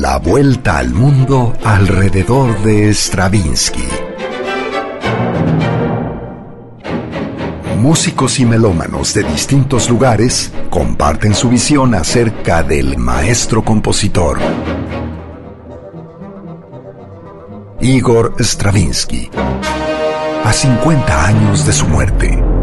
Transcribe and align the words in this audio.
La 0.00 0.18
vuelta 0.18 0.78
al 0.78 0.90
mundo 0.90 1.54
alrededor 1.64 2.62
de 2.62 2.94
Stravinsky. 2.94 3.82
Músicos 7.78 8.38
y 8.38 8.46
melómanos 8.46 9.12
de 9.14 9.24
distintos 9.24 9.90
lugares 9.90 10.52
comparten 10.70 11.34
su 11.34 11.48
visión 11.48 11.96
acerca 11.96 12.62
del 12.62 12.96
maestro 12.96 13.64
compositor. 13.64 14.38
Igor 17.80 18.36
Stravinsky. 18.38 19.30
A 20.44 20.52
50 20.52 21.26
años 21.26 21.66
de 21.66 21.72
su 21.72 21.88
muerte. 21.88 22.57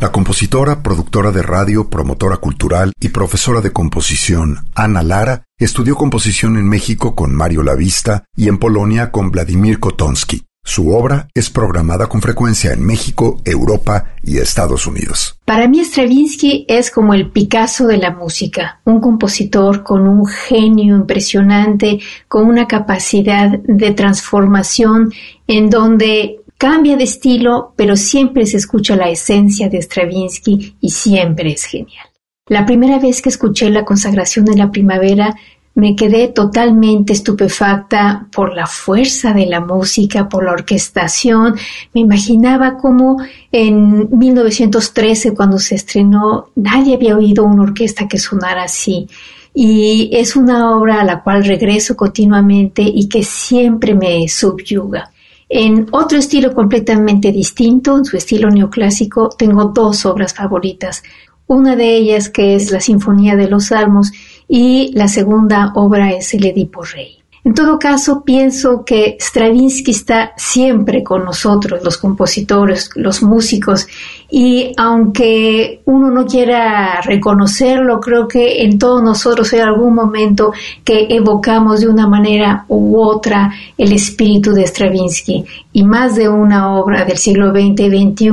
La 0.00 0.10
compositora, 0.10 0.82
productora 0.82 1.30
de 1.30 1.42
radio, 1.42 1.90
promotora 1.90 2.38
cultural 2.38 2.94
y 2.98 3.10
profesora 3.10 3.60
de 3.60 3.70
composición 3.70 4.64
Ana 4.74 5.02
Lara 5.02 5.44
estudió 5.58 5.94
composición 5.94 6.56
en 6.56 6.66
México 6.66 7.14
con 7.14 7.34
Mario 7.34 7.62
Lavista 7.62 8.24
y 8.34 8.48
en 8.48 8.56
Polonia 8.56 9.10
con 9.10 9.30
Vladimir 9.30 9.78
Kotonsky. 9.78 10.42
Su 10.64 10.90
obra 10.90 11.28
es 11.34 11.50
programada 11.50 12.06
con 12.06 12.22
frecuencia 12.22 12.72
en 12.72 12.84
México, 12.84 13.40
Europa 13.44 14.14
y 14.22 14.38
Estados 14.38 14.86
Unidos. 14.86 15.38
Para 15.44 15.68
mí 15.68 15.80
Stravinsky 15.80 16.64
es 16.68 16.90
como 16.90 17.12
el 17.12 17.30
Picasso 17.30 17.86
de 17.86 17.96
la 17.96 18.10
música, 18.10 18.80
un 18.84 19.00
compositor 19.00 19.82
con 19.82 20.06
un 20.06 20.26
genio 20.26 20.96
impresionante, 20.96 21.98
con 22.28 22.46
una 22.46 22.68
capacidad 22.68 23.50
de 23.50 23.90
transformación 23.92 25.12
en 25.46 25.68
donde 25.70 26.39
Cambia 26.60 26.94
de 26.98 27.04
estilo, 27.04 27.72
pero 27.74 27.96
siempre 27.96 28.44
se 28.44 28.58
escucha 28.58 28.94
la 28.94 29.08
esencia 29.08 29.70
de 29.70 29.80
Stravinsky 29.80 30.76
y 30.78 30.90
siempre 30.90 31.52
es 31.52 31.64
genial. 31.64 32.04
La 32.48 32.66
primera 32.66 32.98
vez 32.98 33.22
que 33.22 33.30
escuché 33.30 33.70
la 33.70 33.86
consagración 33.86 34.44
de 34.44 34.58
la 34.58 34.70
primavera, 34.70 35.34
me 35.74 35.96
quedé 35.96 36.28
totalmente 36.28 37.14
estupefacta 37.14 38.28
por 38.30 38.54
la 38.54 38.66
fuerza 38.66 39.32
de 39.32 39.46
la 39.46 39.62
música, 39.62 40.28
por 40.28 40.44
la 40.44 40.52
orquestación. 40.52 41.54
Me 41.94 42.02
imaginaba 42.02 42.76
cómo 42.76 43.16
en 43.50 44.10
1913, 44.18 45.32
cuando 45.32 45.58
se 45.58 45.76
estrenó, 45.76 46.50
nadie 46.56 46.96
había 46.96 47.16
oído 47.16 47.44
una 47.44 47.62
orquesta 47.62 48.06
que 48.06 48.18
sonara 48.18 48.64
así. 48.64 49.08
Y 49.54 50.10
es 50.12 50.36
una 50.36 50.76
obra 50.76 51.00
a 51.00 51.04
la 51.04 51.22
cual 51.22 51.42
regreso 51.42 51.96
continuamente 51.96 52.82
y 52.82 53.08
que 53.08 53.22
siempre 53.22 53.94
me 53.94 54.28
subyuga. 54.28 55.10
En 55.52 55.88
otro 55.90 56.16
estilo 56.16 56.54
completamente 56.54 57.32
distinto, 57.32 57.98
en 57.98 58.04
su 58.04 58.16
estilo 58.16 58.48
neoclásico, 58.50 59.30
tengo 59.30 59.64
dos 59.64 60.06
obras 60.06 60.32
favoritas. 60.32 61.02
Una 61.48 61.74
de 61.74 61.96
ellas 61.96 62.28
que 62.28 62.54
es 62.54 62.70
la 62.70 62.80
Sinfonía 62.80 63.34
de 63.34 63.48
los 63.48 63.66
Salmos 63.66 64.12
y 64.46 64.92
la 64.94 65.08
segunda 65.08 65.72
obra 65.74 66.12
es 66.12 66.32
el 66.34 66.46
Edipo 66.46 66.84
Rey. 66.84 67.19
En 67.42 67.54
todo 67.54 67.78
caso, 67.78 68.22
pienso 68.22 68.84
que 68.84 69.16
Stravinsky 69.18 69.92
está 69.92 70.32
siempre 70.36 71.02
con 71.02 71.24
nosotros, 71.24 71.82
los 71.82 71.96
compositores, 71.96 72.90
los 72.96 73.22
músicos, 73.22 73.86
y 74.30 74.72
aunque 74.76 75.80
uno 75.86 76.10
no 76.10 76.26
quiera 76.26 77.00
reconocerlo, 77.00 77.98
creo 77.98 78.28
que 78.28 78.62
en 78.62 78.78
todos 78.78 79.02
nosotros 79.02 79.50
hay 79.54 79.60
algún 79.60 79.94
momento 79.94 80.52
que 80.84 81.06
evocamos 81.08 81.80
de 81.80 81.88
una 81.88 82.06
manera 82.06 82.66
u 82.68 83.00
otra 83.00 83.50
el 83.78 83.92
espíritu 83.92 84.52
de 84.52 84.66
Stravinsky, 84.66 85.44
y 85.72 85.82
más 85.82 86.16
de 86.16 86.28
una 86.28 86.74
obra 86.74 87.06
del 87.06 87.16
siglo 87.16 87.52
XX 87.52 87.80
y 87.80 88.12
XXI 88.12 88.30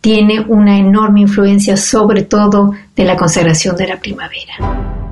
tiene 0.00 0.40
una 0.48 0.78
enorme 0.78 1.20
influencia, 1.20 1.76
sobre 1.76 2.22
todo 2.22 2.72
de 2.96 3.04
la 3.04 3.16
consagración 3.16 3.76
de 3.76 3.88
la 3.88 4.00
primavera. 4.00 5.07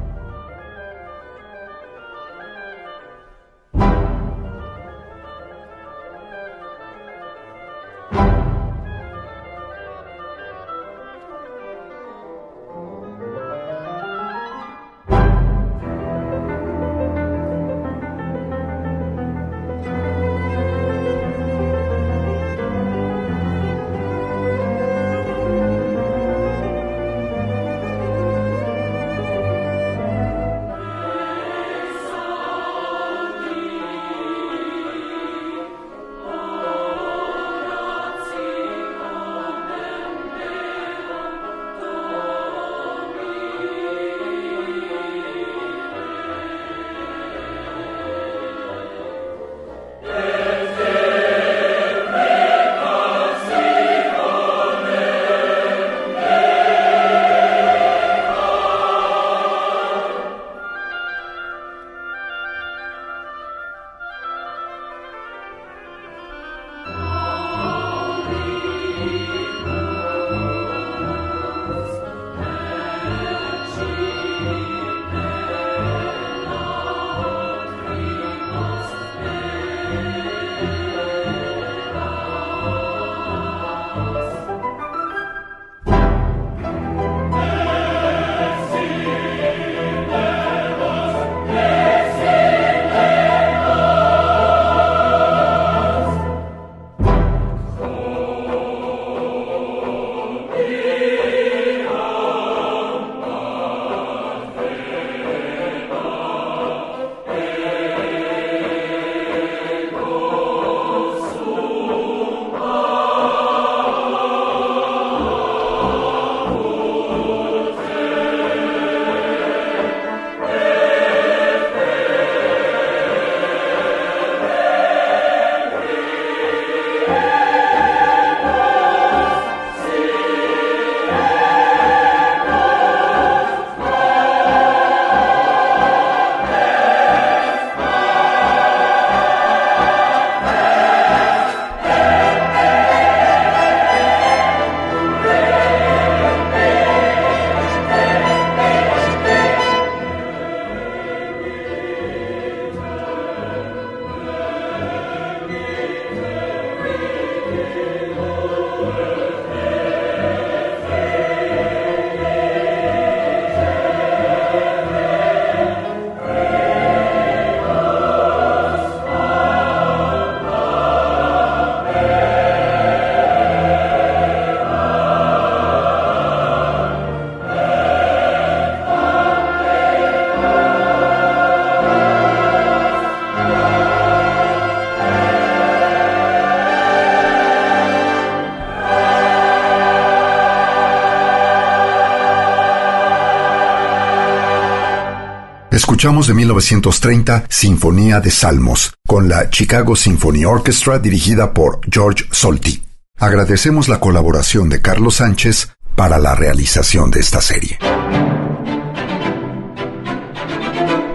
Escuchamos 195.97 196.27
de 196.27 196.35
1930 196.35 197.45
Sinfonía 197.49 198.21
de 198.21 198.31
Salmos, 198.31 198.93
con 199.07 199.31
la 199.31 199.49
Chicago 199.49 199.97
Symphony 199.97 200.45
Orchestra 200.45 200.99
dirigida 200.99 201.55
por 201.55 201.81
George 201.91 202.27
Solti. 202.31 202.83
Agradecemos 203.17 203.89
la 203.89 203.99
colaboración 203.99 204.69
de 204.69 204.83
Carlos 204.83 205.15
Sánchez 205.15 205.71
para 205.95 206.19
la 206.19 206.35
realización 206.35 207.11
de 207.11 207.21
esta 207.21 207.41
serie. 207.41 207.79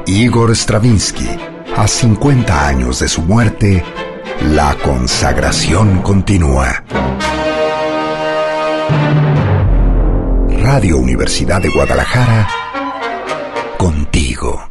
Igor 0.07 0.49
Stravinsky, 0.55 1.29
a 1.77 1.87
50 1.87 2.67
años 2.67 3.01
de 3.01 3.07
su 3.07 3.21
muerte, 3.21 3.85
la 4.49 4.75
consagración 4.83 6.01
continúa. 6.01 6.83
Radio 10.63 10.97
Universidad 10.97 11.61
de 11.61 11.69
Guadalajara, 11.69 12.47
contigo. 13.77 14.70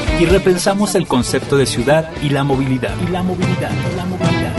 y 0.21 0.25
repensamos 0.25 0.93
el 0.93 1.07
concepto 1.07 1.57
de 1.57 1.65
ciudad 1.65 2.11
y 2.21 2.29
la 2.29 2.43
movilidad. 2.43 2.93
Y 3.07 3.11
la 3.11 3.23
movilidad, 3.23 3.71
y 3.91 3.95
la 3.95 4.05
movilidad. 4.05 4.53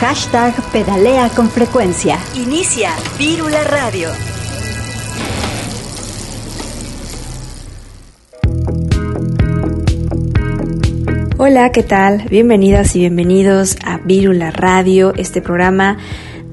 Hashtag 0.00 0.54
pedalea 0.72 1.28
con 1.28 1.50
frecuencia. 1.50 2.18
Inicia 2.34 2.92
Vírula 3.18 3.62
Radio. 3.64 4.08
Hola, 11.36 11.70
¿qué 11.72 11.82
tal? 11.82 12.24
Bienvenidas 12.30 12.96
y 12.96 13.00
bienvenidos 13.00 13.76
a 13.84 13.98
Vírula 13.98 14.52
Radio, 14.52 15.12
este 15.18 15.42
programa 15.42 15.98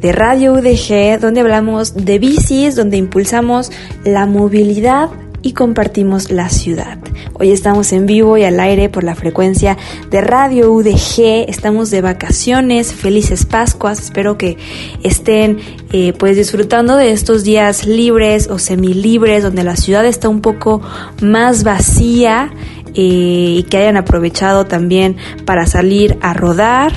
de 0.01 0.11
Radio 0.11 0.55
UDG 0.55 1.21
donde 1.21 1.39
hablamos 1.39 1.95
de 1.95 2.19
bicis, 2.19 2.75
donde 2.75 2.97
impulsamos 2.97 3.71
la 4.03 4.25
movilidad 4.25 5.09
y 5.41 5.53
compartimos 5.53 6.31
la 6.31 6.49
ciudad. 6.49 6.97
Hoy 7.33 7.51
estamos 7.51 7.93
en 7.93 8.05
vivo 8.05 8.37
y 8.37 8.43
al 8.43 8.59
aire 8.59 8.89
por 8.89 9.03
la 9.03 9.15
frecuencia 9.15 9.77
de 10.09 10.21
Radio 10.21 10.71
UDG. 10.71 11.49
Estamos 11.49 11.91
de 11.91 12.01
vacaciones, 12.01 12.93
felices 12.93 13.45
Pascuas. 13.45 13.99
Espero 14.01 14.37
que 14.37 14.57
estén 15.03 15.59
eh, 15.91 16.13
pues 16.13 16.37
disfrutando 16.37 16.95
de 16.95 17.11
estos 17.11 17.43
días 17.43 17.85
libres 17.85 18.49
o 18.49 18.59
semilibres 18.59 19.43
donde 19.43 19.63
la 19.63 19.75
ciudad 19.75 20.05
está 20.05 20.29
un 20.29 20.41
poco 20.41 20.81
más 21.21 21.63
vacía 21.63 22.51
eh, 22.93 23.55
y 23.59 23.63
que 23.63 23.77
hayan 23.77 23.97
aprovechado 23.97 24.65
también 24.65 25.17
para 25.45 25.65
salir 25.65 26.17
a 26.21 26.33
rodar 26.33 26.91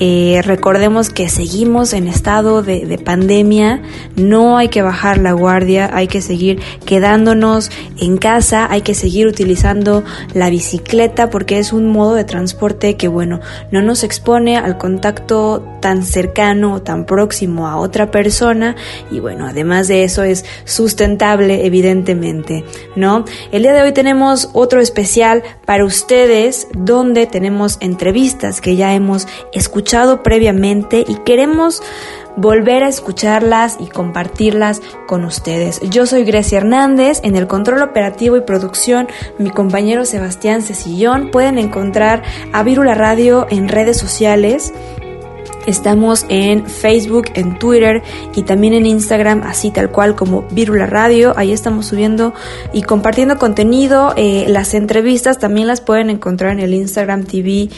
eh, 0.00 0.40
recordemos 0.42 1.10
que 1.10 1.28
seguimos 1.28 1.92
en 1.92 2.08
estado 2.08 2.62
de, 2.62 2.98
pandemia, 3.04 3.82
no 4.16 4.56
hay 4.56 4.68
que 4.68 4.80
bajar 4.80 5.18
la 5.18 5.32
guardia, 5.32 5.90
hay 5.92 6.08
que 6.08 6.22
seguir 6.22 6.60
quedándonos 6.86 7.70
en 7.98 8.16
casa, 8.16 8.66
hay 8.70 8.82
que 8.82 8.94
seguir 8.94 9.26
utilizando 9.26 10.02
la 10.34 10.50
bicicleta 10.50 11.30
porque 11.30 11.58
es 11.58 11.72
un 11.72 11.88
modo 11.88 12.14
de 12.14 12.24
transporte 12.24 12.96
que, 12.96 13.08
bueno, 13.08 13.40
no 13.70 13.82
nos 13.82 14.02
expone 14.02 14.56
al 14.56 14.78
contacto 14.78 15.64
tan 15.80 16.04
cercano 16.04 16.74
o 16.74 16.82
tan 16.82 17.04
próximo 17.04 17.66
a 17.66 17.76
otra 17.76 18.10
persona 18.10 18.76
y, 19.10 19.20
bueno, 19.20 19.46
además 19.46 19.88
de 19.88 20.04
eso 20.04 20.22
es 20.22 20.44
sustentable, 20.64 21.66
evidentemente, 21.66 22.64
¿no? 22.96 23.24
El 23.50 23.62
día 23.62 23.72
de 23.72 23.82
hoy 23.82 23.92
tenemos 23.92 24.50
otro 24.54 24.80
especial 24.80 25.42
para 25.66 25.84
ustedes 25.84 26.68
donde 26.74 27.26
tenemos 27.26 27.78
entrevistas 27.80 28.60
que 28.60 28.76
ya 28.76 28.94
hemos 28.94 29.26
escuchado 29.52 29.82
previamente 30.22 31.04
y 31.06 31.16
queremos 31.16 31.82
volver 32.36 32.82
a 32.82 32.88
escucharlas 32.88 33.76
y 33.78 33.88
compartirlas 33.88 34.80
con 35.06 35.24
ustedes. 35.24 35.80
Yo 35.90 36.06
soy 36.06 36.24
Grecia 36.24 36.58
Hernández, 36.58 37.20
en 37.24 37.36
el 37.36 37.46
control 37.46 37.82
operativo 37.82 38.36
y 38.36 38.40
producción 38.40 39.08
mi 39.38 39.50
compañero 39.50 40.06
Sebastián 40.06 40.62
Cecillón. 40.62 41.30
Pueden 41.30 41.58
encontrar 41.58 42.22
a 42.52 42.62
Virula 42.62 42.94
Radio 42.94 43.46
en 43.50 43.68
redes 43.68 43.98
sociales 43.98 44.72
Estamos 45.66 46.26
en 46.28 46.66
Facebook, 46.66 47.26
en 47.34 47.58
Twitter 47.58 48.02
y 48.34 48.42
también 48.42 48.74
en 48.74 48.86
Instagram, 48.86 49.42
así 49.44 49.70
tal 49.70 49.90
cual 49.90 50.14
como 50.14 50.42
Virula 50.50 50.86
Radio. 50.86 51.34
Ahí 51.36 51.52
estamos 51.52 51.86
subiendo 51.86 52.34
y 52.72 52.82
compartiendo 52.82 53.38
contenido. 53.38 54.12
Eh, 54.16 54.46
las 54.48 54.74
entrevistas 54.74 55.38
también 55.38 55.66
las 55.66 55.80
pueden 55.80 56.10
encontrar 56.10 56.52
en 56.52 56.60
el 56.60 56.74
Instagram 56.74 57.24
TV 57.24 57.68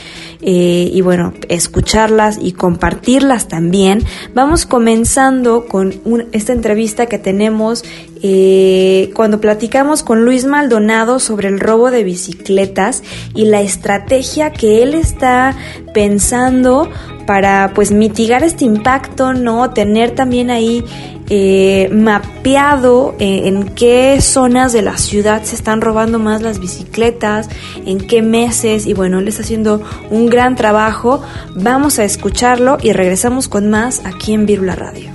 eh, 0.40 0.90
y 0.92 1.00
bueno, 1.02 1.34
escucharlas 1.48 2.38
y 2.40 2.52
compartirlas 2.52 3.48
también. 3.48 4.02
Vamos 4.34 4.66
comenzando 4.66 5.66
con 5.66 5.94
esta 6.32 6.52
entrevista 6.52 7.06
que 7.06 7.18
tenemos 7.18 7.84
eh, 8.26 9.10
cuando 9.12 9.38
platicamos 9.38 10.02
con 10.02 10.24
Luis 10.24 10.46
Maldonado 10.46 11.18
sobre 11.18 11.48
el 11.48 11.60
robo 11.60 11.90
de 11.90 12.04
bicicletas 12.04 13.02
y 13.34 13.44
la 13.44 13.60
estrategia 13.60 14.50
que 14.50 14.82
él 14.82 14.94
está 14.94 15.54
pensando 15.92 16.90
para 17.26 17.72
pues 17.74 17.90
mitigar 17.90 18.42
este 18.42 18.64
impacto, 18.64 19.34
¿no? 19.34 19.68
Tener 19.74 20.12
también 20.12 20.50
ahí 20.50 20.82
eh, 21.28 21.90
mapeado 21.92 23.14
eh, 23.18 23.42
en 23.44 23.68
qué 23.74 24.18
zonas 24.22 24.72
de 24.72 24.80
la 24.80 24.96
ciudad 24.96 25.42
se 25.42 25.54
están 25.54 25.82
robando 25.82 26.18
más 26.18 26.40
las 26.40 26.60
bicicletas, 26.60 27.50
en 27.84 27.98
qué 28.06 28.22
meses 28.22 28.86
y 28.86 28.94
bueno, 28.94 29.18
él 29.18 29.28
está 29.28 29.42
haciendo 29.42 29.82
un 30.08 30.30
gran 30.30 30.56
trabajo. 30.56 31.22
Vamos 31.56 31.98
a 31.98 32.04
escucharlo 32.04 32.78
y 32.80 32.94
regresamos 32.94 33.48
con 33.48 33.68
más 33.68 34.00
aquí 34.06 34.32
en 34.32 34.46
Virula 34.46 34.76
Radio. 34.76 35.13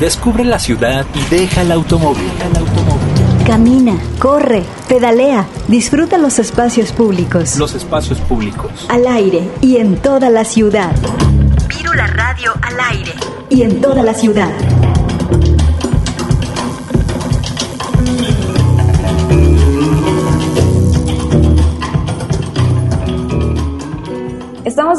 Descubre 0.00 0.44
la 0.44 0.60
ciudad 0.60 1.04
y 1.12 1.34
deja 1.34 1.62
el 1.62 1.72
automóvil. 1.72 2.30
El 2.40 2.56
automóvil. 2.56 3.44
Camina, 3.44 3.98
corre, 4.20 4.62
pedalea, 4.88 5.44
disfruta 5.66 6.18
los 6.18 6.38
espacios 6.38 6.92
públicos. 6.92 7.56
Los 7.56 7.74
espacios 7.74 8.20
públicos. 8.20 8.70
Al 8.88 9.08
aire 9.08 9.50
y 9.60 9.78
en 9.78 9.96
toda 9.96 10.30
la 10.30 10.44
ciudad. 10.44 10.92
Virula 11.68 12.06
Radio 12.06 12.52
al 12.62 12.78
aire. 12.96 13.12
Y 13.50 13.62
en 13.62 13.80
toda 13.80 14.04
la 14.04 14.14
ciudad. 14.14 14.52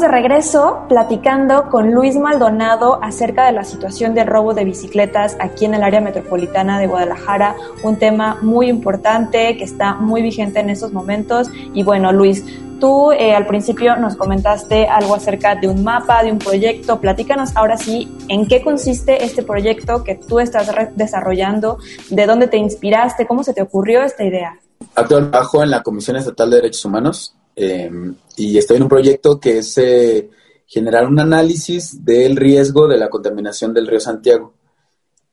De 0.00 0.08
regreso 0.08 0.86
platicando 0.88 1.68
con 1.68 1.92
Luis 1.92 2.16
Maldonado 2.16 2.98
acerca 3.02 3.44
de 3.44 3.52
la 3.52 3.64
situación 3.64 4.14
del 4.14 4.28
robo 4.28 4.54
de 4.54 4.64
bicicletas 4.64 5.36
aquí 5.38 5.66
en 5.66 5.74
el 5.74 5.82
área 5.82 6.00
metropolitana 6.00 6.78
de 6.78 6.86
Guadalajara, 6.86 7.54
un 7.82 7.98
tema 7.98 8.38
muy 8.40 8.70
importante 8.70 9.58
que 9.58 9.64
está 9.64 9.92
muy 9.96 10.22
vigente 10.22 10.60
en 10.60 10.70
estos 10.70 10.94
momentos. 10.94 11.50
Y 11.74 11.82
bueno, 11.82 12.12
Luis, 12.12 12.46
tú 12.80 13.12
eh, 13.12 13.34
al 13.34 13.46
principio 13.46 13.94
nos 13.96 14.16
comentaste 14.16 14.86
algo 14.86 15.14
acerca 15.14 15.54
de 15.54 15.68
un 15.68 15.84
mapa, 15.84 16.22
de 16.22 16.32
un 16.32 16.38
proyecto. 16.38 16.98
Platícanos 16.98 17.54
ahora 17.54 17.76
sí 17.76 18.10
en 18.28 18.48
qué 18.48 18.62
consiste 18.62 19.22
este 19.22 19.42
proyecto 19.42 20.02
que 20.02 20.14
tú 20.14 20.40
estás 20.40 20.70
desarrollando, 20.96 21.76
de 22.08 22.24
dónde 22.24 22.46
te 22.46 22.56
inspiraste, 22.56 23.26
cómo 23.26 23.44
se 23.44 23.52
te 23.52 23.60
ocurrió 23.60 24.02
esta 24.02 24.24
idea. 24.24 24.58
Actualmente 24.94 25.32
trabajo 25.32 25.62
en 25.62 25.70
la 25.70 25.82
Comisión 25.82 26.16
Estatal 26.16 26.48
de 26.48 26.56
Derechos 26.56 26.86
Humanos 26.86 27.36
Em, 27.62 28.14
y 28.38 28.56
estoy 28.56 28.78
en 28.78 28.84
un 28.84 28.88
proyecto 28.88 29.38
que 29.38 29.58
es 29.58 29.76
eh, 29.76 30.30
generar 30.66 31.06
un 31.06 31.20
análisis 31.20 32.02
del 32.02 32.34
riesgo 32.34 32.88
de 32.88 32.96
la 32.96 33.10
contaminación 33.10 33.74
del 33.74 33.86
río 33.86 34.00
Santiago. 34.00 34.54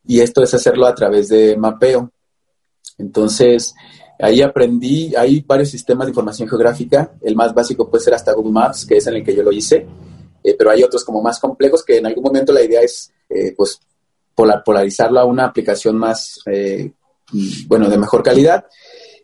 Y 0.06 0.20
esto 0.20 0.44
es 0.44 0.54
hacerlo 0.54 0.88
a 0.88 0.94
través 0.94 1.30
de 1.30 1.56
mapeo. 1.56 2.12
Entonces, 2.98 3.74
ahí 4.20 4.42
aprendí, 4.42 5.16
hay 5.16 5.40
varios 5.40 5.70
sistemas 5.70 6.08
de 6.08 6.12
información 6.12 6.50
geográfica. 6.50 7.14
El 7.22 7.38
más 7.38 7.54
básico 7.54 7.90
puede 7.90 8.04
ser 8.04 8.14
hasta 8.14 8.34
Google 8.34 8.52
Maps, 8.52 8.86
que 8.86 8.98
es 8.98 9.08
en 9.08 9.16
el 9.16 9.24
que 9.24 9.34
yo 9.34 9.44
lo 9.44 9.54
hice. 9.54 9.88
Eh, 10.44 10.56
pero 10.58 10.72
hay 10.72 10.84
otros 10.84 11.06
como 11.06 11.22
más 11.22 11.40
complejos 11.40 11.82
que 11.86 12.00
en 12.00 12.08
algún 12.08 12.26
momento 12.26 12.52
la 12.52 12.62
idea 12.62 12.82
es, 12.82 13.10
eh, 13.30 13.54
pues, 13.56 13.80
polarizarlo 14.36 15.22
a 15.22 15.26
una 15.26 15.46
aplicación 15.46 15.98
más, 15.98 16.42
bueno, 17.68 17.90
de 17.90 17.98
mejor 17.98 18.22
calidad. 18.22 18.66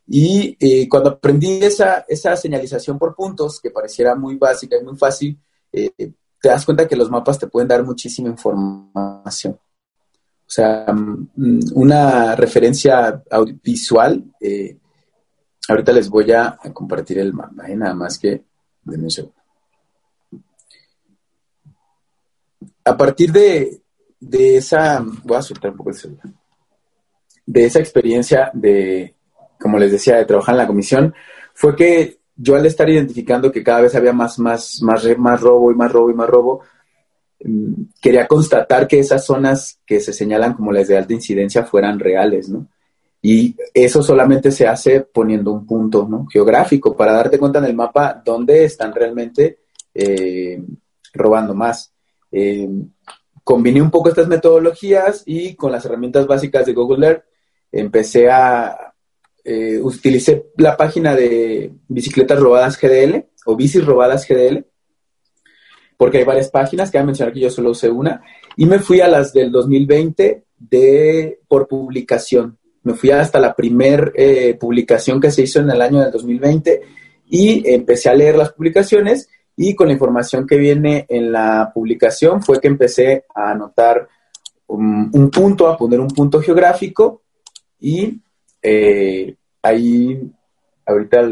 Y 0.07 0.57
eh, 0.59 0.87
cuando 0.89 1.11
aprendí 1.11 1.63
esa, 1.63 2.05
esa 2.07 2.35
señalización 2.35 2.99
por 2.99 3.15
puntos, 3.15 3.59
que 3.59 3.71
pareciera 3.71 4.15
muy 4.15 4.35
básica 4.35 4.77
y 4.79 4.83
muy 4.83 4.97
fácil, 4.97 5.39
eh, 5.71 5.91
te 5.97 6.49
das 6.49 6.65
cuenta 6.65 6.87
que 6.87 6.95
los 6.95 7.09
mapas 7.09 7.39
te 7.39 7.47
pueden 7.47 7.69
dar 7.69 7.83
muchísima 7.83 8.29
información. 8.29 9.53
O 9.53 10.49
sea, 10.55 10.85
mm, 10.91 11.71
una 11.73 12.35
referencia 12.35 13.23
visual 13.63 14.23
eh, 14.39 14.77
ahorita 15.67 15.91
les 15.93 16.09
voy 16.09 16.31
a, 16.31 16.57
compartir 16.73 17.19
el 17.19 17.33
mapa, 17.33 17.67
nada 17.69 17.93
más 17.93 18.17
que 18.17 18.43
denme 18.83 19.05
un 19.05 19.11
segundo. 19.11 19.35
A 22.85 22.97
partir 22.97 23.31
de, 23.31 23.81
de 24.19 24.57
esa, 24.57 25.03
voy 25.23 25.37
a 25.37 25.41
soltar 25.41 25.71
un 25.71 25.77
poco 25.77 25.91
el 25.91 25.95
celular, 25.95 26.25
de 27.45 27.65
esa 27.65 27.79
experiencia 27.79 28.51
de, 28.53 29.15
como 29.63 29.79
les 29.79 29.91
decía, 29.91 30.17
de 30.17 30.25
trabajar 30.25 30.53
en 30.53 30.59
la 30.59 30.67
comisión, 30.67 31.15
fue 31.53 31.75
que 31.75 32.19
yo 32.35 32.55
al 32.55 32.65
estar 32.65 32.89
identificando 32.89 33.51
que 33.51 33.63
cada 33.63 33.81
vez 33.81 33.95
había 33.95 34.11
más, 34.11 34.37
más, 34.37 34.81
más, 34.81 35.17
más 35.17 35.41
robo 35.41 35.71
y 35.71 35.75
más 35.75 35.91
robo 35.91 36.11
y 36.11 36.13
más 36.13 36.29
robo, 36.29 36.61
mm, 37.43 37.73
quería 38.01 38.27
constatar 38.27 38.87
que 38.87 38.99
esas 38.99 39.25
zonas 39.25 39.79
que 39.85 40.01
se 40.01 40.11
señalan 40.11 40.53
como 40.53 40.73
las 40.73 40.87
de 40.87 40.97
alta 40.97 41.13
incidencia 41.13 41.63
fueran 41.63 41.97
reales, 41.99 42.49
¿no? 42.49 42.67
Y 43.25 43.55
eso 43.73 44.03
solamente 44.03 44.51
se 44.51 44.67
hace 44.67 44.99
poniendo 44.99 45.53
un 45.53 45.65
punto 45.65 46.05
¿no? 46.05 46.27
geográfico 46.27 46.93
para 46.93 47.13
darte 47.13 47.39
cuenta 47.39 47.59
en 47.59 47.65
el 47.65 47.73
mapa 47.73 48.21
dónde 48.23 48.65
están 48.65 48.93
realmente 48.93 49.59
eh, 49.93 50.61
robando 51.13 51.55
más. 51.55 51.93
Eh, 52.29 52.67
combiné 53.41 53.81
un 53.81 53.91
poco 53.91 54.09
estas 54.09 54.27
metodologías 54.27 55.23
y 55.25 55.55
con 55.55 55.71
las 55.71 55.85
herramientas 55.85 56.27
básicas 56.27 56.65
de 56.65 56.73
Google 56.73 57.07
Earth 57.07 57.23
empecé 57.71 58.29
a, 58.29 58.92
eh, 59.43 59.79
utilicé 59.81 60.47
la 60.57 60.77
página 60.77 61.15
de 61.15 61.71
bicicletas 61.87 62.39
robadas 62.39 62.79
GDL 62.79 63.25
o 63.45 63.55
bicis 63.55 63.85
robadas 63.85 64.27
GDL, 64.27 64.65
porque 65.97 66.19
hay 66.19 66.23
varias 66.23 66.49
páginas, 66.49 66.89
que 66.89 66.97
voy 66.97 67.03
a 67.03 67.07
mencionar 67.07 67.33
que 67.33 67.41
yo 67.41 67.49
solo 67.49 67.71
usé 67.71 67.89
una, 67.89 68.21
y 68.57 68.65
me 68.65 68.79
fui 68.79 69.01
a 69.01 69.07
las 69.07 69.33
del 69.33 69.51
2020 69.51 70.43
de, 70.57 71.39
por 71.47 71.67
publicación. 71.67 72.57
Me 72.83 72.93
fui 72.93 73.11
hasta 73.11 73.39
la 73.39 73.55
primer 73.55 74.11
eh, 74.15 74.55
publicación 74.59 75.19
que 75.19 75.31
se 75.31 75.43
hizo 75.43 75.59
en 75.59 75.69
el 75.69 75.81
año 75.81 76.01
del 76.01 76.11
2020 76.11 76.81
y 77.29 77.69
empecé 77.71 78.09
a 78.09 78.15
leer 78.15 78.35
las 78.35 78.51
publicaciones 78.51 79.29
y 79.55 79.75
con 79.75 79.87
la 79.87 79.93
información 79.93 80.47
que 80.47 80.57
viene 80.57 81.05
en 81.07 81.31
la 81.31 81.71
publicación 81.73 82.41
fue 82.41 82.59
que 82.59 82.67
empecé 82.67 83.25
a 83.33 83.51
anotar 83.51 84.07
un, 84.67 85.29
punto, 85.29 85.67
a 85.67 85.77
poner 85.77 85.99
un 85.99 86.07
punto 86.07 86.41
geográfico 86.41 87.23
y 87.79 88.21
eh, 88.63 89.35
ahí 89.61 90.19
ahorita 90.85 91.29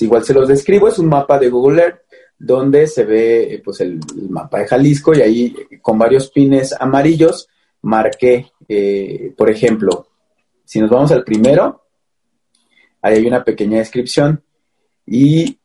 igual 0.00 0.24
se 0.24 0.34
los 0.34 0.48
describo, 0.48 0.88
es 0.88 0.98
un 0.98 1.08
mapa 1.08 1.38
de 1.38 1.50
Google 1.50 1.82
Earth 1.82 2.00
donde 2.38 2.86
se 2.86 3.04
ve 3.04 3.54
eh, 3.54 3.62
pues 3.64 3.80
el, 3.80 4.00
mapa 4.30 4.58
de 4.58 4.66
Jalisco 4.66 5.14
y 5.14 5.20
ahí 5.20 5.56
con 5.80 5.98
varios 5.98 6.30
pines 6.30 6.74
amarillos 6.78 7.48
marqué, 7.82 8.50
eh, 8.68 9.32
por 9.36 9.50
ejemplo, 9.50 10.08
si 10.64 10.80
nos 10.80 10.90
vamos 10.90 11.12
al 11.12 11.22
primero, 11.22 11.84
ahí 13.02 13.16
hay 13.18 13.26
una 13.26 13.44
pequeña 13.44 13.78
descripción 13.78 14.42
y 15.06 15.58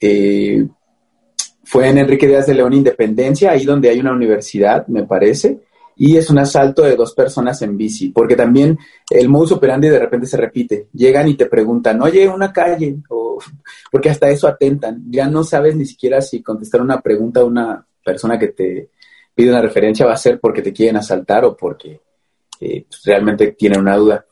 fue 1.63 1.87
en 1.87 1.97
Enrique 1.97 2.27
Díaz 2.27 2.45
de 2.47 2.53
León 2.53 2.73
Independencia, 2.73 3.51
ahí 3.51 3.63
donde 3.63 3.89
hay 3.89 3.99
una 3.99 4.11
universidad, 4.11 4.85
me 4.87 5.03
parece, 5.03 5.61
y 5.95 6.17
es 6.17 6.29
un 6.29 6.39
asalto 6.39 6.83
de 6.83 6.95
dos 6.95 7.13
personas 7.13 7.61
en 7.61 7.77
bici, 7.77 8.09
porque 8.09 8.35
también 8.35 8.77
el 9.09 9.29
modus 9.29 9.53
operandi 9.53 9.89
de 9.89 9.99
repente 9.99 10.27
se 10.27 10.37
repite. 10.37 10.87
Llegan 10.93 11.27
y 11.27 11.35
te 11.35 11.45
preguntan, 11.45 12.01
oye, 12.01 12.27
una 12.27 12.51
calle, 12.51 12.97
o, 13.09 13.39
porque 13.91 14.09
hasta 14.09 14.29
eso 14.29 14.47
atentan. 14.47 15.03
Ya 15.09 15.27
no 15.27 15.43
sabes 15.43 15.75
ni 15.75 15.85
siquiera 15.85 16.21
si 16.21 16.41
contestar 16.41 16.81
una 16.81 17.01
pregunta 17.01 17.41
a 17.41 17.45
una 17.45 17.85
persona 18.03 18.39
que 18.39 18.49
te 18.49 18.89
pide 19.33 19.49
una 19.49 19.61
referencia 19.61 20.05
va 20.05 20.13
a 20.13 20.17
ser 20.17 20.39
porque 20.39 20.61
te 20.61 20.73
quieren 20.73 20.97
asaltar 20.97 21.45
o 21.45 21.55
porque 21.55 22.01
eh, 22.59 22.85
pues, 22.87 23.03
realmente 23.05 23.51
tienen 23.53 23.79
una 23.79 23.95
duda. 23.95 24.25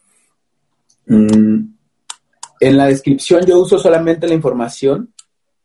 Mm, 1.06 1.80
en 2.60 2.78
la 2.78 2.88
descripción 2.88 3.46
yo 3.46 3.60
uso 3.60 3.80
solamente 3.80 4.28
la 4.28 4.34
información 4.34 5.14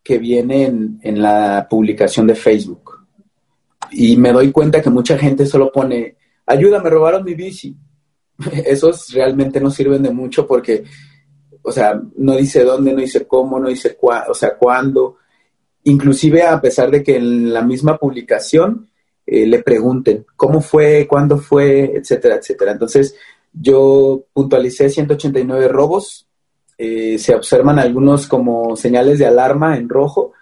que 0.02 0.18
viene 0.18 0.66
en, 0.66 1.22
la 1.22 1.66
publicación 1.68 2.26
de 2.26 2.34
Facebook. 2.34 2.83
Y 3.90 4.16
me 4.16 4.32
doy 4.32 4.50
cuenta 4.52 4.82
que 4.82 4.90
mucha 4.90 5.16
gente 5.18 5.46
solo 5.46 5.70
pone, 5.72 6.16
ayuda, 6.46 6.80
me 6.80 6.90
robaron 6.90 7.24
mi 7.24 7.34
bici. 7.34 7.76
Esos 8.66 9.12
realmente 9.12 9.60
no 9.60 9.70
sirven 9.70 10.02
de 10.02 10.10
mucho 10.10 10.46
porque, 10.46 10.84
o 11.62 11.72
sea, 11.72 12.00
no 12.16 12.36
dice 12.36 12.64
dónde, 12.64 12.92
no 12.92 13.00
dice 13.00 13.26
cómo, 13.26 13.58
no 13.58 13.68
dice 13.68 13.96
cuándo, 13.96 14.32
o 14.32 14.34
sea, 14.34 14.56
cuándo. 14.56 15.16
Inclusive 15.84 16.42
a 16.42 16.60
pesar 16.60 16.90
de 16.90 17.02
que 17.02 17.16
en 17.16 17.52
la 17.52 17.62
misma 17.62 17.96
publicación 17.98 18.88
eh, 19.26 19.46
le 19.46 19.62
pregunten 19.62 20.26
cómo 20.36 20.60
fue, 20.60 21.06
cuándo 21.06 21.38
fue, 21.38 21.92
etcétera, 21.94 22.36
etcétera. 22.36 22.72
Entonces, 22.72 23.14
yo 23.52 24.24
puntualicé 24.32 24.88
189 24.88 25.68
robos 25.68 26.26
eh, 26.76 27.18
se 27.18 27.34
observan 27.34 27.78
algunos 27.78 28.26
como 28.26 28.74
señales 28.74 29.18
de 29.18 29.26
alarma 29.26 29.76
en 29.76 29.88
rojo 29.88 30.32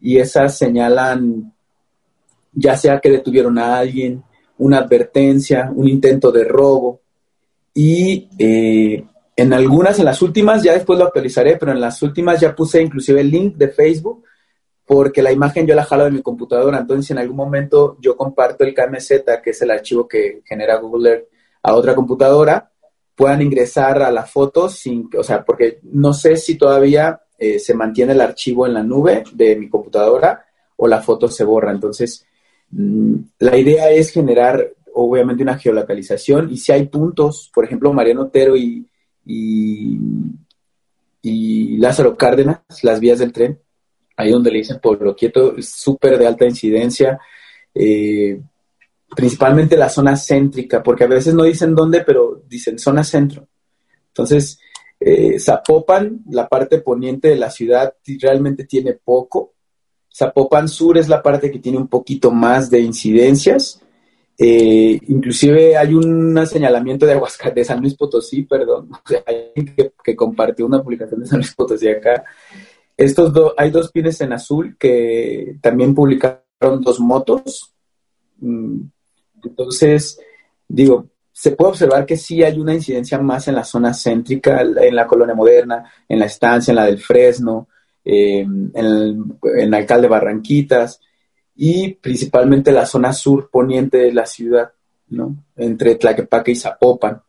y 0.00 0.18
esas 0.18 0.58
señalan 0.58 1.54
ya 2.60 2.76
sea 2.76 3.00
que 3.00 3.10
detuvieron 3.10 3.58
a 3.58 3.78
alguien, 3.78 4.22
una 4.58 4.78
advertencia, 4.78 5.72
un 5.74 5.88
intento 5.88 6.30
de 6.30 6.44
robo 6.44 7.00
y 7.72 8.28
eh, 8.38 9.04
en 9.36 9.52
algunas, 9.52 9.98
en 9.98 10.04
las 10.04 10.20
últimas, 10.20 10.62
ya 10.62 10.74
después 10.74 10.98
lo 10.98 11.06
actualizaré, 11.06 11.56
pero 11.56 11.72
en 11.72 11.80
las 11.80 12.02
últimas 12.02 12.38
ya 12.40 12.54
puse 12.54 12.82
inclusive 12.82 13.22
el 13.22 13.30
link 13.30 13.56
de 13.56 13.68
Facebook 13.68 14.24
porque 14.84 15.22
la 15.22 15.32
imagen 15.32 15.66
yo 15.66 15.74
la 15.74 15.84
jalo 15.84 16.04
de 16.04 16.10
mi 16.10 16.20
computadora, 16.20 16.78
entonces 16.78 17.06
si 17.06 17.12
en 17.12 17.20
algún 17.20 17.36
momento 17.36 17.96
yo 18.00 18.16
comparto 18.16 18.64
el 18.64 18.74
KMZ, 18.74 19.22
que 19.42 19.50
es 19.50 19.62
el 19.62 19.70
archivo 19.70 20.06
que 20.06 20.42
genera 20.44 20.76
Google 20.76 21.10
Earth, 21.10 21.28
a 21.62 21.74
otra 21.74 21.94
computadora, 21.94 22.70
puedan 23.14 23.40
ingresar 23.40 24.02
a 24.02 24.10
la 24.10 24.24
foto 24.24 24.68
sin, 24.68 25.08
o 25.16 25.22
sea, 25.22 25.44
porque 25.44 25.78
no 25.84 26.12
sé 26.12 26.36
si 26.36 26.56
todavía 26.56 27.20
eh, 27.38 27.58
se 27.58 27.74
mantiene 27.74 28.12
el 28.12 28.20
archivo 28.20 28.66
en 28.66 28.74
la 28.74 28.82
nube 28.82 29.24
de 29.32 29.56
mi 29.56 29.68
computadora 29.68 30.44
o 30.76 30.88
la 30.88 31.00
foto 31.00 31.28
se 31.28 31.44
borra. 31.44 31.70
Entonces, 31.70 32.26
la 32.72 33.56
idea 33.56 33.90
es 33.90 34.10
generar 34.10 34.72
obviamente 34.94 35.42
una 35.42 35.58
geolocalización 35.58 36.52
y 36.52 36.56
si 36.56 36.72
hay 36.72 36.86
puntos, 36.86 37.50
por 37.52 37.64
ejemplo, 37.64 37.92
Mariano 37.92 38.22
Otero 38.22 38.56
y, 38.56 38.86
Lázaro 41.78 42.16
Cárdenas, 42.16 42.60
las 42.82 43.00
vías 43.00 43.18
del 43.18 43.32
tren, 43.32 43.58
ahí 44.16 44.30
donde 44.30 44.50
le 44.50 44.58
dicen 44.58 44.80
Pueblo 44.80 45.16
Quieto, 45.16 45.54
súper 45.60 46.18
de 46.18 46.26
alta 46.26 46.44
incidencia. 46.44 47.18
Eh, 47.74 48.40
principalmente 49.14 49.76
la 49.76 49.88
zona 49.88 50.16
céntrica, 50.16 50.82
porque 50.82 51.04
a 51.04 51.08
veces 51.08 51.34
no 51.34 51.44
dicen 51.44 51.74
dónde, 51.74 52.02
pero 52.02 52.42
dicen 52.48 52.78
zona 52.78 53.04
centro. 53.04 53.48
Entonces, 54.08 54.58
eh, 54.98 55.38
Zapopan, 55.38 56.20
la 56.30 56.48
parte 56.48 56.80
poniente 56.80 57.28
de 57.28 57.36
la 57.36 57.50
ciudad, 57.50 57.94
realmente 58.20 58.64
tiene 58.64 58.94
poco. 58.94 59.54
Zapopan 60.20 60.68
Sur 60.68 60.98
es 60.98 61.08
la 61.08 61.22
parte 61.22 61.50
que 61.50 61.58
tiene 61.58 61.78
un 61.78 61.88
poquito 61.88 62.30
más 62.30 62.68
de 62.68 62.80
incidencias. 62.80 63.80
Eh, 64.36 65.00
inclusive 65.08 65.78
hay 65.78 65.94
un 65.94 66.46
señalamiento 66.46 67.06
de 67.06 67.12
Aguascalientes, 67.12 67.66
de 67.66 67.72
San 67.72 67.80
Luis 67.80 67.94
Potosí, 67.94 68.42
perdón, 68.42 68.90
hay 69.26 69.64
que, 70.04 70.16
compartió 70.16 70.66
una 70.66 70.82
publicación 70.82 71.20
de 71.20 71.26
San 71.26 71.38
Luis 71.38 71.54
Potosí 71.54 71.88
acá. 71.88 72.22
Estos 72.98 73.32
dos, 73.32 73.54
hay 73.56 73.70
dos 73.70 73.90
pines 73.90 74.20
en 74.20 74.34
azul 74.34 74.76
que 74.78 75.56
también 75.62 75.94
publicaron 75.94 76.82
dos 76.82 77.00
motos. 77.00 77.72
Mm, 78.40 78.82
entonces, 79.42 80.20
digo, 80.68 81.06
se 81.32 81.52
puede 81.52 81.70
observar 81.70 82.04
que 82.04 82.18
sí 82.18 82.42
hay 82.42 82.58
una 82.58 82.74
incidencia 82.74 83.18
más 83.18 83.48
en 83.48 83.54
la 83.54 83.64
zona 83.64 83.94
céntrica, 83.94 84.60
en 84.60 84.94
la 84.94 85.06
colonia 85.06 85.34
moderna, 85.34 85.90
en 86.06 86.18
la 86.18 86.26
estancia, 86.26 86.72
en 86.72 86.76
la 86.76 86.84
del 86.84 86.98
Fresno, 86.98 87.68
eh, 88.12 88.40
en, 88.74 89.74
alcalde 89.74 90.08
Barranquitas 90.08 91.00
y 91.54 91.92
principalmente 91.94 92.72
la 92.72 92.86
zona 92.86 93.12
sur 93.12 93.50
poniente 93.50 93.98
de 93.98 94.12
la 94.12 94.26
ciudad, 94.26 94.72
¿no? 95.10 95.36
Entre 95.56 95.94
Tlaquepaque 95.94 96.52
y 96.52 96.56
Zapopan. 96.56 97.22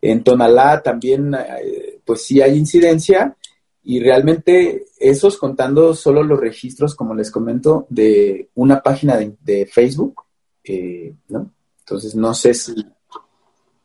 En 0.00 0.24
Tonalá 0.24 0.82
también, 0.82 1.34
eh, 1.34 2.00
pues 2.04 2.24
sí 2.24 2.40
hay 2.40 2.56
incidencia 2.56 3.36
y 3.82 4.00
realmente 4.00 4.86
esos 4.98 5.36
contando 5.36 5.94
solo 5.94 6.22
los 6.22 6.40
registros, 6.40 6.94
como 6.94 7.14
les 7.14 7.30
comento, 7.30 7.86
de 7.90 8.48
una 8.54 8.80
página 8.80 9.18
de 9.18 9.66
Facebook, 9.66 10.22
eh, 10.64 11.12
¿no? 11.28 11.50
Entonces, 11.80 12.14
no 12.14 12.32
sé 12.32 12.54
si, 12.54 12.74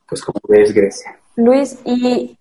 pues, 0.08 0.22
como 0.22 0.39
ves, 0.48 0.74
Grecia. 0.74 1.19
Luis, 1.36 1.77
y 1.84 2.38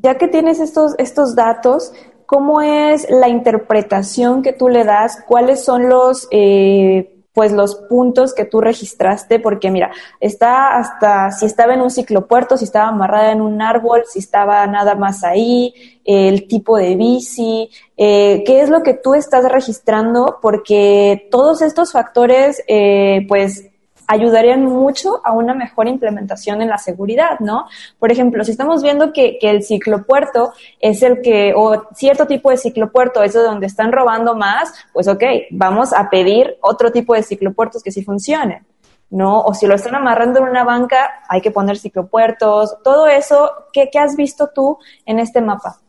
ya 0.00 0.16
que 0.16 0.28
tienes 0.28 0.60
estos, 0.60 0.94
estos 0.98 1.34
datos, 1.34 1.92
¿cómo 2.28 2.60
es 2.60 3.06
la 3.08 3.30
interpretación 3.30 4.42
que 4.42 4.52
tú 4.52 4.68
le 4.68 4.84
das? 4.84 5.24
¿Cuáles 5.26 5.64
son 5.64 5.88
los, 5.88 6.28
eh, 6.30 7.24
pues, 7.32 7.52
los 7.52 7.76
puntos 7.88 8.34
que 8.34 8.44
tú 8.44 8.60
registraste? 8.60 9.40
Porque, 9.40 9.70
mira, 9.70 9.90
está 10.20 10.76
hasta 10.76 11.30
si 11.30 11.46
estaba 11.46 11.72
en 11.72 11.80
un 11.80 11.88
ciclopuerto, 11.88 12.58
si 12.58 12.64
estaba 12.64 12.88
amarrada 12.88 13.32
en 13.32 13.40
un 13.40 13.62
árbol, 13.62 14.02
si 14.06 14.18
estaba 14.18 14.66
nada 14.66 14.94
más 14.94 15.24
ahí, 15.24 15.72
el 16.04 16.46
tipo 16.46 16.76
de 16.76 16.96
bici, 16.96 17.70
eh, 17.96 18.42
qué 18.44 18.60
es 18.60 18.68
lo 18.68 18.82
que 18.82 18.92
tú 18.92 19.14
estás 19.14 19.50
registrando, 19.50 20.38
porque 20.42 21.28
todos 21.30 21.62
estos 21.62 21.92
factores, 21.92 22.62
eh, 22.68 23.24
pues, 23.26 23.70
ayudarían 24.08 24.64
mucho 24.64 25.20
a 25.24 25.32
una 25.32 25.54
mejor 25.54 25.86
implementación 25.86 26.60
en 26.60 26.68
la 26.68 26.78
seguridad, 26.78 27.38
¿no? 27.38 27.66
Por 27.98 28.10
ejemplo, 28.10 28.42
si 28.42 28.50
estamos 28.50 28.82
viendo 28.82 29.12
que, 29.12 29.38
que 29.38 29.50
el 29.50 29.62
ciclopuerto 29.62 30.52
es 30.80 31.02
el 31.02 31.20
que, 31.20 31.52
o 31.54 31.86
cierto 31.94 32.26
tipo 32.26 32.50
de 32.50 32.56
ciclopuerto 32.56 33.22
es 33.22 33.34
donde 33.34 33.66
están 33.66 33.92
robando 33.92 34.34
más, 34.34 34.72
pues 34.92 35.06
ok, 35.06 35.22
vamos 35.50 35.92
a 35.92 36.10
pedir 36.10 36.56
otro 36.60 36.90
tipo 36.90 37.14
de 37.14 37.22
ciclopuertos 37.22 37.82
que 37.82 37.92
sí 37.92 38.02
funcionen. 38.02 38.66
¿no? 39.10 39.40
O 39.40 39.54
si 39.54 39.66
lo 39.66 39.74
están 39.74 39.94
amarrando 39.94 40.40
en 40.40 40.48
una 40.48 40.64
banca, 40.64 41.22
hay 41.28 41.40
que 41.40 41.50
poner 41.50 41.78
ciclopuertos, 41.78 42.76
todo 42.82 43.06
eso, 43.06 43.50
¿qué, 43.72 43.88
¿qué, 43.90 43.98
has 43.98 44.16
visto 44.16 44.50
tú 44.54 44.78
en 45.06 45.18
este 45.18 45.40
mapa? 45.40 45.80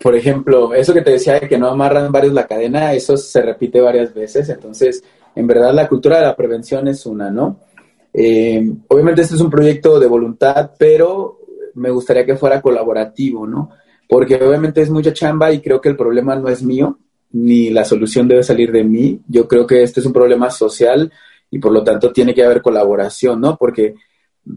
Por 0.00 0.14
ejemplo, 0.14 0.74
eso 0.74 0.94
que 0.94 1.02
te 1.02 1.12
decía 1.12 1.40
de 1.40 1.48
que 1.48 1.58
no 1.58 1.68
amarran 1.68 2.12
varios 2.12 2.32
la 2.32 2.46
cadena, 2.46 2.92
eso 2.92 3.16
se 3.16 3.42
repite 3.42 3.80
varias 3.80 4.14
veces, 4.14 4.48
entonces, 4.48 5.02
en 5.38 5.46
verdad, 5.46 5.72
la 5.72 5.88
cultura 5.88 6.16
de 6.16 6.24
la 6.24 6.34
prevención 6.34 6.88
es 6.88 7.06
una, 7.06 7.30
¿no? 7.30 7.60
Eh, 8.12 8.60
obviamente 8.88 9.22
este 9.22 9.36
es 9.36 9.40
un 9.40 9.48
proyecto 9.48 10.00
de 10.00 10.08
voluntad, 10.08 10.72
pero 10.76 11.38
me 11.74 11.90
gustaría 11.90 12.26
que 12.26 12.34
fuera 12.34 12.60
colaborativo, 12.60 13.46
¿no? 13.46 13.70
Porque 14.08 14.34
obviamente 14.34 14.82
es 14.82 14.90
mucha 14.90 15.12
chamba 15.12 15.52
y 15.52 15.60
creo 15.60 15.80
que 15.80 15.90
el 15.90 15.96
problema 15.96 16.34
no 16.34 16.48
es 16.48 16.64
mío, 16.64 16.98
ni 17.30 17.70
la 17.70 17.84
solución 17.84 18.26
debe 18.26 18.42
salir 18.42 18.72
de 18.72 18.82
mí. 18.82 19.20
Yo 19.28 19.46
creo 19.46 19.64
que 19.64 19.84
este 19.84 20.00
es 20.00 20.06
un 20.06 20.12
problema 20.12 20.50
social 20.50 21.12
y 21.52 21.60
por 21.60 21.70
lo 21.70 21.84
tanto 21.84 22.10
tiene 22.10 22.34
que 22.34 22.42
haber 22.42 22.60
colaboración, 22.60 23.40
¿no? 23.40 23.56
Porque 23.56 23.94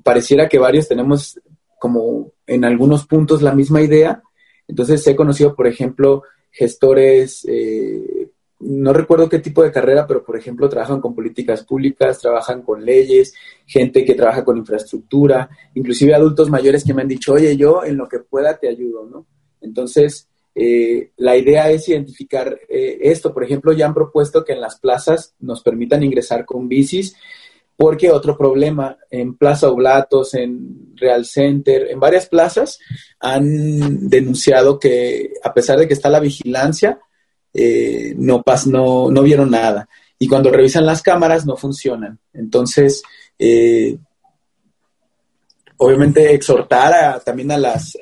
pareciera 0.01 0.49
que 0.49 0.57
varios 0.57 0.87
tenemos 0.87 1.39
como 1.79 2.31
en 2.47 2.65
algunos 2.65 3.05
puntos 3.05 3.43
la 3.43 3.53
misma 3.53 3.83
idea. 3.83 4.23
Entonces 4.67 5.05
he 5.05 5.15
conocido, 5.15 5.55
por 5.55 5.67
ejemplo, 5.67 6.23
gestores, 6.49 7.45
eh, 7.47 8.30
no 8.61 8.93
recuerdo 8.93 9.29
qué 9.29 9.39
tipo 9.39 9.63
de 9.63 9.71
carrera, 9.71 10.05
pero 10.07 10.23
por 10.23 10.37
ejemplo 10.37 10.69
trabajan 10.69 11.01
con 11.01 11.15
políticas 11.15 11.63
públicas, 11.63 12.19
trabajan 12.19 12.61
con 12.61 12.85
leyes, 12.85 13.33
gente 13.65 14.05
que 14.05 14.15
trabaja 14.15 14.43
con 14.43 14.57
infraestructura, 14.57 15.49
inclusive 15.73 16.13
adultos 16.13 16.49
mayores 16.49 16.83
que 16.83 16.93
me 16.93 17.01
han 17.01 17.07
dicho, 17.07 17.33
oye, 17.33 17.57
yo 17.57 17.83
en 17.83 17.97
lo 17.97 18.07
que 18.07 18.19
pueda 18.19 18.57
te 18.57 18.69
ayudo, 18.69 19.05
¿no? 19.05 19.25
Entonces, 19.61 20.27
eh, 20.53 21.11
la 21.17 21.37
idea 21.37 21.69
es 21.71 21.87
identificar 21.87 22.59
eh, 22.67 22.99
esto. 23.01 23.33
Por 23.33 23.43
ejemplo, 23.43 23.73
ya 23.73 23.85
han 23.85 23.93
propuesto 23.93 24.43
que 24.43 24.53
en 24.53 24.61
las 24.61 24.79
plazas 24.79 25.33
nos 25.39 25.61
permitan 25.61 26.03
ingresar 26.03 26.45
con 26.45 26.67
bicis, 26.67 27.15
porque 27.77 28.11
otro 28.11 28.37
problema, 28.37 28.97
en 29.09 29.35
Plaza 29.37 29.69
Oblatos, 29.69 30.35
en 30.35 30.93
Real 30.95 31.25
Center, 31.25 31.87
en 31.89 31.99
varias 31.99 32.27
plazas, 32.27 32.77
han 33.19 34.07
denunciado 34.07 34.77
que 34.77 35.33
a 35.43 35.53
pesar 35.53 35.79
de 35.79 35.87
que 35.87 35.93
está 35.93 36.09
la 36.09 36.19
vigilancia, 36.19 36.99
eh, 37.53 38.13
no, 38.17 38.41
pas, 38.43 38.67
no, 38.67 39.09
no 39.11 39.23
vieron 39.23 39.51
nada. 39.51 39.87
Y 40.19 40.27
cuando 40.27 40.51
revisan 40.51 40.85
las 40.85 41.01
cámaras, 41.01 41.45
no 41.45 41.57
funcionan. 41.57 42.19
Entonces, 42.33 43.01
obviamente 45.77 46.33
exhortar 46.33 47.21
también 47.23 47.51
a 47.51 47.57
las, 47.57 47.97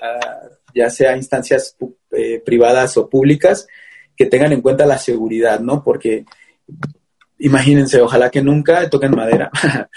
ya 0.73 0.89
sea 0.89 1.15
instancias 1.15 1.75
eh, 2.11 2.41
privadas 2.43 2.97
o 2.97 3.09
públicas, 3.09 3.67
que 4.15 4.25
tengan 4.25 4.51
en 4.51 4.61
cuenta 4.61 4.85
la 4.85 4.97
seguridad, 4.97 5.59
¿no? 5.59 5.83
Porque 5.83 6.25
imagínense, 7.37 8.01
ojalá 8.01 8.29
que 8.29 8.41
nunca 8.41 8.89
toquen 8.89 9.11
madera. 9.11 9.49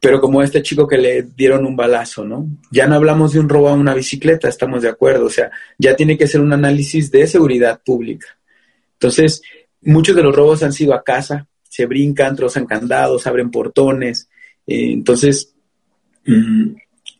Pero 0.00 0.20
como 0.20 0.42
este 0.42 0.62
chico 0.62 0.86
que 0.86 0.98
le 0.98 1.22
dieron 1.22 1.64
un 1.64 1.76
balazo, 1.76 2.24
¿no? 2.24 2.46
Ya 2.70 2.86
no 2.86 2.96
hablamos 2.96 3.32
de 3.32 3.40
un 3.40 3.48
robo 3.48 3.68
a 3.68 3.74
una 3.74 3.94
bicicleta, 3.94 4.48
estamos 4.48 4.82
de 4.82 4.88
acuerdo. 4.88 5.26
O 5.26 5.30
sea, 5.30 5.50
ya 5.78 5.96
tiene 5.96 6.18
que 6.18 6.26
ser 6.26 6.40
un 6.40 6.52
análisis 6.52 7.10
de 7.10 7.26
seguridad 7.26 7.80
pública. 7.84 8.26
Entonces, 8.96 9.42
muchos 9.82 10.16
de 10.16 10.22
los 10.22 10.34
robos 10.34 10.62
han 10.62 10.72
sido 10.72 10.94
a 10.94 11.04
casa, 11.04 11.46
se 11.68 11.86
brincan, 11.86 12.36
trozan 12.36 12.66
candados, 12.66 13.26
abren 13.26 13.50
portones. 13.50 14.28
Eh, 14.66 14.92
entonces, 14.92 15.54
mm, 16.24 16.74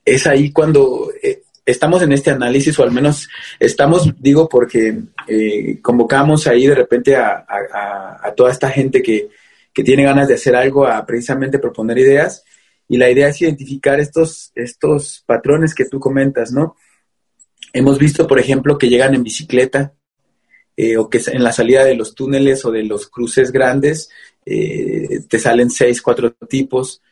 es 0.05 0.27
ahí 0.27 0.51
cuando 0.53 1.11
eh, 1.23 1.43
estamos 1.67 2.01
en 2.03 2.13
este 2.13 2.31
análisis, 2.31 2.79
o 2.79 2.85
al 2.85 2.93
menos 2.93 3.29
estamos, 3.59 4.15
digo, 4.19 4.49
porque 4.49 4.99
eh, 5.27 5.81
convocamos 5.83 6.47
ahí 6.47 6.67
de 6.67 6.77
repente 6.77 7.17
a, 7.17 7.45
toda 8.37 8.53
esta 8.53 8.71
gente 8.71 9.03
que, 9.03 9.29
tiene 9.85 10.05
ganas 10.05 10.27
de 10.27 10.35
hacer 10.35 10.57
algo, 10.57 10.87
a 10.87 11.05
precisamente 11.05 11.59
proponer 11.59 11.99
ideas, 11.99 12.43
y 12.89 12.97
la 12.97 13.11
idea 13.11 13.29
es 13.29 13.43
identificar 13.43 14.01
estos, 14.01 14.51
estos 14.55 15.23
patrones 15.27 15.75
que 15.75 15.85
tú 15.85 16.01
comentas, 16.01 16.51
¿no? 16.51 16.77
Hemos 17.75 17.99
visto, 17.99 18.27
por 18.27 18.39
ejemplo, 18.39 18.79
que 18.79 18.89
llegan 18.89 19.15
en 19.15 19.23
bicicleta, 19.23 19.93
eh, 20.77 20.97
o 20.97 21.09
que 21.09 21.21
en 21.27 21.43
la 21.43 21.53
salida 21.53 21.85
de 21.85 21.95
los 21.95 22.15
túneles 22.15 22.65
o 22.65 22.71
de 22.71 22.85
los 22.85 23.09
cruces 23.09 23.51
grandes 23.51 24.11
eh, 24.45 25.21
te 25.29 25.39
salen 25.39 25.71
seis, 25.71 26.03
cuatro 26.03 26.33
tipos, 26.49 27.03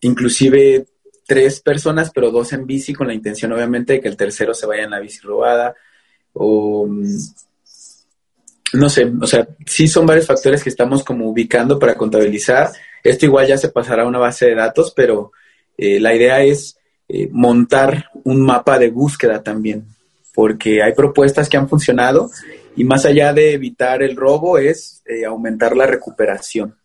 inclusive 0.00 0.86
tres 1.28 1.60
personas, 1.60 2.10
pero 2.10 2.30
dos 2.30 2.52
en 2.52 2.66
bici, 2.66 2.94
con 2.94 3.06
la 3.06 3.14
intención 3.14 3.52
obviamente 3.52 3.92
de 3.94 4.00
que 4.00 4.08
el 4.08 4.16
tercero 4.16 4.54
se 4.54 4.66
vaya 4.66 4.84
en 4.84 4.90
la 4.90 4.98
bici 4.98 5.20
robada. 5.20 5.74
O 6.32 6.86
mm, 6.86 7.04
no 8.72 8.88
sé, 8.88 9.10
o 9.20 9.26
sea, 9.26 9.46
sí 9.66 9.88
son 9.88 10.06
varios 10.06 10.26
factores 10.26 10.62
que 10.62 10.70
estamos 10.70 11.04
como 11.04 11.28
ubicando 11.28 11.78
para 11.78 11.96
contabilizar. 11.96 12.70
Esto 13.02 13.26
igual 13.26 13.46
ya 13.46 13.58
se 13.58 13.68
pasará 13.68 14.02
a 14.02 14.08
una 14.08 14.18
base 14.18 14.46
de 14.46 14.54
datos, 14.54 14.92
pero 14.94 15.32
eh, 15.76 16.00
la 16.00 16.14
idea 16.14 16.42
es 16.42 16.78
eh, 17.08 17.28
montar 17.30 18.10
un 18.24 18.40
mapa 18.40 18.78
de 18.78 18.90
búsqueda 18.90 19.42
también, 19.42 19.86
porque 20.34 20.82
hay 20.82 20.92
propuestas 20.92 21.48
que 21.48 21.56
han 21.56 21.68
funcionado 21.68 22.30
y 22.78 22.84
más 22.84 23.04
allá 23.04 23.32
de 23.32 23.54
evitar 23.54 24.04
el 24.04 24.14
robo 24.14 24.56
es 24.56 25.02
eh, 25.04 25.24
aumentar 25.24 25.76
la 25.76 25.84
recuperación. 25.84 26.76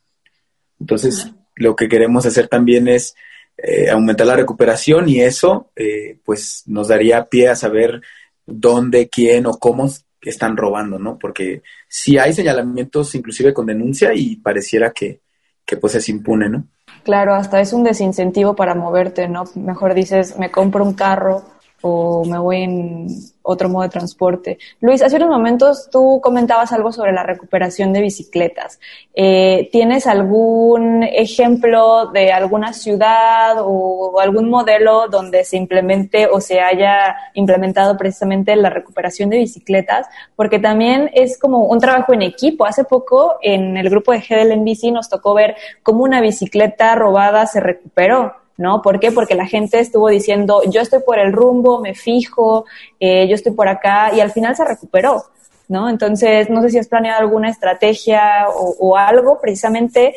Entonces, 0.79 1.31
lo 1.55 1.75
que 1.75 1.87
queremos 1.87 2.25
hacer 2.25 2.47
también 2.47 2.87
es 2.87 3.13
eh, 3.57 3.91
aumentar 3.91 4.25
la 4.25 4.35
recuperación 4.35 5.07
y 5.07 5.21
eso 5.21 5.69
eh, 5.75 6.17
pues 6.25 6.63
nos 6.65 6.87
daría 6.87 7.25
pie 7.25 7.49
a 7.49 7.55
saber 7.55 8.01
dónde, 8.43 9.07
quién 9.07 9.45
o 9.45 9.59
cómo 9.59 9.87
están 10.19 10.57
robando, 10.57 10.97
¿no? 10.97 11.19
Porque 11.19 11.61
si 11.87 12.17
hay 12.17 12.33
señalamientos 12.33 13.13
inclusive 13.13 13.53
con 13.53 13.67
denuncia 13.67 14.15
y 14.15 14.37
pareciera 14.37 14.91
que, 14.91 15.21
que 15.63 15.77
pues 15.77 15.93
es 15.93 16.09
impune, 16.09 16.49
¿no? 16.49 16.65
Claro, 17.03 17.35
hasta 17.35 17.61
es 17.61 17.71
un 17.71 17.83
desincentivo 17.83 18.55
para 18.55 18.73
moverte, 18.73 19.27
¿no? 19.27 19.43
Mejor 19.53 19.93
dices, 19.93 20.39
me 20.39 20.49
compro 20.49 20.83
un 20.83 20.95
carro 20.95 21.52
o 21.85 22.23
me 22.23 22.39
voy 22.39 22.63
en 22.63 23.07
otro 23.41 23.67
modo 23.67 23.83
de 23.83 23.89
transporte. 23.89 24.57
Luis, 24.79 25.01
hace 25.01 25.17
unos 25.17 25.29
momentos 25.29 25.89
tú 25.91 26.21
comentabas 26.23 26.71
algo 26.71 26.93
sobre 26.93 27.11
la 27.11 27.23
recuperación 27.23 27.91
de 27.91 27.99
bicicletas. 27.99 28.79
Eh, 29.13 29.67
¿Tienes 29.69 30.07
algún 30.07 31.03
ejemplo 31.03 32.07
de 32.07 32.31
alguna 32.31 32.71
ciudad 32.71 33.57
o, 33.59 34.17
algún 34.21 34.49
modelo 34.49 35.09
donde 35.09 35.43
se 35.43 35.57
implemente 35.57 36.25
o 36.25 36.39
se 36.39 36.61
haya 36.61 37.17
implementado 37.33 37.97
precisamente 37.97 38.55
la 38.55 38.69
recuperación 38.69 39.29
de 39.29 39.39
bicicletas? 39.39 40.07
Porque 40.37 40.59
también 40.59 41.11
es 41.13 41.37
como 41.37 41.65
un 41.65 41.79
trabajo 41.79 42.13
en 42.13 42.21
equipo. 42.21 42.65
Hace 42.65 42.85
poco 42.85 43.35
en 43.41 43.75
el 43.75 43.89
grupo 43.89 44.13
de 44.13 44.19
GDL 44.19 44.53
en 44.53 44.63
bici 44.63 44.89
nos 44.89 45.09
tocó 45.09 45.33
ver 45.33 45.57
cómo 45.83 46.03
una 46.03 46.21
bicicleta 46.21 46.95
robada 46.95 47.45
se 47.45 47.59
recuperó. 47.59 48.42
¿No? 48.57 48.81
¿Por 48.81 48.99
qué? 48.99 49.11
Porque 49.11 49.35
la 49.35 49.45
gente 49.45 49.79
estuvo 49.79 50.09
diciendo, 50.09 50.61
yo 50.69 50.81
estoy 50.81 51.01
por 51.05 51.19
el 51.19 51.33
rumbo, 51.33 51.79
me 51.79 51.95
fijo, 51.95 52.65
eh, 52.99 53.27
yo 53.27 53.35
estoy 53.35 53.53
por 53.53 53.67
acá, 53.67 54.11
y 54.15 54.19
al 54.19 54.31
final 54.31 54.55
se 54.55 54.65
recuperó, 54.65 55.25
¿no? 55.67 55.89
Entonces, 55.89 56.49
no 56.49 56.61
sé 56.61 56.69
si 56.69 56.77
has 56.77 56.87
planeado 56.87 57.21
alguna 57.21 57.49
estrategia 57.49 58.45
o, 58.49 58.95
algo 58.97 59.39
precisamente 59.41 60.13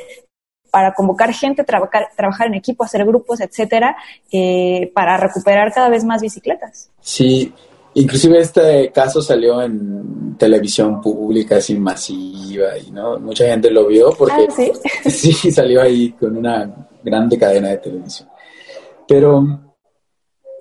para 0.70 0.92
convocar 0.92 1.33
gente, 1.33 1.64
trabajar, 1.64 2.09
trabajar 2.14 2.49
en 2.49 2.55
equipo, 2.55 2.85
hacer 2.85 3.05
grupos, 3.07 3.40
etcétera, 3.40 3.96
eh, 4.31 4.90
para 4.94 5.16
recuperar 5.16 5.72
cada 5.72 5.88
vez 5.88 6.05
más 6.05 6.20
bicicletas. 6.20 6.90
Sí, 7.01 7.51
inclusive 7.94 8.40
este 8.40 8.92
caso 8.92 9.22
salió 9.22 9.62
en 9.62 10.37
televisión 10.37 11.01
pública 11.01 11.57
así 11.57 11.75
masiva 11.77 12.77
y 12.77 12.90
no 12.90 13.18
mucha 13.18 13.46
gente 13.46 13.70
lo 13.70 13.87
vio 13.87 14.11
porque 14.18 14.46
ah, 14.46 14.53
¿sí? 14.55 14.70
sí 15.33 15.51
salió 15.51 15.81
ahí 15.81 16.11
con 16.12 16.37
una 16.37 16.87
grande 17.06 17.38
cadena 17.38 17.68
de 17.68 17.78
televisión. 17.78 18.28
Pero 19.06 19.72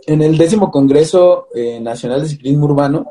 en 0.06 0.22
el 0.22 0.38
décimo 0.38 0.70
Congreso 0.70 1.48
eh, 1.54 1.80
Nacional 1.80 2.22
de 2.22 2.30
Ciclismo 2.30 2.66
Urbano 2.66 3.06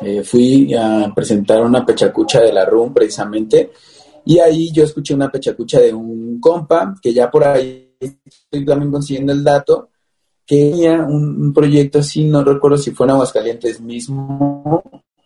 eh, 0.00 0.22
fui 0.24 0.74
a 0.74 1.12
presentar 1.14 1.62
una 1.62 1.86
pechacucha 1.86 2.40
de 2.40 2.52
la 2.52 2.64
RUM 2.64 2.92
precisamente 2.92 3.70
y 4.24 4.38
ahí 4.38 4.72
yo 4.72 4.82
escuché 4.84 5.14
una 5.14 5.30
pechacucha 5.30 5.80
de 5.80 5.94
un 5.94 6.40
compa 6.40 6.94
que 7.00 7.14
ya 7.14 7.30
por 7.30 7.44
ahí 7.44 7.96
estoy 8.00 8.64
también 8.64 8.90
consiguiendo 8.90 9.32
el 9.32 9.44
dato 9.44 9.90
que 10.44 10.70
tenía 10.70 11.02
un, 11.02 11.52
proyecto 11.52 11.98
así, 11.98 12.24
no 12.24 12.42
recuerdo 12.42 12.78
si 12.78 12.92
fue 12.92 13.06
en 13.06 13.10
Aguascalientes 13.10 13.80
mismo 13.80 14.82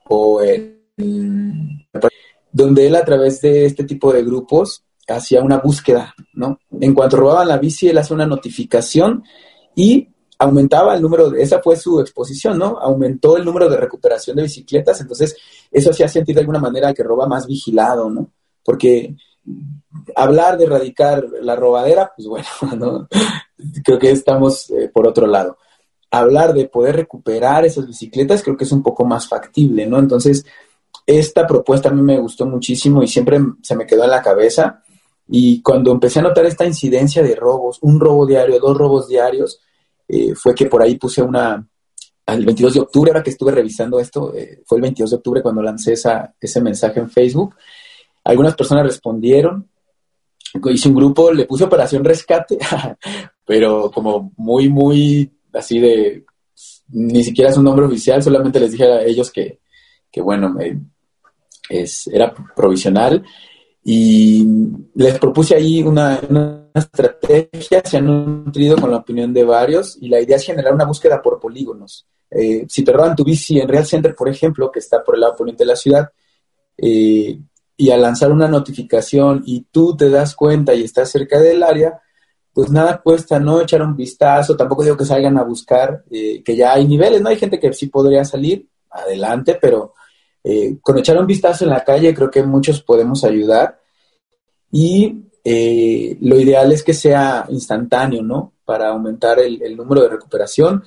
o 0.08 0.42
en, 0.42 1.86
donde 2.52 2.86
él 2.86 2.96
a 2.96 3.04
través 3.04 3.40
de 3.40 3.66
este 3.66 3.84
tipo 3.84 4.12
de 4.12 4.24
grupos 4.24 4.84
hacía 5.16 5.42
una 5.42 5.59
búsqueda, 5.59 6.14
¿no? 6.35 6.59
En 6.81 6.94
cuanto 6.94 7.16
robaban 7.16 7.48
la 7.48 7.59
bici, 7.59 7.88
él 7.88 7.98
hacía 7.98 8.14
una 8.14 8.27
notificación 8.27 9.22
y 9.75 10.09
aumentaba 10.38 10.94
el 10.94 11.03
número, 11.03 11.31
de, 11.31 11.42
esa 11.42 11.61
fue 11.61 11.77
su 11.77 12.01
exposición, 12.01 12.59
¿no? 12.59 12.79
Aumentó 12.81 13.37
el 13.37 13.44
número 13.44 13.68
de 13.68 13.77
recuperación 13.77 14.37
de 14.37 14.42
bicicletas, 14.42 15.01
entonces 15.01 15.37
eso 15.70 15.90
hacía 15.90 16.09
sentir 16.09 16.35
de 16.35 16.40
alguna 16.40 16.59
manera 16.59 16.92
que 16.92 17.03
roba 17.03 17.27
más 17.27 17.46
vigilado, 17.46 18.11
¿no? 18.11 18.31
Porque 18.64 19.14
hablar 20.14 20.57
de 20.59 20.64
erradicar 20.64 21.25
la 21.40 21.57
robadera, 21.57 22.12
pues 22.16 22.29
bueno, 22.29 22.48
¿no? 22.77 23.09
creo 23.85 23.98
que 23.98 24.11
estamos 24.11 24.70
eh, 24.70 24.90
por 24.92 25.07
otro 25.07 25.27
lado. 25.27 25.59
Hablar 26.11 26.53
de 26.53 26.68
poder 26.68 26.96
recuperar 26.96 27.64
esas 27.64 27.87
bicicletas 27.87 28.42
creo 28.42 28.57
que 28.57 28.64
es 28.64 28.72
un 28.72 28.83
poco 28.83 29.05
más 29.05 29.29
factible, 29.29 29.87
¿no? 29.87 29.98
Entonces, 29.98 30.44
esta 31.07 31.46
propuesta 31.46 31.88
a 31.88 31.92
mí 31.92 32.03
me 32.03 32.18
gustó 32.18 32.46
muchísimo 32.46 33.03
y 33.03 33.09
siempre 33.09 33.40
se 33.62 33.77
me 33.77 33.87
quedó 33.87 34.05
en 34.05 34.11
la 34.11 34.22
cabeza. 34.22 34.81
Y 35.34 35.62
cuando 35.62 35.90
empecé 35.92 36.18
a 36.18 36.24
notar 36.24 36.44
esta 36.44 36.66
incidencia 36.66 37.22
de 37.22 37.34
robos, 37.34 37.78
un 37.80 37.98
robo 37.98 38.26
diario, 38.26 38.60
dos 38.60 38.76
robos 38.76 39.08
diarios, 39.08 39.60
eh, 40.06 40.34
fue 40.34 40.54
que 40.54 40.66
por 40.66 40.82
ahí 40.82 40.98
puse 40.98 41.22
una, 41.22 41.66
el 42.26 42.44
22 42.44 42.74
de 42.74 42.80
octubre, 42.80 43.10
ahora 43.10 43.22
que 43.22 43.30
estuve 43.30 43.50
revisando 43.50 43.98
esto, 43.98 44.34
eh, 44.34 44.60
fue 44.66 44.76
el 44.76 44.82
22 44.82 45.10
de 45.10 45.16
octubre 45.16 45.42
cuando 45.42 45.62
lancé 45.62 45.94
esa, 45.94 46.34
ese 46.38 46.60
mensaje 46.60 47.00
en 47.00 47.08
Facebook. 47.08 47.56
Algunas 48.24 48.54
personas 48.54 48.84
respondieron, 48.84 49.66
hice 50.70 50.88
un 50.90 50.96
grupo, 50.96 51.32
le 51.32 51.46
puse 51.46 51.64
Operación 51.64 52.04
Rescate, 52.04 52.58
pero 53.46 53.90
como 53.90 54.34
muy, 54.36 54.68
muy 54.68 55.32
así 55.54 55.78
de, 55.78 56.26
ni 56.88 57.24
siquiera 57.24 57.48
es 57.48 57.56
un 57.56 57.64
nombre 57.64 57.86
oficial, 57.86 58.22
solamente 58.22 58.60
les 58.60 58.72
dije 58.72 58.84
a 58.84 59.02
ellos 59.02 59.30
que, 59.30 59.60
que 60.10 60.20
bueno, 60.20 60.54
es, 61.70 62.06
era 62.08 62.34
provisional 62.54 63.24
y 63.84 64.46
les 64.94 65.18
propuse 65.18 65.56
ahí 65.56 65.82
una, 65.82 66.20
estrategia, 66.74 67.82
se 67.84 67.98
han 67.98 68.06
nutrido 68.06 68.76
con 68.76 68.90
la 68.90 68.98
opinión 68.98 69.32
de 69.32 69.44
varios 69.44 69.98
y 70.00 70.08
la 70.08 70.20
idea 70.20 70.36
es 70.36 70.44
generar 70.44 70.72
una 70.72 70.84
búsqueda 70.84 71.20
por 71.20 71.38
polígonos. 71.38 72.06
Eh, 72.30 72.64
si 72.68 72.82
te 72.82 72.92
roban 72.92 73.14
tu 73.14 73.24
bici 73.24 73.60
en 73.60 73.68
Real 73.68 73.84
Center, 73.84 74.14
por 74.14 74.28
ejemplo, 74.28 74.70
que 74.70 74.78
está 74.78 75.04
por 75.04 75.16
el 75.16 75.20
lado 75.20 75.36
poniente 75.36 75.64
de 75.64 75.68
la 75.68 75.76
ciudad, 75.76 76.10
eh, 76.78 77.38
y 77.76 77.90
al 77.90 78.00
lanzar 78.00 78.30
una 78.32 78.48
notificación 78.48 79.42
y 79.44 79.66
tú 79.70 79.96
te 79.96 80.08
das 80.08 80.34
cuenta 80.34 80.72
y 80.74 80.84
estás 80.84 81.10
cerca 81.10 81.38
del 81.40 81.62
área, 81.62 82.00
pues 82.52 82.70
nada 82.70 83.00
cuesta, 83.02 83.38
¿no? 83.38 83.60
Echar 83.60 83.82
un 83.82 83.96
vistazo, 83.96 84.56
tampoco 84.56 84.84
digo 84.84 84.96
que 84.96 85.04
salgan 85.04 85.38
a 85.38 85.42
buscar, 85.42 86.04
eh, 86.10 86.42
que 86.44 86.54
ya 86.54 86.74
hay 86.74 86.86
niveles, 86.86 87.20
¿no? 87.20 87.28
Hay 87.28 87.36
gente 87.36 87.58
que 87.58 87.72
sí 87.72 87.88
podría 87.88 88.24
salir, 88.24 88.68
adelante, 88.90 89.58
pero 89.60 89.94
eh, 90.44 90.78
con 90.81 90.98
echar 90.98 91.18
un 91.18 91.26
vistazo 91.26 91.64
en 91.64 91.70
la 91.70 91.85
calle 91.85 92.14
creo 92.14 92.31
que 92.31 92.42
muchos 92.42 92.83
podemos 92.83 93.24
ayudar 93.24 93.81
y 94.70 95.24
eh, 95.44 96.16
lo 96.20 96.38
ideal 96.38 96.72
es 96.72 96.83
que 96.83 96.94
sea 96.94 97.46
instantáneo, 97.48 98.22
¿no? 98.22 98.55
Para 98.64 98.88
aumentar 98.88 99.38
el 99.40 99.76
número 99.76 100.02
de 100.02 100.09
recuperación 100.09 100.83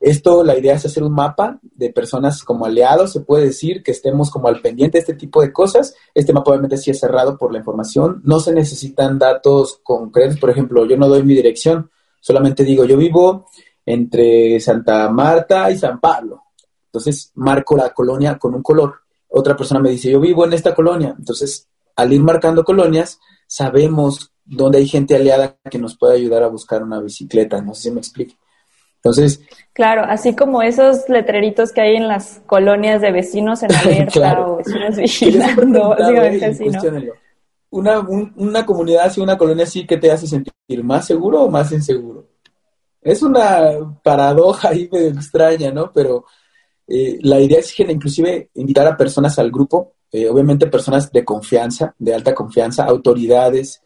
esto, 0.00 0.42
la 0.42 0.58
idea 0.58 0.74
es 0.74 0.86
hacer 0.86 1.02
un 1.02 1.12
mapa 1.12 1.60
de 1.62 1.92
personas 1.92 2.42
como 2.42 2.64
aliados, 2.64 3.12
se 3.12 3.20
puede 3.20 3.44
decir 3.44 3.82
que 3.82 3.90
estemos 3.90 4.30
como 4.30 4.48
al 4.48 4.62
pendiente 4.62 4.96
de 4.96 5.00
este 5.00 5.14
tipo 5.14 5.42
de 5.42 5.52
cosas. 5.52 5.94
Este 6.14 6.32
mapa 6.32 6.52
obviamente 6.52 6.78
sí 6.78 6.90
es 6.90 6.98
cerrado 6.98 7.36
por 7.36 7.52
la 7.52 7.58
información, 7.58 8.22
no 8.24 8.40
se 8.40 8.54
necesitan 8.54 9.18
datos 9.18 9.78
concretos, 9.82 10.40
por 10.40 10.48
ejemplo, 10.48 10.86
yo 10.86 10.96
no 10.96 11.06
doy 11.06 11.22
mi 11.22 11.34
dirección, 11.34 11.90
solamente 12.18 12.64
digo, 12.64 12.86
yo 12.86 12.96
vivo 12.96 13.46
entre 13.84 14.58
Santa 14.60 15.10
Marta 15.10 15.70
y 15.70 15.76
San 15.76 16.00
Pablo. 16.00 16.44
Entonces, 16.92 17.30
marco 17.34 17.76
la 17.76 17.90
colonia 17.90 18.36
con 18.36 18.54
un 18.54 18.62
color. 18.62 18.96
Otra 19.28 19.56
persona 19.56 19.80
me 19.80 19.90
dice, 19.90 20.10
yo 20.10 20.18
vivo 20.18 20.44
en 20.44 20.52
esta 20.52 20.74
colonia. 20.74 21.14
Entonces, 21.16 21.68
al 21.94 22.12
ir 22.12 22.20
marcando 22.20 22.64
colonias, 22.64 23.20
sabemos 23.46 24.32
dónde 24.44 24.78
hay 24.78 24.88
gente 24.88 25.14
aliada 25.14 25.56
que 25.70 25.78
nos 25.78 25.96
puede 25.96 26.16
ayudar 26.16 26.42
a 26.42 26.48
buscar 26.48 26.82
una 26.82 27.00
bicicleta. 27.00 27.62
No 27.62 27.74
sé 27.74 27.82
si 27.82 27.90
me 27.92 28.00
explique. 28.00 28.36
Entonces. 28.96 29.40
Claro, 29.72 30.02
así 30.04 30.34
como 30.34 30.62
esos 30.62 31.08
letreritos 31.08 31.72
que 31.72 31.80
hay 31.80 31.96
en 31.96 32.08
las 32.08 32.42
colonias 32.46 33.00
de 33.00 33.12
vecinos 33.12 33.62
en 33.62 33.72
alerta 33.74 34.40
o 34.46 34.56
vecinos 34.56 34.96
vigilando, 34.96 35.92
así, 36.44 36.68
¿no? 36.68 36.80
Una, 37.72 38.00
una 38.00 38.66
comunidad 38.66 39.06
así, 39.06 39.20
una 39.20 39.38
colonia 39.38 39.62
así, 39.62 39.86
¿qué 39.86 39.96
te 39.96 40.10
hace 40.10 40.26
sentir? 40.26 40.52
¿Más 40.82 41.06
seguro 41.06 41.42
o 41.42 41.50
más 41.50 41.70
inseguro? 41.70 42.26
Es 43.00 43.22
una 43.22 43.96
paradoja 44.02 44.70
ahí 44.70 44.88
medio 44.90 45.10
extraña, 45.10 45.70
¿no? 45.70 45.92
Pero 45.92 46.24
eh, 46.90 47.18
la 47.22 47.40
idea 47.40 47.60
es 47.60 47.78
inclusive 47.78 48.50
invitar 48.54 48.84
a 48.88 48.96
personas 48.96 49.38
al 49.38 49.52
grupo, 49.52 49.94
eh, 50.10 50.28
obviamente 50.28 50.66
personas 50.66 51.12
de 51.12 51.24
confianza, 51.24 51.94
de 51.96 52.12
alta 52.12 52.34
confianza, 52.34 52.84
autoridades, 52.84 53.80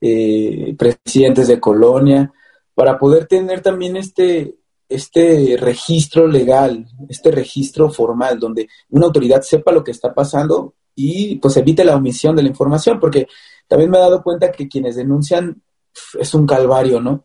eh, 0.00 0.72
presidentes 0.78 1.48
de 1.48 1.58
colonia, 1.58 2.32
para 2.72 2.96
poder 2.96 3.26
tener 3.26 3.60
también 3.60 3.96
este, 3.96 4.54
este 4.88 5.56
registro 5.58 6.28
legal, 6.28 6.86
este 7.08 7.32
registro 7.32 7.90
formal, 7.90 8.38
donde 8.38 8.68
una 8.90 9.06
autoridad 9.06 9.42
sepa 9.42 9.72
lo 9.72 9.82
que 9.82 9.90
está 9.90 10.14
pasando 10.14 10.74
y 10.94 11.36
pues 11.36 11.56
evite 11.56 11.84
la 11.84 11.96
omisión 11.96 12.36
de 12.36 12.42
la 12.42 12.50
información, 12.50 13.00
porque 13.00 13.26
también 13.66 13.90
me 13.90 13.98
he 13.98 14.00
dado 14.00 14.22
cuenta 14.22 14.52
que 14.52 14.68
quienes 14.68 14.94
denuncian 14.94 15.60
es 16.20 16.34
un 16.34 16.46
calvario, 16.46 17.00
¿no? 17.00 17.24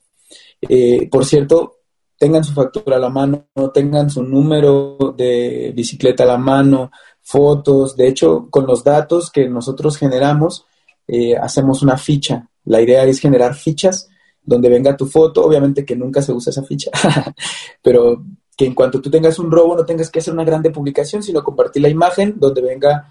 Eh, 0.61 1.07
por 1.11 1.23
cierto, 1.23 1.78
tengan 2.19 2.43
su 2.43 2.53
factura 2.53 2.97
a 2.97 2.99
la 2.99 3.09
mano, 3.09 3.47
tengan 3.73 4.09
su 4.09 4.21
número 4.21 5.15
de 5.17 5.71
bicicleta 5.73 6.23
a 6.23 6.27
la 6.27 6.37
mano, 6.37 6.91
fotos, 7.21 7.95
de 7.95 8.07
hecho, 8.07 8.47
con 8.49 8.67
los 8.67 8.83
datos 8.83 9.31
que 9.31 9.47
nosotros 9.47 9.97
generamos, 9.97 10.65
eh, 11.07 11.35
hacemos 11.37 11.81
una 11.81 11.97
ficha. 11.97 12.47
La 12.65 12.81
idea 12.81 13.05
es 13.05 13.19
generar 13.19 13.55
fichas 13.55 14.09
donde 14.43 14.69
venga 14.69 14.97
tu 14.97 15.05
foto, 15.05 15.45
obviamente 15.45 15.85
que 15.85 15.95
nunca 15.95 16.21
se 16.21 16.33
usa 16.33 16.51
esa 16.51 16.63
ficha, 16.63 16.91
pero 17.81 18.21
que 18.57 18.65
en 18.65 18.75
cuanto 18.75 18.99
tú 18.99 19.09
tengas 19.09 19.39
un 19.39 19.49
robo 19.49 19.75
no 19.77 19.85
tengas 19.85 20.11
que 20.11 20.19
hacer 20.19 20.33
una 20.33 20.43
grande 20.43 20.71
publicación, 20.71 21.23
sino 21.23 21.41
compartir 21.41 21.81
la 21.81 21.89
imagen 21.89 22.35
donde 22.37 22.61
venga 22.61 23.09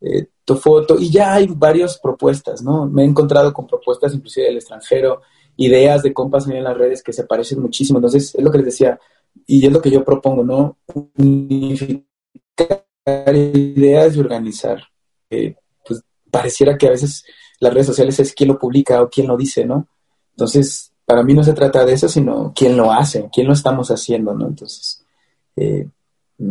eh, 0.00 0.28
tu 0.44 0.56
foto 0.56 0.96
y 0.98 1.10
ya 1.10 1.34
hay 1.34 1.48
varias 1.48 1.98
propuestas, 1.98 2.62
¿no? 2.62 2.86
Me 2.86 3.02
he 3.02 3.04
encontrado 3.04 3.52
con 3.52 3.66
propuestas 3.66 4.14
inclusive 4.14 4.46
del 4.46 4.56
extranjero, 4.56 5.20
ideas 5.56 6.02
de 6.02 6.12
compas 6.12 6.46
en 6.48 6.62
las 6.62 6.76
redes 6.76 7.02
que 7.02 7.12
se 7.12 7.24
parecen 7.24 7.60
muchísimo, 7.60 7.98
entonces 7.98 8.34
es 8.34 8.42
lo 8.42 8.50
que 8.50 8.58
les 8.58 8.66
decía 8.66 8.98
y 9.46 9.66
es 9.66 9.72
lo 9.72 9.80
que 9.80 9.90
yo 9.90 10.04
propongo, 10.04 10.44
¿no? 10.44 10.78
Unificar 11.16 12.84
ideas 13.34 14.16
y 14.16 14.20
organizar. 14.20 14.82
Eh, 15.30 15.56
pues 15.86 16.02
pareciera 16.30 16.76
que 16.76 16.86
a 16.86 16.90
veces 16.90 17.24
las 17.60 17.72
redes 17.72 17.86
sociales 17.86 18.18
es 18.20 18.34
quién 18.34 18.48
lo 18.48 18.58
publica 18.58 19.02
o 19.02 19.08
quién 19.08 19.26
lo 19.26 19.36
dice, 19.36 19.64
¿no? 19.64 19.88
Entonces, 20.32 20.92
para 21.04 21.22
mí 21.22 21.34
no 21.34 21.44
se 21.44 21.52
trata 21.52 21.84
de 21.84 21.92
eso, 21.92 22.08
sino 22.08 22.52
quién 22.54 22.76
lo 22.76 22.92
hace, 22.92 23.28
quién 23.32 23.46
lo 23.46 23.52
estamos 23.52 23.90
haciendo, 23.90 24.34
¿no? 24.34 24.46
Entonces, 24.46 25.04
eh, 25.54 25.88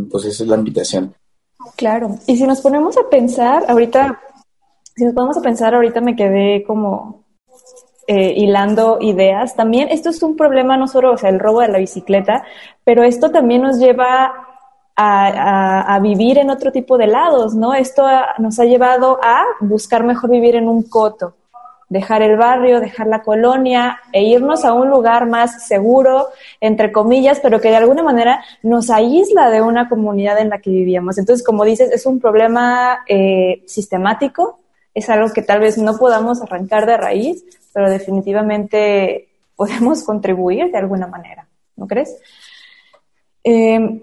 pues 0.09 0.25
esa 0.25 0.43
es 0.43 0.49
la 0.49 0.55
invitación. 0.55 1.13
Claro, 1.75 2.17
y 2.27 2.37
si 2.37 2.43
nos 2.45 2.61
ponemos 2.61 2.97
a 2.97 3.09
pensar, 3.09 3.65
ahorita, 3.67 4.19
si 4.95 5.03
nos 5.03 5.13
ponemos 5.13 5.37
a 5.37 5.41
pensar, 5.41 5.75
ahorita 5.75 5.99
me 6.01 6.15
quedé 6.15 6.63
como 6.63 7.24
eh, 8.07 8.33
hilando 8.35 8.97
ideas. 9.01 9.55
También 9.55 9.89
esto 9.89 10.09
es 10.09 10.21
un 10.23 10.35
problema, 10.35 10.77
no 10.77 10.87
solo, 10.87 11.13
o 11.13 11.17
sea, 11.17 11.29
el 11.29 11.39
robo 11.39 11.61
de 11.61 11.69
la 11.69 11.79
bicicleta, 11.79 12.43
pero 12.83 13.03
esto 13.03 13.31
también 13.31 13.61
nos 13.61 13.79
lleva 13.79 14.33
a, 14.95 15.95
a, 15.95 15.99
vivir 15.99 16.37
en 16.37 16.49
otro 16.49 16.71
tipo 16.71 16.97
de 16.97 17.07
lados, 17.07 17.53
¿no? 17.53 17.73
Esto 17.73 18.05
nos 18.37 18.59
ha 18.59 18.65
llevado 18.65 19.19
a 19.21 19.43
buscar 19.59 20.05
mejor 20.05 20.29
vivir 20.29 20.55
en 20.55 20.69
un 20.69 20.83
coto 20.83 21.35
dejar 21.89 22.21
el 22.21 22.37
barrio, 22.37 22.79
dejar 22.79 23.07
la 23.07 23.21
colonia 23.21 23.99
e 24.11 24.23
irnos 24.23 24.65
a 24.65 24.73
un 24.73 24.89
lugar 24.89 25.27
más 25.27 25.67
seguro, 25.67 26.27
entre 26.59 26.91
comillas, 26.91 27.39
pero 27.41 27.61
que 27.61 27.69
de 27.69 27.75
alguna 27.75 28.03
manera 28.03 28.43
nos 28.63 28.89
aísla 28.89 29.49
de 29.49 29.61
una 29.61 29.87
comunidad 29.87 30.39
en 30.39 30.49
la 30.49 30.59
que 30.59 30.71
vivíamos. 30.71 31.17
Entonces, 31.17 31.45
como 31.45 31.63
dices, 31.63 31.91
es 31.91 32.05
un 32.05 32.19
problema 32.19 33.03
eh, 33.07 33.63
sistemático, 33.67 34.59
es 34.95 35.09
algo 35.09 35.31
que 35.31 35.43
tal 35.43 35.59
vez 35.59 35.77
no 35.77 35.97
podamos 35.97 36.41
arrancar 36.41 36.87
de 36.87 36.97
raíz, 36.97 37.45
pero 37.73 37.89
definitivamente 37.89 39.29
podemos 39.55 40.03
contribuir 40.03 40.71
de 40.71 40.77
alguna 40.77 41.05
manera, 41.05 41.47
¿no 41.75 41.85
crees? 41.85 42.17
Eh, 43.43 44.01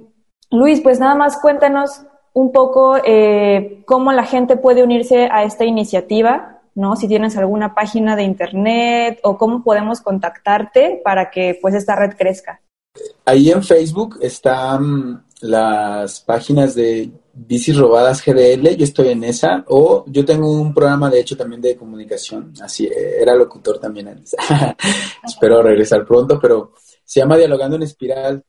Luis, 0.50 0.80
pues 0.80 1.00
nada 1.00 1.16
más 1.16 1.38
cuéntanos 1.38 2.02
un 2.34 2.52
poco 2.52 2.96
eh, 3.04 3.82
cómo 3.86 4.12
la 4.12 4.24
gente 4.24 4.56
puede 4.56 4.84
unirse 4.84 5.28
a 5.32 5.42
esta 5.42 5.64
iniciativa 5.64 6.52
¿no? 6.74 6.96
Si 6.96 7.08
tienes 7.08 7.36
alguna 7.36 7.74
página 7.74 8.16
de 8.16 8.22
internet 8.22 9.20
o 9.22 9.36
cómo 9.36 9.62
podemos 9.62 10.00
contactarte 10.00 11.00
para 11.04 11.30
que 11.30 11.58
pues 11.60 11.74
esta 11.74 11.96
red 11.96 12.14
crezca. 12.16 12.60
Ahí 13.24 13.50
en 13.50 13.62
Facebook 13.62 14.18
están 14.20 15.24
las 15.42 16.20
páginas 16.20 16.74
de 16.74 17.10
Bicis 17.34 17.76
Robadas 17.76 18.24
GDL, 18.24 18.76
yo 18.76 18.84
estoy 18.84 19.08
en 19.08 19.24
esa, 19.24 19.64
o 19.68 20.04
yo 20.06 20.24
tengo 20.24 20.50
un 20.50 20.72
programa 20.72 21.10
de 21.10 21.20
hecho 21.20 21.36
también 21.36 21.60
de 21.60 21.76
comunicación, 21.76 22.52
así 22.62 22.88
era 23.20 23.34
locutor 23.34 23.78
también 23.78 24.08
antes. 24.08 24.36
Espero 25.24 25.62
regresar 25.62 26.06
pronto, 26.06 26.38
pero 26.40 26.72
se 27.04 27.20
llama 27.20 27.36
Dialogando 27.36 27.76
en 27.76 27.82
Espiral 27.82 28.44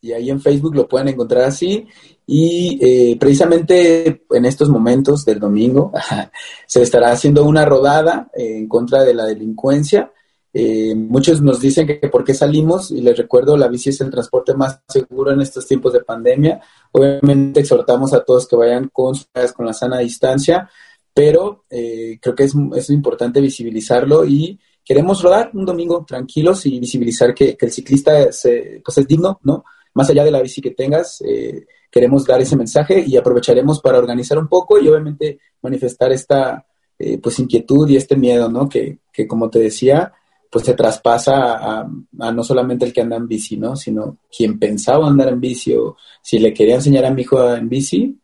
y 0.00 0.12
ahí 0.12 0.30
en 0.30 0.40
Facebook 0.40 0.74
lo 0.74 0.88
pueden 0.88 1.08
encontrar 1.08 1.44
así. 1.44 1.86
Y 2.26 2.78
eh, 2.80 3.16
precisamente 3.18 4.24
en 4.30 4.44
estos 4.44 4.68
momentos 4.68 5.24
del 5.24 5.38
domingo 5.38 5.92
se 6.66 6.82
estará 6.82 7.12
haciendo 7.12 7.44
una 7.44 7.64
rodada 7.64 8.30
en 8.32 8.66
contra 8.66 9.02
de 9.02 9.14
la 9.14 9.26
delincuencia. 9.26 10.10
Eh, 10.52 10.94
muchos 10.96 11.40
nos 11.40 11.60
dicen 11.60 11.86
que, 11.86 12.08
por 12.08 12.24
qué 12.24 12.34
salimos 12.34 12.90
y 12.90 13.00
les 13.00 13.16
recuerdo, 13.16 13.56
la 13.56 13.68
bici 13.68 13.90
es 13.90 14.00
el 14.00 14.10
transporte 14.10 14.54
más 14.54 14.80
seguro 14.88 15.32
en 15.32 15.40
estos 15.40 15.66
tiempos 15.66 15.92
de 15.92 16.00
pandemia. 16.00 16.60
Obviamente 16.92 17.60
exhortamos 17.60 18.12
a 18.12 18.24
todos 18.24 18.48
que 18.48 18.56
vayan 18.56 18.88
con, 18.92 19.14
con 19.54 19.66
la 19.66 19.72
sana 19.72 19.98
distancia, 19.98 20.68
pero 21.14 21.64
eh, 21.70 22.18
creo 22.20 22.34
que 22.34 22.44
es, 22.44 22.54
es, 22.74 22.90
importante 22.90 23.40
visibilizarlo 23.40 24.24
y 24.24 24.58
queremos 24.84 25.22
rodar 25.22 25.50
un 25.54 25.64
domingo 25.64 26.04
tranquilos 26.06 26.66
y 26.66 26.80
visibilizar 26.80 27.34
que, 27.34 27.56
el 27.60 27.72
ciclista 27.72 28.20
es, 28.20 28.48
pues 28.84 28.98
es 28.98 29.06
digno, 29.06 29.38
¿no? 29.44 29.64
Más 29.94 30.08
allá 30.10 30.24
de 30.24 30.30
la 30.30 30.42
bici 30.42 30.60
que 30.60 30.70
tengas, 30.70 31.20
eh, 31.22 31.66
queremos 31.90 32.24
dar 32.24 32.40
ese 32.40 32.56
mensaje 32.56 33.04
y 33.06 33.16
aprovecharemos 33.16 33.80
para 33.80 33.98
organizar 33.98 34.38
un 34.38 34.48
poco 34.48 34.78
y 34.78 34.88
obviamente 34.88 35.38
manifestar 35.62 36.12
esta 36.12 36.66
eh, 36.98 37.18
pues 37.18 37.38
inquietud 37.38 37.88
y 37.88 37.96
este 37.96 38.16
miedo, 38.16 38.48
¿no? 38.48 38.68
Que, 38.68 38.98
que 39.12 39.26
como 39.26 39.50
te 39.50 39.58
decía, 39.58 40.12
pues 40.50 40.64
se 40.64 40.74
traspasa 40.74 41.80
a, 41.80 41.88
no 42.32 42.42
solamente 42.42 42.84
el 42.84 42.92
que 42.92 43.02
anda 43.02 43.16
en 43.16 43.28
bici, 43.28 43.56
¿no? 43.56 43.76
Sino 43.76 44.18
quien 44.36 44.58
pensaba 44.58 45.06
andar 45.06 45.28
en 45.28 45.40
bici 45.40 45.74
o 45.74 45.96
si 46.20 46.40
le 46.40 46.52
quería 46.52 46.74
enseñar 46.74 47.04
a 47.04 47.10
mi 47.10 47.22
hijo 47.22 47.54
en 47.54 47.68
bici, 47.68 48.18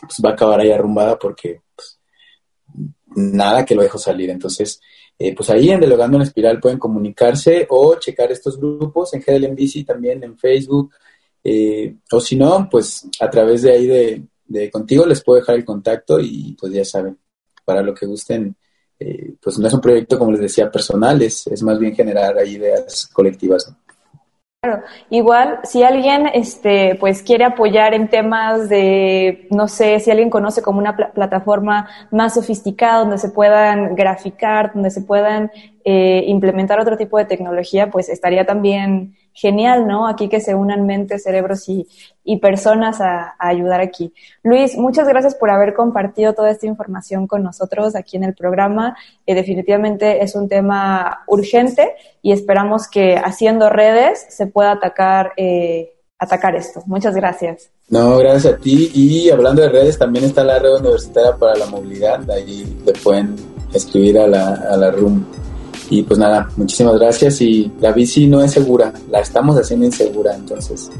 pues 0.00 0.18
va 0.24 0.30
a 0.30 0.32
acabar 0.32 0.60
ahí 0.60 0.70
arrumbada 0.70 1.18
porque 1.18 1.60
pues, 1.74 1.98
nada 3.14 3.64
que 3.66 3.74
lo 3.74 3.82
dejo 3.82 3.98
salir. 3.98 4.30
Entonces, 4.30 4.80
eh, 5.18 5.34
pues 5.34 5.50
ahí 5.50 5.68
en 5.68 5.80
Delogando 5.80 6.16
en 6.16 6.22
Espiral 6.22 6.60
pueden 6.60 6.78
comunicarse 6.78 7.66
o 7.68 7.96
checar 7.96 8.32
estos 8.32 8.58
grupos 8.58 9.12
en 9.12 9.20
GDL 9.20 9.44
en 9.44 9.54
bici 9.54 9.84
también 9.84 10.24
en 10.24 10.38
Facebook. 10.38 10.94
Eh, 11.44 11.94
o 12.10 12.20
si 12.20 12.36
no, 12.36 12.68
pues 12.70 13.06
a 13.20 13.28
través 13.28 13.62
de 13.62 13.72
ahí 13.72 13.86
de, 13.86 14.22
de 14.46 14.70
contigo 14.70 15.04
les 15.04 15.22
puedo 15.22 15.40
dejar 15.40 15.56
el 15.56 15.64
contacto 15.64 16.18
y 16.20 16.56
pues 16.58 16.72
ya 16.72 16.86
saben, 16.86 17.18
para 17.66 17.82
lo 17.82 17.94
que 17.94 18.06
gusten 18.06 18.56
eh, 18.98 19.34
pues 19.42 19.58
no 19.58 19.66
es 19.66 19.74
un 19.74 19.80
proyecto, 19.80 20.18
como 20.18 20.32
les 20.32 20.40
decía, 20.40 20.70
personal, 20.70 21.20
es, 21.22 21.46
es 21.46 21.62
más 21.62 21.78
bien 21.78 21.94
generar 21.94 22.34
ideas 22.46 23.08
colectivas. 23.12 23.74
Claro, 24.62 24.82
igual 25.10 25.60
si 25.64 25.82
alguien 25.82 26.26
este, 26.32 26.96
pues 26.98 27.22
quiere 27.22 27.44
apoyar 27.44 27.94
en 27.94 28.08
temas 28.08 28.68
de, 28.68 29.46
no 29.50 29.68
sé, 29.68 30.00
si 30.00 30.10
alguien 30.10 30.30
conoce 30.30 30.62
como 30.62 30.78
una 30.78 30.96
plataforma 30.96 31.88
más 32.10 32.34
sofisticada 32.34 33.00
donde 33.00 33.18
se 33.18 33.28
puedan 33.28 33.94
graficar, 33.94 34.72
donde 34.72 34.90
se 34.90 35.02
puedan 35.02 35.50
eh, 35.84 36.24
implementar 36.26 36.80
otro 36.80 36.96
tipo 36.96 37.18
de 37.18 37.26
tecnología, 37.26 37.90
pues 37.90 38.08
estaría 38.08 38.44
también 38.46 39.14
genial, 39.36 39.86
¿no? 39.86 40.08
Aquí 40.08 40.28
que 40.28 40.40
se 40.40 40.54
unan 40.54 40.86
mentes, 40.86 41.22
cerebros 41.22 41.68
y, 41.68 41.86
y 42.24 42.38
personas 42.38 43.00
a, 43.00 43.34
ayudar 43.38 43.80
aquí. 43.80 44.12
Luis, 44.42 44.76
muchas 44.76 45.06
gracias 45.06 45.34
por 45.34 45.50
haber 45.50 45.74
compartido 45.74 46.32
toda 46.32 46.50
esta 46.50 46.66
información 46.66 47.26
con 47.26 47.42
nosotros 47.42 47.94
aquí 47.94 48.16
en 48.16 48.24
el 48.24 48.34
programa. 48.34 48.96
Eh, 49.26 49.34
definitivamente 49.34 50.24
es 50.24 50.34
un 50.34 50.48
tema 50.48 51.22
urgente 51.28 51.94
y 52.22 52.32
esperamos 52.32 52.88
que 52.88 53.16
haciendo 53.16 53.68
redes 53.68 54.26
se 54.30 54.46
pueda 54.46 54.72
atacar, 54.72 55.32
eh, 55.36 55.92
atacar 56.18 56.56
esto. 56.56 56.82
Muchas 56.86 57.14
gracias. 57.14 57.70
No, 57.90 58.16
gracias 58.16 58.54
a 58.54 58.56
ti. 58.56 58.90
Y 58.94 59.30
hablando 59.30 59.62
de 59.62 59.68
redes, 59.68 59.98
también 59.98 60.24
está 60.24 60.42
la 60.42 60.58
red 60.58 60.76
universitaria 60.80 61.36
para 61.36 61.54
la 61.56 61.66
movilidad. 61.66 62.28
Ahí 62.30 62.76
le 62.84 62.92
pueden 62.94 63.36
escribir 63.72 64.18
a 64.18 64.26
la, 64.26 64.54
a 64.54 64.76
la 64.76 64.90
RUM 64.90 65.24
y 65.90 66.02
pues 66.02 66.18
nada, 66.18 66.48
muchísimas 66.56 66.98
gracias 66.98 67.40
y 67.40 67.70
la 67.80 67.92
bici 67.92 68.26
no 68.26 68.42
es 68.42 68.52
segura, 68.52 68.92
la 69.10 69.20
estamos 69.20 69.56
haciendo 69.56 69.86
insegura, 69.86 70.34
entonces, 70.34 70.90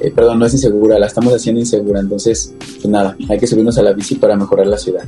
eh, 0.00 0.10
perdón, 0.10 0.38
no 0.38 0.46
es 0.46 0.52
insegura, 0.52 0.98
la 0.98 1.06
estamos 1.06 1.32
haciendo 1.32 1.60
insegura, 1.60 2.00
entonces, 2.00 2.54
pues 2.58 2.86
nada, 2.86 3.16
hay 3.28 3.38
que 3.38 3.46
subirnos 3.46 3.78
a 3.78 3.82
la 3.82 3.92
bici 3.92 4.16
para 4.16 4.36
mejorar 4.36 4.66
la 4.66 4.78
ciudad. 4.78 5.04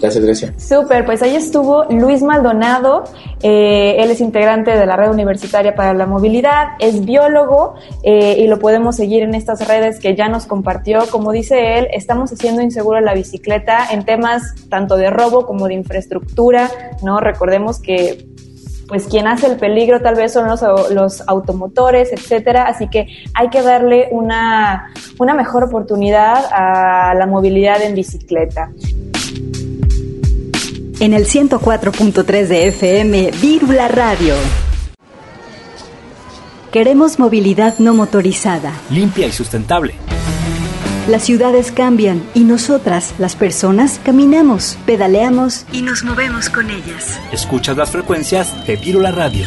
Gracias, 0.00 0.24
Grecia. 0.24 0.54
Súper, 0.56 1.04
pues 1.04 1.20
ahí 1.20 1.36
estuvo 1.36 1.84
Luis 1.90 2.22
Maldonado, 2.22 3.04
eh, 3.42 3.96
él 3.98 4.10
es 4.10 4.22
integrante 4.22 4.70
de 4.70 4.86
la 4.86 4.96
Red 4.96 5.10
Universitaria 5.10 5.74
para 5.74 5.92
la 5.92 6.06
Movilidad, 6.06 6.68
es 6.78 7.04
biólogo 7.04 7.74
eh, 8.02 8.36
y 8.38 8.46
lo 8.46 8.58
podemos 8.58 8.96
seguir 8.96 9.22
en 9.22 9.34
estas 9.34 9.66
redes 9.68 10.00
que 10.00 10.16
ya 10.16 10.28
nos 10.28 10.46
compartió. 10.46 11.00
Como 11.10 11.32
dice 11.32 11.78
él, 11.78 11.88
estamos 11.92 12.32
haciendo 12.32 12.62
insegura 12.62 13.02
la 13.02 13.12
bicicleta 13.12 13.88
en 13.90 14.06
temas 14.06 14.54
tanto 14.70 14.96
de 14.96 15.10
robo 15.10 15.44
como 15.44 15.68
de 15.68 15.74
infraestructura, 15.74 16.70
¿no? 17.02 17.20
Recordemos 17.20 17.78
que 17.78 18.26
pues 18.90 19.06
quien 19.06 19.28
hace 19.28 19.46
el 19.46 19.56
peligro 19.56 20.00
tal 20.00 20.16
vez 20.16 20.32
son 20.32 20.48
los, 20.48 20.60
los 20.90 21.22
automotores, 21.28 22.12
etcétera. 22.12 22.64
Así 22.64 22.88
que 22.88 23.06
hay 23.34 23.48
que 23.48 23.62
darle 23.62 24.08
una, 24.10 24.92
una 25.20 25.32
mejor 25.32 25.62
oportunidad 25.62 26.44
a 26.50 27.14
la 27.14 27.26
movilidad 27.26 27.80
en 27.82 27.94
bicicleta. 27.94 28.72
En 30.98 31.14
el 31.14 31.24
104.3 31.24 32.46
de 32.48 32.66
FM, 32.66 33.30
Vírula 33.40 33.86
Radio. 33.86 34.34
Queremos 36.72 37.20
movilidad 37.20 37.78
no 37.78 37.94
motorizada. 37.94 38.72
Limpia 38.90 39.28
y 39.28 39.32
sustentable 39.32 39.94
las 41.08 41.22
ciudades 41.22 41.72
cambian 41.72 42.22
y 42.34 42.44
nosotras, 42.44 43.14
las 43.18 43.36
personas, 43.36 44.00
caminamos, 44.04 44.76
pedaleamos 44.86 45.66
y 45.72 45.82
nos 45.82 46.04
movemos 46.04 46.48
con 46.50 46.70
ellas. 46.70 47.18
Escuchas 47.32 47.76
las 47.76 47.90
frecuencias 47.90 48.66
de 48.66 48.76
Virula 48.76 49.10
Radio. 49.10 49.46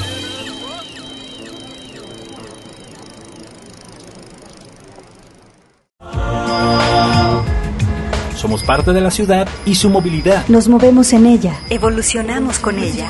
Somos 8.36 8.63
parte 8.63 8.92
de 8.92 9.00
la 9.00 9.10
ciudad 9.10 9.48
y 9.66 9.76
su 9.76 9.89
movilidad. 9.89 10.46
Nos 10.50 10.68
movemos 10.68 11.13
en 11.13 11.26
ella. 11.26 11.58
Evolucionamos 11.70 12.60
con 12.60 12.78
ella. 12.78 13.10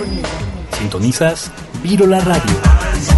Sintonizas 0.77 1.51
Virula 1.82 2.19
Radio. 2.19 3.12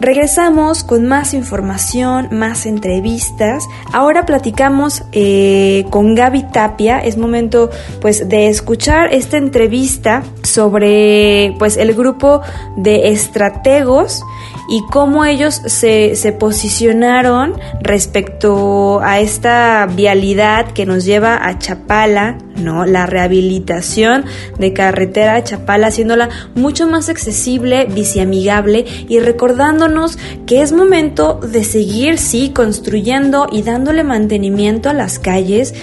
Regresamos 0.00 0.82
con 0.82 1.06
más 1.06 1.34
información, 1.34 2.28
más 2.32 2.64
entrevistas. 2.64 3.64
Ahora 3.92 4.24
platicamos 4.24 5.02
eh, 5.12 5.84
con 5.90 6.14
Gaby 6.14 6.44
Tapia. 6.44 7.00
Es 7.00 7.18
momento 7.18 7.68
pues 8.00 8.26
de 8.26 8.48
escuchar 8.48 9.12
esta 9.12 9.36
entrevista 9.36 10.22
sobre 10.42 11.54
pues 11.58 11.76
el 11.76 11.92
grupo 11.92 12.40
de 12.78 13.10
estrategos 13.10 14.22
y 14.70 14.82
cómo 14.82 15.24
ellos 15.24 15.60
se, 15.66 16.14
se 16.14 16.32
posicionaron 16.32 17.54
respecto 17.80 19.00
a 19.02 19.18
esta 19.18 19.86
vialidad 19.86 20.70
que 20.70 20.86
nos 20.86 21.04
lleva 21.04 21.44
a 21.44 21.58
Chapala, 21.58 22.38
¿no? 22.56 22.86
La 22.86 23.04
rehabilitación 23.06 24.24
de 24.58 24.72
carretera 24.72 25.34
a 25.34 25.42
Chapala, 25.42 25.88
haciéndola 25.88 26.28
mucho 26.54 26.86
más 26.86 27.08
accesible, 27.08 27.86
biciamigable 27.86 28.84
y 29.08 29.18
recordándonos 29.18 30.18
que 30.46 30.62
es 30.62 30.70
momento 30.70 31.40
de 31.42 31.64
seguir, 31.64 32.18
sí, 32.18 32.50
construyendo 32.54 33.48
y 33.50 33.62
dándole 33.62 34.04
mantenimiento 34.04 34.88
a 34.88 34.94
las 34.94 35.18
calles, 35.18 35.74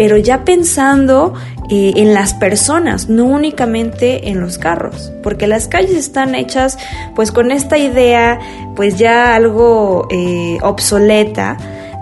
pero 0.00 0.16
ya 0.16 0.46
pensando 0.46 1.34
eh, 1.68 1.92
en 1.96 2.14
las 2.14 2.32
personas, 2.32 3.10
no 3.10 3.26
únicamente 3.26 4.30
en 4.30 4.40
los 4.40 4.56
carros, 4.56 5.12
porque 5.22 5.46
las 5.46 5.68
calles 5.68 5.90
están 5.90 6.34
hechas 6.34 6.78
pues 7.14 7.32
con 7.32 7.50
esta 7.50 7.76
idea 7.76 8.40
pues 8.76 8.96
ya 8.96 9.34
algo 9.34 10.08
eh, 10.10 10.56
obsoleta 10.62 11.58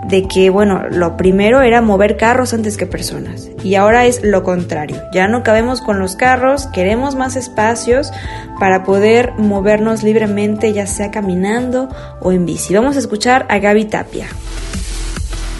de 0.07 0.29
que, 0.29 0.49
bueno, 0.49 0.87
lo 0.89 1.17
primero 1.17 1.61
era 1.61 1.81
mover 1.81 2.15
carros 2.15 2.53
antes 2.53 2.77
que 2.77 2.85
personas. 2.85 3.49
Y 3.65 3.75
ahora 3.75 4.05
es 4.05 4.23
lo 4.23 4.43
contrario. 4.43 4.95
Ya 5.11 5.27
no 5.27 5.43
cabemos 5.43 5.81
con 5.81 5.99
los 5.99 6.15
carros, 6.15 6.67
queremos 6.67 7.15
más 7.15 7.35
espacios 7.35 8.13
para 8.61 8.85
poder 8.85 9.33
movernos 9.37 10.03
libremente, 10.03 10.71
ya 10.71 10.87
sea 10.87 11.11
caminando 11.11 11.89
o 12.21 12.31
en 12.31 12.45
bici. 12.45 12.73
Vamos 12.73 12.95
a 12.95 12.99
escuchar 12.99 13.45
a 13.49 13.59
Gaby 13.59 13.85
Tapia. 13.85 14.27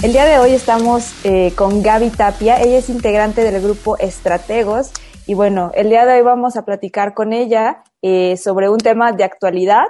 El 0.02 0.14
día 0.14 0.24
de 0.24 0.40
hoy 0.40 0.52
estamos 0.52 1.14
eh, 1.26 1.52
con 1.58 1.84
Gaby 1.84 2.12
Tapia, 2.12 2.62
ella 2.62 2.78
es 2.78 2.90
integrante 2.90 3.44
del 3.44 3.62
grupo 3.62 3.98
Estrategos 3.98 4.94
y 5.28 5.34
bueno, 5.34 5.72
el 5.76 5.90
día 5.90 6.06
de 6.06 6.14
hoy 6.14 6.22
vamos 6.22 6.56
a 6.56 6.64
platicar 6.64 7.14
con 7.14 7.34
ella 7.34 7.84
eh, 8.02 8.38
sobre 8.38 8.70
un 8.70 8.78
tema 8.78 9.12
de 9.12 9.26
actualidad. 9.26 9.88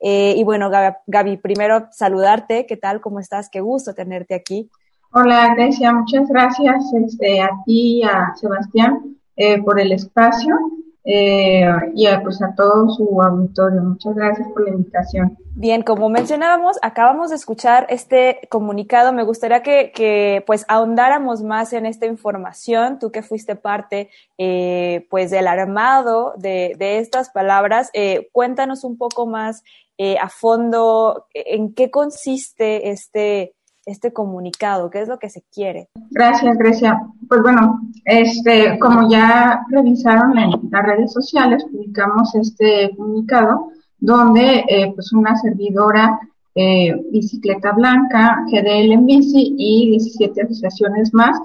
Eh, 0.00 0.34
y 0.36 0.42
bueno, 0.42 0.68
Gaby, 1.06 1.36
primero 1.36 1.86
saludarte, 1.92 2.66
¿qué 2.66 2.76
tal? 2.76 3.00
¿Cómo 3.00 3.20
estás? 3.20 3.48
Qué 3.50 3.60
gusto 3.60 3.94
tenerte 3.94 4.34
aquí. 4.34 4.68
Hola, 5.12 5.54
Grecia, 5.54 5.92
muchas 5.92 6.28
gracias 6.28 6.84
este, 7.06 7.40
a 7.40 7.50
ti 7.64 8.00
y 8.00 8.02
a 8.02 8.34
Sebastián 8.34 9.16
por 9.64 9.78
el 9.80 9.92
espacio 9.92 10.56
eh, 11.04 11.66
y 11.94 12.06
a, 12.06 12.22
pues 12.22 12.40
a 12.42 12.54
todo 12.54 12.88
su 12.90 13.20
auditorio. 13.20 13.82
Muchas 13.82 14.14
gracias 14.14 14.48
por 14.48 14.64
la 14.64 14.70
invitación. 14.70 15.36
Bien, 15.54 15.82
como 15.82 16.08
mencionábamos, 16.08 16.78
acabamos 16.80 17.30
de 17.30 17.36
escuchar 17.36 17.86
este 17.90 18.40
comunicado. 18.48 19.12
Me 19.12 19.24
gustaría 19.24 19.62
que, 19.62 19.92
que 19.92 20.42
pues 20.46 20.64
ahondáramos 20.68 21.42
más 21.42 21.72
en 21.72 21.86
esta 21.86 22.06
información. 22.06 22.98
Tú 22.98 23.10
que 23.10 23.22
fuiste 23.22 23.56
parte 23.56 24.08
eh, 24.38 25.06
pues 25.10 25.30
del 25.30 25.48
armado 25.48 26.34
de, 26.36 26.74
de 26.78 26.98
estas 26.98 27.30
palabras, 27.30 27.90
eh, 27.92 28.28
cuéntanos 28.32 28.84
un 28.84 28.96
poco 28.96 29.26
más 29.26 29.62
eh, 29.98 30.16
a 30.18 30.28
fondo 30.28 31.26
en 31.34 31.74
qué 31.74 31.90
consiste 31.90 32.90
este 32.90 33.54
este 33.86 34.12
comunicado? 34.12 34.90
¿Qué 34.90 35.00
es 35.02 35.08
lo 35.08 35.18
que 35.18 35.30
se 35.30 35.42
quiere? 35.52 35.88
Gracias, 36.10 36.56
Grecia. 36.56 37.00
Pues 37.28 37.42
bueno, 37.42 37.80
este, 38.04 38.78
como 38.78 39.08
ya 39.10 39.64
revisaron 39.70 40.38
en 40.38 40.50
las 40.70 40.82
redes 40.84 41.12
sociales, 41.12 41.64
publicamos 41.70 42.34
este 42.34 42.90
comunicado 42.96 43.70
donde 43.98 44.64
eh, 44.68 44.92
pues 44.94 45.12
una 45.12 45.36
servidora 45.36 46.18
Bicicleta 46.54 47.72
Blanca, 47.72 48.44
GDL 48.46 48.92
en 48.92 49.06
Bici 49.06 49.54
y 49.56 49.90
17 49.90 50.42
asociaciones 50.42 51.14
más. 51.14 51.38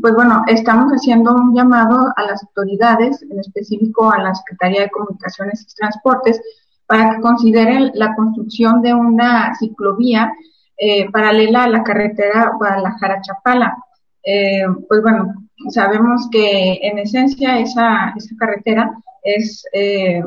pues 0.00 0.14
bueno, 0.14 0.42
estamos 0.46 0.90
haciendo 0.92 1.34
un 1.34 1.54
llamado 1.54 2.12
a 2.16 2.22
las 2.22 2.42
autoridades, 2.44 3.22
en 3.22 3.38
específico 3.40 4.10
a 4.10 4.22
la 4.22 4.34
Secretaría 4.34 4.82
de 4.82 4.90
Comunicaciones 4.90 5.62
y 5.62 5.74
Transportes, 5.74 6.40
para 6.86 7.10
que 7.10 7.20
consideren 7.20 7.90
la 7.94 8.14
construcción 8.16 8.80
de 8.80 8.94
una 8.94 9.54
ciclovía 9.56 10.32
eh, 10.80 11.10
paralela 11.10 11.64
a 11.64 11.68
la 11.68 11.82
carretera 11.82 12.52
Guadalajara-Chapala. 12.56 13.76
Eh, 14.22 14.64
pues 14.86 15.02
bueno, 15.02 15.34
sabemos 15.70 16.28
que 16.30 16.78
en 16.82 16.98
esencia 17.00 17.58
esa, 17.58 18.14
esa 18.16 18.36
carretera 18.38 18.96
es, 19.24 19.64
eh, 19.72 20.22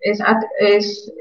es, 0.00 1.12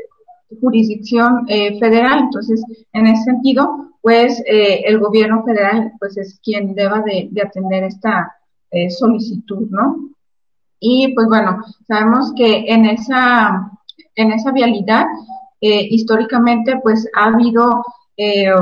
jurisdicción 0.60 1.48
federal, 1.48 2.24
entonces 2.24 2.62
en 2.92 3.08
ese 3.08 3.24
sentido, 3.24 3.94
pues 4.02 4.44
el 4.46 5.00
gobierno 5.00 5.46
federal 5.46 5.94
pues 5.98 6.18
es 6.18 6.42
quien 6.44 6.76
deba 6.76 7.02
de, 7.02 7.30
de 7.32 7.42
atender 7.42 7.86
esta 7.86 8.36
solicitud, 8.90 9.70
¿no? 9.70 10.10
Y 10.82 11.14
pues 11.16 11.28
bueno, 11.30 11.64
sabemos 11.88 12.34
que 12.36 12.66
en 12.68 12.86
esa 12.86 13.72
en 14.16 14.34
esa 14.34 14.52
vialidad, 14.52 15.06
históricamente, 15.62 16.78
pues 16.84 17.08
ha 17.16 17.28
habido 17.28 17.82
eh, 18.22 18.54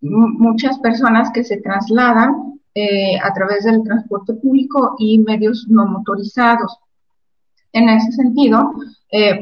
muchas 0.00 0.78
personas 0.78 1.30
que 1.32 1.44
se 1.44 1.58
trasladan 1.58 2.60
eh, 2.74 3.18
a 3.22 3.32
través 3.32 3.64
del 3.64 3.82
transporte 3.82 4.34
público 4.34 4.94
y 4.98 5.18
medios 5.18 5.66
no 5.68 5.86
motorizados. 5.86 6.78
En 7.72 7.88
ese 7.88 8.10
sentido, 8.12 8.72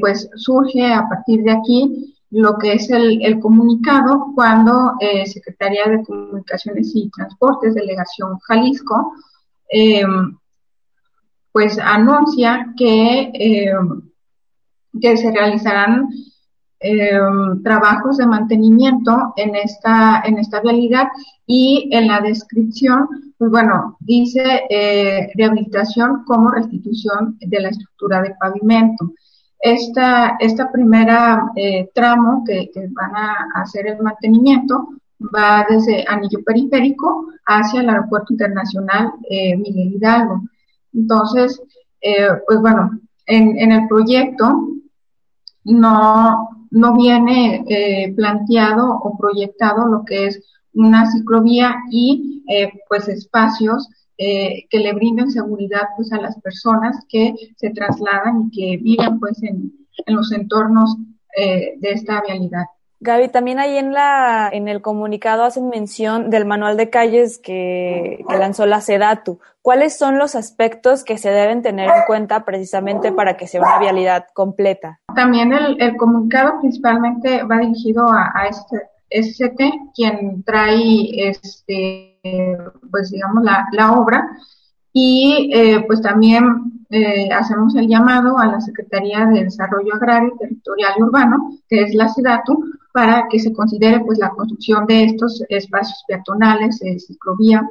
pues 0.00 0.28
surge 0.36 0.92
a 0.92 1.08
partir 1.08 1.42
de 1.42 1.50
aquí 1.50 2.14
lo 2.30 2.58
que 2.58 2.74
es 2.74 2.90
el, 2.90 3.40
comunicado 3.40 4.32
cuando 4.34 4.92
Secretaría 5.24 5.86
de 5.86 6.02
Comunicaciones 6.02 6.92
y 6.94 7.08
Transportes, 7.08 7.74
Delegación 7.74 8.38
Jalisco, 8.40 9.14
pues 11.52 11.78
anuncia 11.78 12.74
que 12.76 13.32
que 15.00 15.16
se 15.16 15.30
realizarán 15.30 16.08
eh, 16.80 17.18
trabajos 17.64 18.18
de 18.18 18.26
mantenimiento 18.26 19.32
en 19.36 19.56
esta, 19.56 20.22
en 20.24 20.38
esta 20.38 20.60
vialidad 20.60 21.08
y 21.44 21.88
en 21.90 22.06
la 22.06 22.20
descripción, 22.20 23.32
pues 23.36 23.50
bueno, 23.50 23.96
dice 23.98 24.62
eh, 24.70 25.28
rehabilitación 25.34 26.22
como 26.24 26.52
restitución 26.52 27.36
de 27.40 27.60
la 27.60 27.70
estructura 27.70 28.22
de 28.22 28.34
pavimento. 28.38 29.12
Esta, 29.58 30.36
esta 30.38 30.70
primera 30.70 31.50
eh, 31.56 31.90
tramo 31.94 32.44
que, 32.46 32.70
van 32.90 33.16
a 33.16 33.48
hacer 33.56 33.88
el 33.88 34.00
mantenimiento 34.00 34.90
va 35.34 35.66
desde 35.68 36.04
Anillo 36.06 36.44
Periférico 36.44 37.32
hacia 37.44 37.80
el 37.80 37.88
Aeropuerto 37.88 38.32
Internacional 38.34 39.14
Miguel 39.28 39.94
Hidalgo. 39.96 40.42
Entonces, 40.94 41.60
pues 42.46 42.60
bueno, 42.60 43.00
en, 43.26 43.58
en 43.58 43.72
el 43.72 43.88
proyecto 43.88 44.68
no, 45.64 46.57
no 46.70 46.96
viene 46.96 47.64
eh, 47.68 48.12
planteado 48.14 48.88
o 49.02 49.16
proyectado 49.18 49.86
lo 49.86 50.04
que 50.04 50.26
es 50.26 50.42
una 50.74 51.10
ciclovía 51.10 51.74
y 51.90 52.44
eh, 52.48 52.72
pues 52.88 53.08
espacios 53.08 53.88
eh, 54.16 54.66
que 54.70 54.78
le 54.78 54.92
brinden 54.92 55.30
seguridad 55.30 55.82
pues 55.96 56.12
a 56.12 56.20
las 56.20 56.40
personas 56.40 56.96
que 57.08 57.34
se 57.56 57.70
trasladan 57.70 58.48
y 58.48 58.50
que 58.50 58.82
viven 58.82 59.18
pues 59.18 59.42
en, 59.42 59.72
en 60.06 60.16
los 60.16 60.32
entornos 60.32 60.96
de 61.36 61.92
esta 61.92 62.20
vialidad. 62.26 62.64
Gaby, 63.00 63.28
también 63.28 63.58
ahí 63.58 63.76
en 63.76 63.92
la 63.92 64.48
en 64.52 64.66
el 64.66 64.82
comunicado 64.82 65.44
hacen 65.44 65.68
mención 65.68 66.30
del 66.30 66.44
manual 66.46 66.76
de 66.76 66.90
calles 66.90 67.38
que, 67.38 68.24
lanzó 68.28 68.66
la 68.66 68.80
SEDATU. 68.80 69.38
¿Cuáles 69.62 69.96
son 69.96 70.18
los 70.18 70.34
aspectos 70.34 71.04
que 71.04 71.18
se 71.18 71.30
deben 71.30 71.62
tener 71.62 71.88
en 71.88 72.02
cuenta 72.06 72.44
precisamente 72.44 73.12
para 73.12 73.36
que 73.36 73.46
sea 73.46 73.60
una 73.60 73.78
vialidad 73.78 74.26
completa? 74.34 75.00
También 75.14 75.52
el, 75.52 75.96
comunicado 75.96 76.60
principalmente 76.60 77.44
va 77.44 77.58
dirigido 77.58 78.08
a, 78.08 78.32
a 78.34 78.46
este 78.48 78.76
SCT, 79.10 79.94
quien 79.94 80.42
trae 80.42 81.28
este 81.28 82.18
pues 82.90 83.10
digamos 83.10 83.44
la, 83.44 83.66
la 83.72 83.92
obra 83.92 84.28
y 84.92 85.50
eh, 85.52 85.84
pues 85.86 86.02
también 86.02 86.84
eh, 86.90 87.30
hacemos 87.30 87.74
el 87.76 87.86
llamado 87.86 88.38
a 88.38 88.46
la 88.46 88.60
Secretaría 88.60 89.26
de 89.26 89.44
Desarrollo 89.44 89.94
Agrario, 89.94 90.34
Territorial 90.38 90.92
y 90.98 91.02
Urbano, 91.02 91.50
que 91.68 91.82
es 91.82 91.94
la 91.94 92.08
SEDATU, 92.08 92.64
para 92.98 93.28
que 93.30 93.38
se 93.38 93.52
considere 93.52 94.00
pues 94.00 94.18
la 94.18 94.30
construcción 94.30 94.84
de 94.86 95.04
estos 95.04 95.40
espacios 95.48 96.02
peatonales, 96.08 96.80
de 96.80 96.98
ciclovía 96.98 97.62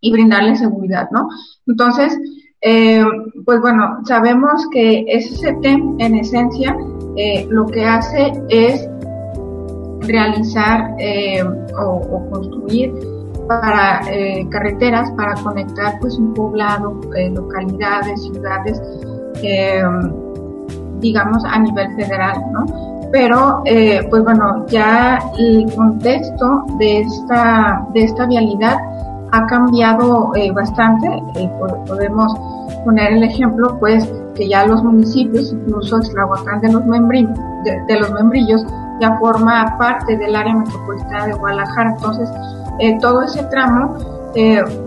y 0.00 0.12
brindarle 0.12 0.54
seguridad, 0.54 1.08
¿no? 1.10 1.28
Entonces, 1.66 2.16
eh, 2.60 3.02
pues 3.44 3.60
bueno, 3.60 3.98
sabemos 4.04 4.68
que 4.70 5.04
SCT 5.20 5.64
en 5.98 6.14
esencia 6.14 6.76
eh, 7.16 7.44
lo 7.50 7.66
que 7.66 7.84
hace 7.84 8.32
es 8.50 8.88
realizar 10.02 10.94
eh, 11.00 11.42
o, 11.42 12.30
construir 12.30 12.94
para 13.48 14.02
carreteras 14.48 15.10
para 15.16 15.34
conectar 15.42 15.98
pues 16.00 16.16
un 16.18 16.32
poblado, 16.34 17.00
localidades, 17.34 18.22
ciudades, 18.22 18.80
digamos 21.00 21.44
a 21.44 21.58
nivel 21.58 21.92
federal, 21.96 22.40
¿no? 22.52 22.91
Pero 23.12 23.60
eh, 23.66 24.00
pues 24.08 24.24
bueno, 24.24 24.66
ya 24.68 25.22
el 25.38 25.70
contexto 25.76 26.64
de 26.78 27.00
esta, 27.00 27.86
de 27.92 28.04
esta 28.04 28.26
vialidad 28.26 28.78
ha 29.32 29.46
cambiado 29.46 30.32
eh, 30.34 30.50
bastante. 30.50 31.06
Eh, 31.36 31.50
podemos 31.86 32.34
poner 32.84 33.12
el 33.12 33.22
ejemplo, 33.22 33.78
pues, 33.78 34.10
que 34.34 34.48
ya 34.48 34.66
los 34.66 34.82
municipios, 34.82 35.52
incluso 35.52 35.98
Extrahuacán 35.98 36.62
de 36.62 36.72
los, 36.72 36.86
membrillos, 36.86 37.38
de, 37.64 38.00
los 38.00 38.10
membrillos, 38.12 38.64
ya 39.00 39.16
forma 39.18 39.76
parte 39.78 40.16
del 40.16 40.34
área 40.34 40.54
metropolitana 40.54 41.26
de 41.26 41.32
Guadalajara. 41.34 41.90
Entonces, 41.90 42.30
todo 43.00 43.22
ese 43.22 43.44
tramo 43.44 44.21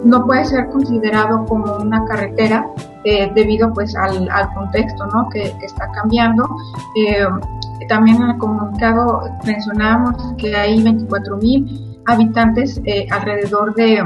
no 0.04 0.26
puede 0.26 0.46
ser 0.46 0.68
considerado 0.70 1.46
como 1.46 1.78
una 1.78 2.04
carretera 2.06 2.68
debido 3.04 3.72
pues 3.74 3.96
al, 3.96 4.28
contexto 4.56 5.06
¿no? 5.08 5.30
que, 5.30 5.54
está 5.62 5.90
cambiando. 5.92 6.48
También 7.88 8.22
en 8.22 8.30
el 8.32 8.38
comunicado 8.38 9.30
mencionábamos 9.46 10.34
que 10.38 10.56
hay 10.56 10.82
24 10.82 11.38
mil 11.38 12.00
habitantes 12.08 12.82
eh, 12.86 13.08
alrededor 13.12 13.74
de, 13.76 14.04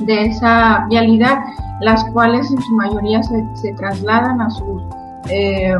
de, 0.00 0.22
esa 0.26 0.86
vialidad, 0.88 1.38
las 1.80 2.04
cuales 2.12 2.50
en 2.50 2.60
su 2.60 2.74
mayoría 2.74 3.22
se, 3.22 3.72
trasladan 3.76 4.40
a 4.40 4.50
sus 4.50 4.82
eh, 5.30 5.74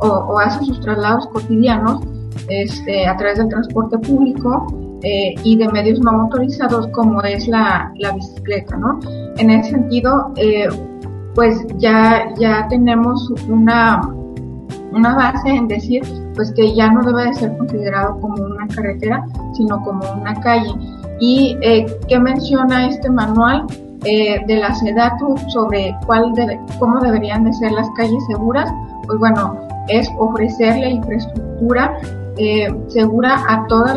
o, 0.00 0.38
hacen 0.38 0.66
sus 0.66 0.80
traslados 0.80 1.26
cotidianos 1.28 2.02
este, 2.48 3.06
a 3.06 3.16
través 3.16 3.38
del 3.38 3.48
transporte 3.48 3.98
público 3.98 4.66
eh, 5.04 5.34
y 5.44 5.56
de 5.56 5.68
medios 5.68 6.00
no 6.00 6.12
motorizados 6.12 6.88
como 6.88 7.22
es 7.22 7.46
la, 7.46 7.92
la 7.96 8.12
bicicleta, 8.12 8.76
¿no? 8.76 8.98
En 9.36 9.50
ese 9.50 9.70
sentido, 9.70 10.32
pues 11.34 11.64
ya, 11.78 12.28
ya 12.38 12.66
tenemos 12.68 13.30
una 13.48 14.00
una 14.94 15.14
base 15.16 15.48
en 15.48 15.68
decir 15.68 16.02
pues 16.34 16.52
que 16.52 16.74
ya 16.74 16.90
no 16.90 17.02
debe 17.02 17.26
de 17.26 17.34
ser 17.34 17.56
considerado 17.56 18.18
como 18.20 18.42
una 18.44 18.66
carretera, 18.68 19.24
sino 19.54 19.82
como 19.82 20.04
una 20.20 20.34
calle. 20.40 20.72
¿Y 21.20 21.56
eh, 21.62 21.86
qué 22.08 22.18
menciona 22.18 22.88
este 22.88 23.10
manual 23.10 23.66
eh, 24.04 24.44
de 24.46 24.56
la 24.56 24.74
SEDATU 24.74 25.36
sobre 25.48 25.96
cuál 26.06 26.32
cómo 26.78 27.00
deberían 27.00 27.44
de 27.44 27.52
ser 27.52 27.72
las 27.72 27.88
calles 27.96 28.22
seguras? 28.28 28.72
Pues 29.06 29.18
bueno, 29.18 29.60
es 29.88 30.08
ofrecerle 30.18 30.90
infraestructura 30.90 31.98
eh, 32.36 32.68
segura 32.88 33.42
a 33.48 33.66
todos 33.66 33.94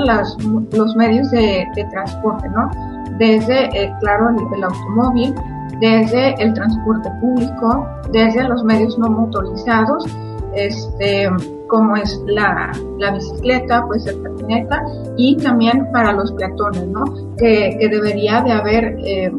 los 0.72 0.96
medios 0.96 1.32
de, 1.32 1.66
transporte, 1.92 2.48
¿no? 2.50 2.70
Desde, 3.18 3.66
eh, 3.74 3.94
claro, 4.00 4.30
el, 4.56 4.64
automóvil, 4.64 5.34
desde 5.80 6.36
el 6.42 6.54
transporte 6.54 7.10
público, 7.20 7.88
desde 8.12 8.44
los 8.44 8.64
medios 8.64 8.98
no 8.98 9.10
motorizados 9.10 10.06
este, 10.54 11.30
como 11.68 11.96
es 11.96 12.22
la, 12.26 12.72
la 12.98 13.12
bicicleta, 13.12 13.86
pues 13.88 14.06
el 14.08 14.18
patineta 14.18 14.84
y 15.18 15.38
también 15.38 15.90
para 15.92 16.14
los 16.14 16.32
peatones, 16.34 16.88
¿no? 16.88 17.04
Que, 17.38 17.78
debería 17.90 18.42
de 18.42 18.52
haber 18.52 18.98
eh, 19.06 19.32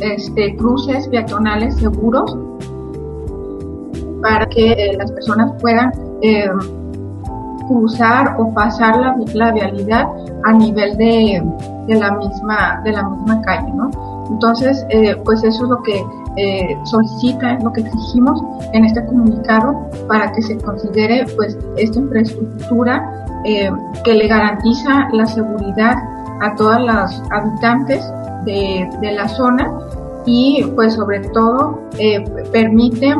este, 0.00 0.56
cruces 0.56 1.08
peatonales 1.08 1.76
seguros 1.76 2.36
para 4.22 4.46
que 4.46 4.72
eh, 4.72 4.96
las 4.96 5.12
personas 5.12 5.52
puedan 5.60 5.92
eh, 6.22 6.48
cruzar 7.68 8.36
o 8.38 8.52
pasar 8.52 8.98
la, 8.98 9.16
la, 9.34 9.52
vialidad 9.52 10.06
a 10.44 10.52
nivel 10.52 10.96
de, 10.96 11.42
de, 11.86 11.94
la 11.94 12.12
misma 12.12 12.80
de 12.84 12.92
la 12.92 13.08
misma 13.08 13.40
calle, 13.42 13.70
¿no? 13.74 13.90
Entonces, 14.30 14.84
eh, 14.90 15.16
pues 15.24 15.42
eso 15.42 15.64
es 15.64 15.70
lo 15.70 15.82
que 15.82 16.04
eh, 16.36 16.76
solicita, 16.84 17.54
es 17.54 17.64
lo 17.64 17.72
que 17.72 17.80
exigimos 17.80 18.42
en 18.72 18.84
este 18.84 19.04
comunicado 19.06 19.88
para 20.06 20.32
que 20.32 20.42
se 20.42 20.58
considere 20.58 21.24
pues 21.36 21.56
esta 21.76 21.98
infraestructura 21.98 23.24
eh, 23.44 23.70
que 24.04 24.14
le 24.14 24.28
garantiza 24.28 25.08
la 25.12 25.26
seguridad 25.26 25.94
a 26.40 26.54
todas 26.56 26.80
las 26.80 27.22
habitantes 27.30 28.04
de, 28.44 28.88
de 29.00 29.12
la 29.12 29.28
zona 29.28 29.72
y 30.26 30.62
pues 30.74 30.94
sobre 30.94 31.20
todo 31.30 31.80
permite 32.52 33.14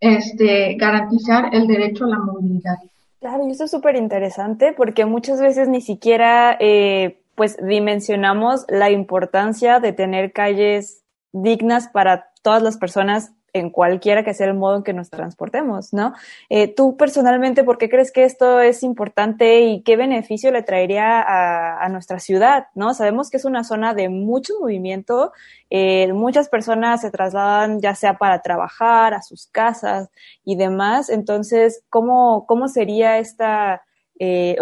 este, 0.00 0.76
garantizar 0.76 1.54
el 1.54 1.66
derecho 1.66 2.06
a 2.06 2.08
la 2.08 2.18
movilidad. 2.18 2.78
Claro, 3.20 3.46
y 3.46 3.50
eso 3.50 3.64
es 3.64 3.70
súper 3.70 3.96
interesante 3.96 4.72
porque 4.72 5.04
muchas 5.04 5.42
veces 5.42 5.68
ni 5.68 5.82
siquiera 5.82 6.56
eh, 6.58 7.22
pues 7.34 7.58
dimensionamos 7.62 8.64
la 8.68 8.90
importancia 8.90 9.78
de 9.78 9.92
tener 9.92 10.32
calles 10.32 11.04
dignas 11.32 11.88
para 11.88 12.32
todas 12.42 12.62
las 12.62 12.78
personas 12.78 13.32
en 13.52 13.70
cualquiera 13.70 14.24
que 14.24 14.34
sea 14.34 14.46
el 14.46 14.54
modo 14.54 14.76
en 14.76 14.82
que 14.82 14.92
nos 14.92 15.10
transportemos, 15.10 15.92
¿no? 15.92 16.14
Eh, 16.48 16.68
tú 16.68 16.96
personalmente, 16.96 17.64
¿por 17.64 17.78
qué 17.78 17.88
crees 17.88 18.12
que 18.12 18.24
esto 18.24 18.60
es 18.60 18.82
importante 18.82 19.60
y 19.60 19.82
qué 19.82 19.96
beneficio 19.96 20.50
le 20.50 20.62
traería 20.62 21.20
a, 21.20 21.88
nuestra 21.90 22.20
ciudad, 22.20 22.66
¿no? 22.74 22.94
Sabemos 22.94 23.30
que 23.30 23.36
es 23.36 23.44
una 23.44 23.64
zona 23.64 23.94
de 23.94 24.08
mucho 24.08 24.54
movimiento, 24.60 25.32
eh, 25.70 26.12
muchas 26.12 26.48
personas 26.48 27.00
se 27.00 27.10
trasladan 27.10 27.80
ya 27.80 27.94
sea 27.94 28.16
para 28.18 28.42
trabajar, 28.42 29.14
a 29.14 29.22
sus 29.22 29.48
casas 29.48 30.08
y 30.44 30.56
demás, 30.56 31.10
entonces, 31.10 31.82
¿cómo, 31.90 32.46
cómo 32.46 32.68
sería 32.68 33.18
esta, 33.18 33.82
eh, 34.18 34.56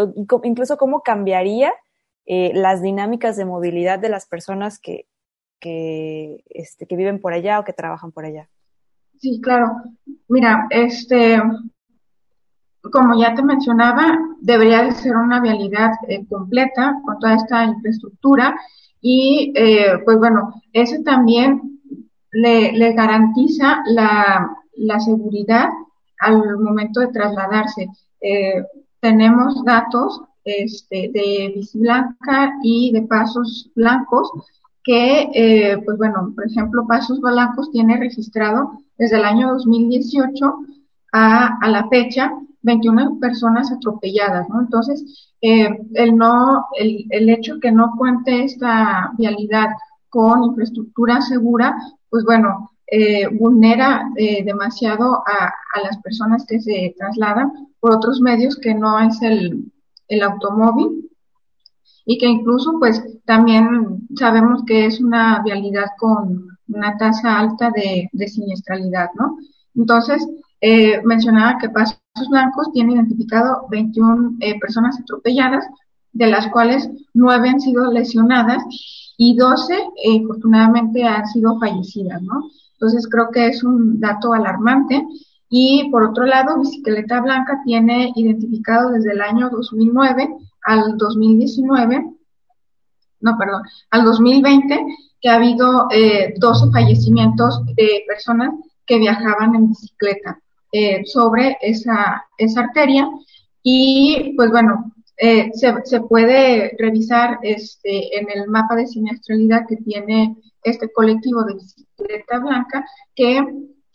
incluso 0.45 0.79
cómo 0.79 1.03
cambiaría 1.03 1.73
las 2.27 2.83
dinámicas 2.83 3.37
de 3.37 3.47
movilidad 3.47 3.99
de 3.99 4.11
las 4.11 4.27
personas 4.27 4.79
que, 4.79 5.07
que, 5.61 6.45
este, 6.51 6.87
que 6.87 6.97
viven 6.97 7.21
por 7.21 7.33
allá 7.33 7.59
o 7.59 7.65
que 7.65 7.73
trabajan 7.73 8.13
por 8.13 8.25
allá? 8.25 8.49
Sí, 9.21 9.41
claro. 9.43 9.83
Mira, 10.29 10.67
este, 10.71 11.41
como 12.83 13.21
ya 13.21 13.35
te 13.35 13.43
mencionaba, 13.43 14.19
debería 14.41 14.83
de 14.85 14.93
ser 14.93 15.17
una 15.17 15.41
vialidad 15.41 15.93
eh, 16.09 16.25
completa 16.29 16.95
con 17.05 17.19
toda 17.19 17.35
esta 17.35 17.65
infraestructura 17.65 18.55
y, 19.01 19.53
eh, 19.57 19.99
pues 20.05 20.19
bueno, 20.19 20.63
eso 20.73 21.03
también 21.05 21.81
le, 22.31 22.73
le 22.73 22.93
garantiza 22.93 23.83
la, 23.87 24.51
la, 24.77 25.01
seguridad 25.01 25.69
al 26.21 26.59
momento 26.59 27.01
de 27.01 27.09
trasladarse. 27.09 27.89
Eh, 28.21 28.65
tenemos 29.01 29.65
datos 29.65 30.23
este, 30.45 31.11
de 31.13 31.61
blanca 31.75 32.53
y 32.63 32.93
de 32.93 33.03
pasos 33.03 33.71
blancos 33.75 34.31
que, 34.89 35.29
eh, 35.35 35.79
pues 35.85 35.99
bueno, 35.99 36.33
por 36.35 36.47
ejemplo, 36.47 36.87
Pasos 36.87 37.21
Blancos 37.21 37.71
tiene 37.71 37.99
registrado 37.99 38.81
desde 38.99 39.17
el 39.17 39.25
año 39.25 39.53
2018 39.53 40.55
a, 41.13 41.59
a 41.61 41.69
la 41.69 41.89
fecha 41.89 42.33
21 42.63 43.19
personas 43.21 43.71
atropelladas, 43.73 44.49
¿no? 44.49 44.61
Entonces, 44.61 45.33
eh, 45.41 45.69
el 45.95 46.17
no, 46.17 46.67
el, 46.79 47.07
el 47.11 47.29
hecho 47.31 47.61
que 47.61 47.71
no 47.71 47.95
cuente 47.97 48.45
esta 48.45 49.13
vialidad 49.17 49.69
con 50.09 50.43
infraestructura 50.45 51.21
segura, 51.21 51.77
pues 52.11 52.25
bueno, 52.25 52.71
eh, 52.91 53.29
vulnera 53.29 54.11
eh, 54.17 54.43
demasiado 54.45 55.17
a, 55.27 55.53
a, 55.75 55.81
las 55.83 55.99
personas 55.99 56.47
que 56.47 56.59
se 56.59 56.95
trasladan 56.97 57.53
por 57.81 57.95
otros 57.95 58.21
medios 58.21 58.57
que 58.57 58.75
no 58.75 58.99
es 58.99 59.21
el, 59.21 59.71
el 60.09 60.23
automóvil 60.23 61.11
y 62.07 62.17
que 62.17 62.27
incluso 62.27 62.79
pues 62.79 63.03
también 63.27 64.09
sabemos 64.17 64.63
que 64.67 64.87
es 64.87 65.01
una 65.01 65.43
vialidad 65.43 65.89
con 65.99 66.58
una 66.69 66.97
tasa 66.97 67.39
alta 67.39 67.71
de, 67.75 68.09
de 68.13 68.29
siniestralidad, 68.29 69.11
¿no? 69.15 69.39
Entonces, 69.75 70.27
eh, 70.61 71.01
mencionaba 71.05 71.59
que 71.59 71.71
Pasos 71.71 72.01
Blancos 72.29 72.73
tiene 72.73 72.95
identificado 72.95 73.67
21 73.71 74.39
eh, 74.41 74.59
personas 74.59 74.99
atropelladas, 75.01 75.65
de 76.13 76.27
las 76.27 76.49
cuales 76.49 76.91
9 77.15 77.49
han 77.49 77.61
sido 77.61 77.93
lesionadas 77.93 78.63
y 79.17 79.37
12 79.37 79.75
eh, 79.75 80.21
afortunadamente 80.25 81.05
han 81.05 81.27
sido 81.27 81.59
fallecidas, 81.61 82.23
¿no? 82.23 82.51
Entonces 82.73 83.09
creo 83.09 83.31
que 83.31 83.47
es 83.47 83.63
un 83.63 84.01
dato 84.01 84.33
alarmante. 84.33 85.05
Y 85.51 85.89
por 85.91 86.05
otro 86.05 86.25
lado, 86.25 86.59
Bicicleta 86.59 87.21
Blanca 87.21 87.61
tiene 87.65 88.13
identificado 88.17 88.91
desde 88.91 89.13
el 89.13 89.23
año 89.23 89.49
2009 89.51 90.29
al 90.63 90.97
2019, 90.99 92.18
no, 93.21 93.37
perdón, 93.39 93.63
al 93.91 94.05
2020, 94.05 94.87
que 95.21 95.29
ha 95.29 95.37
habido 95.37 95.89
eh, 95.91 96.35
12 96.39 96.71
fallecimientos 96.73 97.65
de 97.75 98.05
personas 98.07 98.55
que 98.87 98.99
viajaban 98.99 99.55
en 99.55 99.69
bicicleta 99.69 100.41
eh, 100.73 101.05
sobre 101.05 101.57
esa, 101.61 102.25
esa 102.39 102.61
arteria. 102.61 103.09
Y 103.63 104.35
pues 104.37 104.51
bueno, 104.51 104.93
eh, 105.21 105.51
se, 105.53 106.01
puede 106.03 106.77
revisar 106.79 107.41
este, 107.43 108.17
en 108.19 108.29
el 108.33 108.49
mapa 108.49 108.77
de 108.77 108.87
siniestralidad 108.87 109.67
que 109.69 109.77
tiene 109.77 110.37
este 110.63 110.93
colectivo 110.93 111.43
de 111.45 111.55
bicicleta 111.55 112.39
blanca, 112.39 112.85
que, 113.17 113.45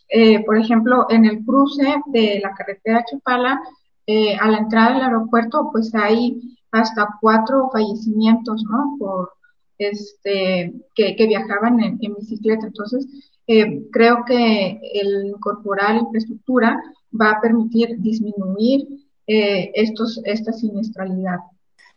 eh, 0.08 0.44
por 0.44 0.58
ejemplo, 0.58 1.06
en 1.08 1.24
el 1.24 1.42
cruce 1.44 1.96
de 2.06 2.40
la 2.42 2.52
carretera 2.52 3.04
Chapala, 3.10 3.58
eh, 4.06 4.36
a 4.38 4.48
la 4.50 4.58
entrada 4.58 4.92
del 4.92 5.02
aeropuerto, 5.02 5.70
pues 5.72 5.94
hay 5.94 6.58
hasta 6.74 7.08
cuatro 7.20 7.70
fallecimientos, 7.72 8.64
¿no? 8.70 8.96
Por, 8.98 9.30
este, 9.78 10.72
que, 10.94 11.26
viajaban 11.26 11.80
en, 11.80 11.98
en, 12.00 12.14
bicicleta. 12.14 12.66
Entonces, 12.66 13.06
eh, 13.46 13.86
creo 13.90 14.24
que 14.26 14.80
el 14.94 15.26
incorporar 15.26 15.96
infraestructura 15.96 16.80
va 17.20 17.32
a 17.32 17.40
permitir 17.40 18.00
disminuir 18.00 18.86
eh, 19.26 19.70
estos, 19.74 20.20
esta 20.24 20.52
siniestralidad. 20.52 21.38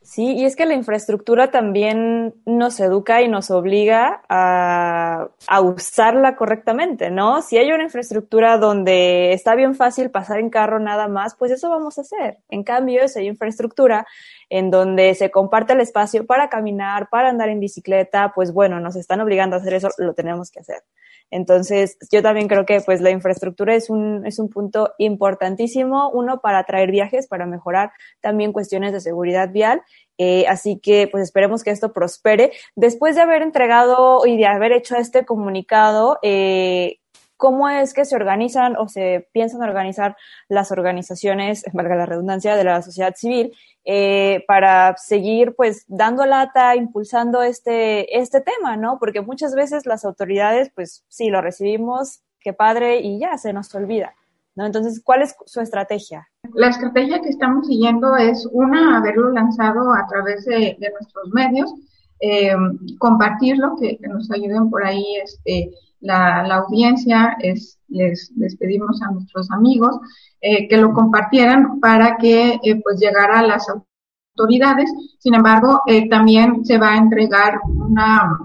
Sí, 0.08 0.36
y 0.38 0.46
es 0.46 0.56
que 0.56 0.66
la 0.66 0.74
infraestructura 0.74 1.52
también 1.52 2.34
nos 2.46 2.80
educa 2.80 3.22
y 3.22 3.28
nos 3.28 3.52
obliga 3.52 4.22
a, 4.30 5.28
a, 5.48 5.62
usarla 5.62 6.38
correctamente, 6.38 7.10
¿no? 7.12 7.42
Si 7.42 7.58
hay 7.58 7.74
una 7.74 7.84
infraestructura 7.84 8.58
donde 8.58 9.34
está 9.34 9.54
bien 9.54 9.76
fácil 9.76 10.10
pasar 10.10 10.40
en 10.40 10.50
carro 10.50 10.80
nada 10.80 11.10
más, 11.10 11.36
pues 11.36 11.52
eso 11.52 11.70
vamos 11.70 11.98
a 11.98 12.02
hacer. 12.02 12.38
En 12.48 12.64
cambio, 12.64 13.06
si 13.10 13.20
hay 13.20 13.28
infraestructura 13.28 14.08
en 14.50 14.72
donde 14.72 15.14
se 15.14 15.30
comparte 15.30 15.74
el 15.74 15.82
espacio 15.82 16.26
para 16.26 16.48
caminar, 16.48 17.10
para 17.10 17.28
andar 17.28 17.50
en 17.50 17.60
bicicleta, 17.60 18.32
pues 18.34 18.54
bueno, 18.54 18.80
nos 18.80 18.96
están 18.96 19.20
obligando 19.20 19.58
a 19.58 19.60
hacer 19.60 19.74
eso, 19.74 19.90
lo 19.98 20.14
tenemos 20.14 20.52
que 20.52 20.62
hacer. 20.62 20.84
Entonces, 21.32 21.98
yo 22.12 22.22
también 22.22 22.48
creo 22.48 22.66
que 22.66 22.82
pues 22.82 23.02
la 23.02 23.10
infraestructura 23.10 23.76
es 23.76 23.90
un, 23.90 24.26
es 24.26 24.40
un 24.40 24.50
punto 24.50 24.94
importantísimo, 24.98 26.10
uno 26.12 26.40
para 26.40 26.60
atraer 26.60 26.92
viajes, 26.92 27.28
para 27.28 27.46
mejorar 27.46 27.92
también 28.22 28.54
cuestiones 28.54 28.94
de 28.94 29.02
seguridad 29.02 29.52
vial. 29.52 29.82
Eh, 30.18 30.46
así 30.48 30.80
que 30.80 31.08
pues 31.12 31.24
esperemos 31.24 31.64
que 31.64 31.72
esto 31.72 31.94
prospere. 31.94 32.52
Después 32.76 33.16
de 33.16 33.22
haber 33.22 33.42
entregado 33.42 34.26
y 34.26 34.38
de 34.38 34.48
haber 34.48 34.72
hecho 34.72 34.96
este 34.96 35.26
comunicado, 35.26 36.18
eh, 36.24 37.00
cómo 37.38 37.70
es 37.70 37.94
que 37.94 38.04
se 38.04 38.16
organizan 38.16 38.76
o 38.76 38.90
se 38.90 39.30
piensan 39.32 39.62
organizar 39.62 40.18
las 40.50 40.72
organizaciones, 40.72 41.64
valga 41.74 41.96
la 41.96 42.06
redundancia, 42.06 42.56
de 42.56 42.64
la 42.64 42.82
sociedad 42.82 43.16
civil 43.16 43.54
eh, 43.86 44.44
para 44.48 44.96
seguir 44.98 45.56
pues 45.56 45.86
dando 45.88 46.26
lata, 46.26 46.76
impulsando 46.76 47.44
este, 47.44 48.20
este 48.20 48.42
tema, 48.42 48.76
¿no? 48.76 48.98
Porque 49.00 49.22
muchas 49.22 49.56
veces 49.56 49.86
las 49.86 50.04
autoridades 50.04 50.72
pues 50.76 51.06
sí, 51.08 51.30
lo 51.30 51.42
recibimos, 51.42 52.22
qué 52.40 52.54
padre, 52.54 53.00
y 53.00 53.20
ya 53.20 53.38
se 53.38 53.54
nos 53.54 53.74
olvida. 53.76 54.14
Entonces, 54.66 55.02
¿cuál 55.04 55.22
es 55.22 55.36
su 55.46 55.62
estrategia? 55.62 56.28
La 56.56 56.70
estrategia 56.70 57.22
que 57.22 57.30
estamos 57.30 57.68
siguiendo 57.68 58.16
es, 58.16 58.48
una, 58.52 58.98
haberlo 58.98 59.32
lanzado 59.32 59.94
a 59.94 60.08
través 60.08 60.46
de, 60.46 60.76
de 60.80 60.92
nuestros 60.92 61.30
medios, 61.32 61.72
eh, 62.20 62.56
compartirlo, 62.98 63.76
que, 63.80 63.98
que, 63.98 64.08
nos 64.08 64.32
ayuden 64.32 64.70
por 64.72 64.84
ahí 64.84 65.06
este, 65.24 65.72
la, 66.00 66.44
la 66.48 66.56
audiencia, 66.58 67.38
es, 67.40 67.80
les, 67.88 68.32
les, 68.36 68.56
pedimos 68.56 69.02
a 69.02 69.12
nuestros 69.12 69.50
amigos 69.52 70.00
eh, 70.42 70.68
que 70.68 70.78
lo 70.78 70.94
compartieran 70.94 71.80
para 71.80 72.18
que 72.18 72.60
eh, 72.64 72.82
pues 72.84 73.00
llegara 73.00 73.40
a 73.40 73.48
las 73.48 73.68
autoridades. 73.70 74.92
Sin 75.20 75.34
embargo, 75.34 75.82
eh, 75.88 76.08
también 76.10 76.66
se 76.66 76.78
va 76.78 76.94
a 76.94 76.98
entregar 76.98 77.60
una 77.66 78.38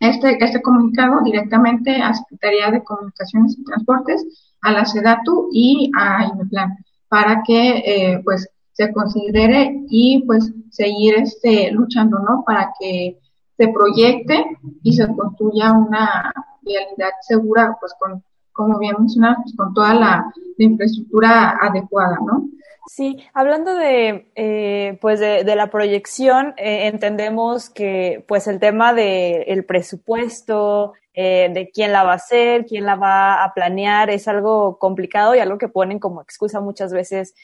este, 0.00 0.42
este 0.44 0.60
comunicado 0.60 1.22
directamente 1.24 2.02
a 2.02 2.12
Secretaría 2.12 2.70
de 2.70 2.84
Comunicaciones 2.84 3.56
y 3.58 3.64
Transportes, 3.64 4.52
a 4.60 4.72
la 4.72 4.84
SEDATU 4.84 5.48
y 5.52 5.90
a 5.96 6.26
IMEPLAN, 6.26 6.76
para 7.08 7.42
que 7.46 7.78
eh, 7.78 8.20
pues 8.24 8.48
se 8.72 8.92
considere 8.92 9.84
y 9.88 10.22
pues 10.26 10.52
seguir 10.70 11.14
este 11.16 11.70
luchando, 11.72 12.18
¿no? 12.18 12.44
Para 12.44 12.72
que 12.78 13.18
se 13.56 13.68
proyecte 13.68 14.44
y 14.82 14.92
se 14.92 15.06
construya 15.14 15.72
una 15.72 16.32
vialidad 16.62 17.10
segura, 17.22 17.76
pues 17.80 17.94
con, 17.98 18.22
como 18.52 18.78
bien 18.78 18.96
mencionado, 18.98 19.36
pues 19.42 19.54
con 19.56 19.72
toda 19.74 19.94
la, 19.94 20.32
infraestructura 20.58 21.58
adecuada, 21.60 22.16
¿no? 22.26 22.48
Sí, 22.86 23.18
hablando 23.34 23.74
de, 23.74 24.30
eh, 24.36 24.96
pues 25.02 25.20
de, 25.20 25.54
la 25.54 25.66
proyección, 25.66 26.54
eh, 26.56 26.86
entendemos 26.86 27.68
que 27.68 28.24
pues 28.26 28.46
el 28.46 28.58
tema 28.58 28.94
del 28.94 29.44
el 29.48 29.66
presupuesto, 29.66 30.94
eh, 31.12 31.50
de 31.52 31.70
quién 31.70 31.92
la 31.92 32.04
va 32.04 32.12
a 32.12 32.16
hacer, 32.16 32.64
quién 32.64 32.86
la 32.86 32.94
va 32.94 33.44
a 33.44 33.52
planear, 33.52 34.08
es 34.08 34.28
algo 34.28 34.78
complicado 34.78 35.34
y 35.34 35.40
algo 35.40 35.58
que 35.58 35.68
ponen 35.68 35.98
como 35.98 36.22
excusa 36.22 36.60
muchas 36.60 36.92
veces 36.92 37.34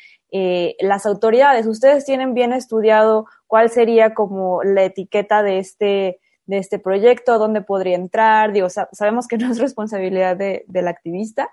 las 0.81 1.05
autoridades. 1.05 1.67
¿Ustedes 1.67 2.07
tienen 2.07 2.33
bien 2.33 2.55
estudiado 2.55 3.27
cuál 3.53 3.69
sería 3.69 4.15
como 4.15 4.63
la 4.63 4.83
etiqueta 4.83 5.43
de 5.43 5.59
este, 5.59 6.21
de 6.47 6.57
este 6.57 6.79
proyecto, 6.79 7.39
dónde 7.39 7.61
podría 7.61 7.97
entrar? 7.97 8.51
Digo, 8.51 8.69
sabemos 8.71 9.29
que 9.29 9.37
no 9.37 9.53
es 9.53 9.59
responsabilidad 9.59 10.39
de, 10.39 10.65
del 10.69 10.89
activista, 10.89 11.51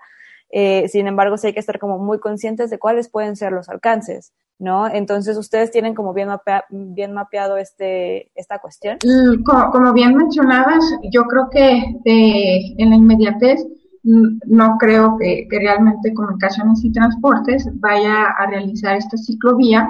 eh, 0.48 0.88
sin 0.88 1.06
embargo, 1.08 1.36
sí 1.36 1.48
hay 1.48 1.52
que 1.52 1.60
estar 1.60 1.78
como 1.78 1.98
muy 1.98 2.18
conscientes 2.18 2.70
de 2.70 2.78
cuáles 2.78 3.10
pueden 3.10 3.36
ser 3.36 3.52
los 3.52 3.68
alcances, 3.68 4.32
¿no? 4.58 4.88
Entonces, 4.88 5.36
ustedes 5.36 5.72
tienen 5.72 5.94
como 5.94 6.14
bien, 6.14 6.30
bien 6.70 7.12
mapeado 7.12 7.58
este, 7.58 8.30
esta 8.34 8.60
cuestión. 8.60 8.96
Mm, 9.04 9.42
como, 9.42 9.92
bien 9.92 10.16
mencionabas, 10.16 10.82
yo 11.12 11.24
creo 11.24 11.50
que 11.50 11.82
en 12.06 12.88
la 12.88 12.96
inmediatez 12.96 13.62
mm, 14.04 14.38
no 14.46 14.78
creo 14.78 15.18
que, 15.18 15.46
realmente 15.50 16.14
comunicaciones 16.14 16.82
y 16.82 16.92
transportes 16.92 17.68
vaya 17.74 18.24
a 18.38 18.46
realizar 18.46 18.96
esta 18.96 19.18
ciclovía, 19.18 19.86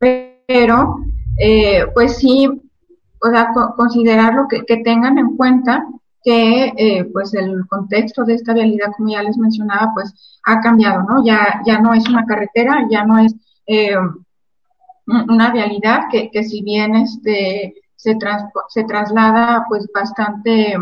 pero 0.00 0.33
eh, 0.48 1.86
pues 1.94 2.16
sí, 2.18 2.46
o 2.46 3.30
sea, 3.30 3.52
considerarlo 3.76 4.46
que, 4.48 4.64
que 4.64 4.78
tengan 4.78 5.18
en 5.18 5.36
cuenta 5.36 5.86
que 6.22 6.72
eh, 6.76 7.04
pues 7.12 7.34
el 7.34 7.66
contexto 7.68 8.24
de 8.24 8.34
esta 8.34 8.54
vialidad, 8.54 8.92
como 8.96 9.10
ya 9.10 9.22
les 9.22 9.36
mencionaba, 9.36 9.92
pues 9.94 10.38
ha 10.46 10.60
cambiado, 10.60 11.02
¿no? 11.02 11.24
Ya, 11.24 11.60
ya 11.66 11.80
no 11.80 11.92
es 11.94 12.08
una 12.08 12.24
carretera, 12.24 12.86
ya 12.90 13.04
no 13.04 13.18
es 13.18 13.34
eh, 13.66 13.94
una 15.06 15.50
vialidad 15.52 16.04
que, 16.10 16.30
que 16.30 16.44
si 16.44 16.62
bien 16.62 16.94
este, 16.96 17.74
se, 17.96 18.16
se 18.68 18.84
traslada 18.84 19.66
pues 19.68 19.86
bastante 19.94 20.74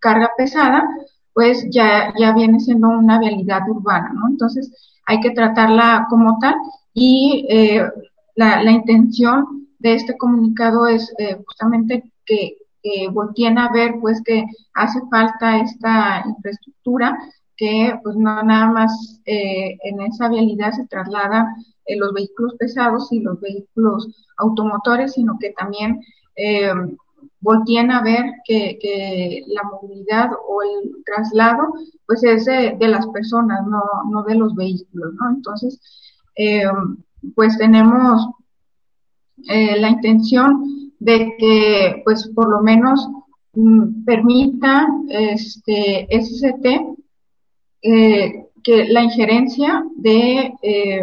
carga 0.00 0.30
pesada, 0.36 0.88
pues 1.34 1.66
ya, 1.70 2.12
ya 2.18 2.32
viene 2.32 2.60
siendo 2.60 2.88
una 2.88 3.18
vialidad 3.18 3.68
urbana, 3.68 4.12
¿no? 4.14 4.28
Entonces 4.28 4.70
hay 5.06 5.20
que 5.20 5.30
tratarla 5.30 6.06
como 6.08 6.38
tal 6.38 6.54
y 6.94 7.46
eh, 7.48 7.84
la, 8.40 8.70
intención 8.70 9.68
de 9.78 9.94
este 9.94 10.16
comunicado 10.16 10.86
es 10.86 11.12
justamente 11.46 12.10
que, 12.24 12.56
que 12.82 13.08
a 13.56 13.72
ver 13.72 13.94
pues 14.00 14.22
que 14.24 14.44
hace 14.74 15.00
falta 15.10 15.58
esta 15.58 16.24
infraestructura 16.26 17.18
que 17.56 17.92
pues 18.02 18.16
no 18.16 18.42
nada 18.42 18.68
más 18.72 19.20
eh, 19.26 19.76
en 19.82 20.00
esa 20.00 20.30
vialidad 20.30 20.72
se 20.72 20.86
trasladan 20.86 21.46
eh, 21.84 21.96
los 21.96 22.14
vehículos 22.14 22.54
pesados 22.58 23.12
y 23.12 23.20
los 23.20 23.38
vehículos 23.38 24.08
automotores, 24.38 25.12
sino 25.12 25.36
que 25.38 25.50
también 25.50 26.00
eh, 26.36 26.72
volteen 27.40 27.90
a 27.90 28.02
ver 28.02 28.24
que, 28.46 29.44
la 29.48 29.62
movilidad 29.64 30.30
o 30.48 30.62
el 30.62 31.04
traslado 31.04 31.74
pues 32.06 32.24
es 32.24 32.46
de, 32.46 32.76
de 32.78 32.88
las 32.88 33.06
personas, 33.08 33.66
no, 33.66 33.82
no 34.10 34.22
de 34.22 34.36
los 34.36 34.54
vehículos, 34.54 35.12
¿no? 35.14 35.30
Entonces, 35.30 35.78
eh, 36.36 36.64
pues 37.34 37.56
tenemos 37.58 38.28
la 39.46 39.88
intención 39.88 40.92
de 41.00 41.34
que 41.38 42.02
pues 42.04 42.28
por 42.34 42.50
lo 42.50 42.60
menos 42.60 43.08
mm, 43.54 44.04
permita 44.04 44.86
este 45.08 46.06
SCT 46.10 47.00
eh, 47.82 48.46
que 48.62 48.84
la 48.84 49.02
injerencia 49.02 49.82
de, 49.96 50.52
eh, 50.62 51.00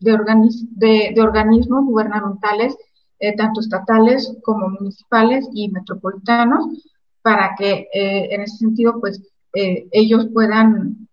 de, 0.00 1.12
de, 1.14 1.20
organismos 1.20 1.84
gubernamentales, 1.84 2.74
eh, 3.18 3.36
tanto 3.36 3.60
estatales 3.60 4.34
como 4.42 4.70
municipales 4.70 5.46
y 5.52 5.68
metropolitanos, 5.68 6.64
para 7.20 7.54
que 7.58 7.88
en 7.92 8.40
ese 8.40 8.56
sentido 8.56 8.98
pues 9.00 9.20
ellos 9.52 10.28
puedan 10.32 11.07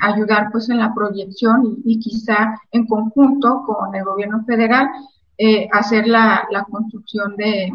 ayudar 0.00 0.48
pues 0.50 0.68
en 0.70 0.78
la 0.78 0.92
proyección 0.94 1.80
y, 1.84 1.94
y, 1.94 1.98
quizá 1.98 2.60
en 2.70 2.86
conjunto 2.86 3.62
con 3.66 3.94
el 3.94 4.04
gobierno 4.04 4.44
federal 4.44 4.88
eh, 5.38 5.68
hacer 5.72 6.06
la, 6.06 6.46
la 6.50 6.64
construcción 6.64 7.36
de, 7.36 7.70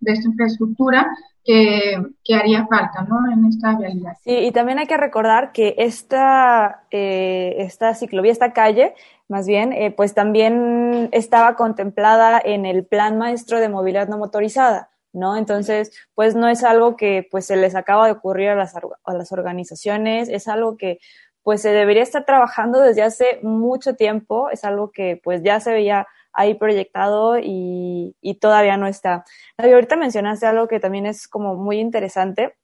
de, 0.00 0.12
esta 0.12 0.28
infraestructura 0.28 1.06
que, 1.42 1.96
que, 2.22 2.34
haría 2.34 2.66
falta 2.66 3.02
¿no? 3.08 3.32
en 3.32 3.46
esta 3.46 3.76
realidad. 3.76 4.12
Sí, 4.22 4.32
y 4.32 4.52
también 4.52 4.78
hay 4.78 4.86
que 4.86 4.98
recordar 4.98 5.50
que 5.52 5.74
esta, 5.78 6.84
eh, 6.90 7.56
esta 7.58 7.94
ciclovía, 7.94 8.30
esta 8.30 8.52
calle, 8.52 8.94
más 9.28 9.46
bien, 9.46 9.72
eh, 9.72 9.90
pues 9.90 10.14
también 10.14 11.08
estaba 11.12 11.56
contemplada 11.56 12.40
en 12.44 12.66
el 12.66 12.84
Plan 12.84 13.16
Maestro 13.16 13.60
de 13.60 13.68
Movilidad 13.70 14.08
No 14.08 14.18
Motorizada. 14.18 14.90
¿no? 15.12 15.36
Entonces, 15.36 15.90
pues 16.14 16.36
no 16.36 16.48
es 16.48 16.62
algo 16.62 16.96
que 16.96 17.26
pues 17.30 17.46
se 17.46 17.56
les 17.56 17.74
acaba 17.74 18.06
de 18.06 18.12
ocurrir 18.12 18.50
a 18.50 18.54
las, 18.54 18.74
a 18.76 19.14
las 19.14 19.32
organizaciones, 19.32 20.28
es 20.28 20.46
algo 20.46 20.76
que 20.76 21.00
pues 21.42 21.62
se 21.62 21.70
debería 21.70 22.02
estar 22.02 22.24
trabajando 22.24 22.80
desde 22.80 23.02
hace 23.02 23.40
mucho 23.42 23.94
tiempo, 23.94 24.50
es 24.50 24.64
algo 24.64 24.90
que 24.90 25.20
pues 25.22 25.42
ya 25.42 25.60
se 25.60 25.72
veía 25.72 26.06
ahí 26.32 26.54
proyectado 26.54 27.38
y, 27.38 28.16
todavía 28.40 28.76
no 28.76 28.86
está. 28.86 29.24
Ahorita 29.58 29.96
mencionaste 29.96 30.46
algo 30.46 30.68
que 30.68 30.80
también 30.80 31.06
es 31.06 31.28
como 31.28 31.56
muy 31.56 31.78
interesante, 31.78 32.56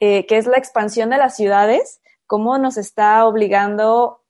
eh, 0.00 0.26
que 0.26 0.38
es 0.38 0.46
la 0.46 0.58
expansión 0.58 1.10
de 1.10 1.18
las 1.18 1.36
ciudades, 1.36 2.00
cómo 2.26 2.58
nos 2.58 2.76
está 2.76 3.26
obligando 3.26 4.22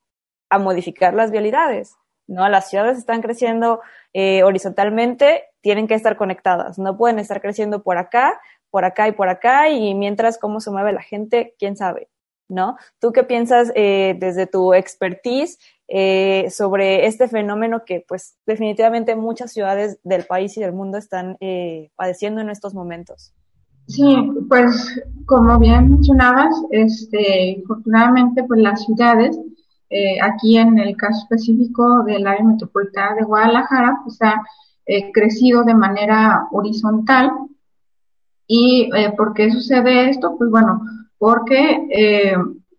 a 0.51 0.59
modificar 0.59 1.15
las 1.15 1.31
vialidades. 1.31 1.97
¿no? 2.27 2.49
Las 2.49 2.71
ciudades 2.71 2.99
están 2.99 3.23
creciendo 3.23 3.81
eh, 4.13 4.43
horizontalmente, 4.43 5.45
tienen 5.61 5.87
que 5.87 5.95
estar 5.95 6.17
conectadas, 6.17 6.79
no 6.79 6.97
pueden 6.97 7.19
estar 7.19 7.41
creciendo 7.41 7.83
por 7.83 7.99
acá, 7.99 8.41
por 8.71 8.85
acá 8.85 9.09
y 9.09 9.13
por 9.13 9.29
acá, 9.29 9.69
y 9.69 9.95
mientras 9.95 10.39
cómo 10.39 10.61
se 10.61 10.71
mueve 10.71 10.93
la 10.93 11.03
gente, 11.03 11.55
quién 11.59 11.77
sabe, 11.77 12.09
¿no? 12.49 12.77
¿Tú 12.99 13.13
qué 13.13 13.23
piensas 13.25 13.71
eh, 13.75 14.17
desde 14.19 14.47
tu 14.47 14.73
expertise 14.75 15.59
eh, 15.87 16.49
sobre 16.51 17.07
este 17.07 17.29
fenómeno 17.29 17.85
que 17.87 18.05
pues 18.07 18.37
definitivamente 18.47 19.17
muchas 19.17 19.53
ciudades 19.53 19.99
del 20.03 20.25
país 20.25 20.57
y 20.57 20.61
del 20.61 20.73
mundo 20.73 20.99
están 20.99 21.37
eh, 21.41 21.91
padeciendo 21.97 22.41
en 22.41 22.51
estos 22.51 22.75
momentos. 22.75 23.33
Sí, 23.87 24.05
pues 24.51 25.03
como 25.25 25.59
bien 25.59 25.91
mencionabas, 25.91 26.55
este, 26.71 27.63
afortunadamente 27.65 28.45
pues 28.45 28.61
las 28.61 28.85
ciudades, 28.85 29.39
aquí 30.23 30.59
en 30.59 30.79
el 30.79 30.95
caso 30.95 31.23
específico 31.23 32.03
del 32.05 32.27
área 32.27 32.45
metropolitana 32.45 33.15
de 33.15 33.25
Guadalajara, 33.25 34.01
pues 34.05 34.19
ha 34.21 34.43
crecido 35.15 35.65
de 35.65 35.75
manera 35.75 36.49
horizontal. 36.53 37.31
¿Y 38.47 38.91
por 39.17 39.33
qué 39.33 39.51
sucede 39.51 40.11
esto? 40.11 40.37
Pues 40.37 40.51
bueno, 40.51 40.83
porque 41.19 42.35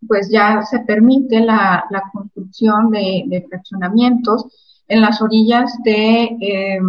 pues 0.08 0.30
ya 0.30 0.64
se 0.64 0.80
permite 0.80 1.40
la, 1.42 1.86
construcción 2.14 2.92
de, 2.92 3.46
fraccionamientos 3.50 4.46
en 4.88 5.02
las 5.02 5.22
orillas 5.22 5.78
de, 5.84 6.24
eh, 6.42 6.80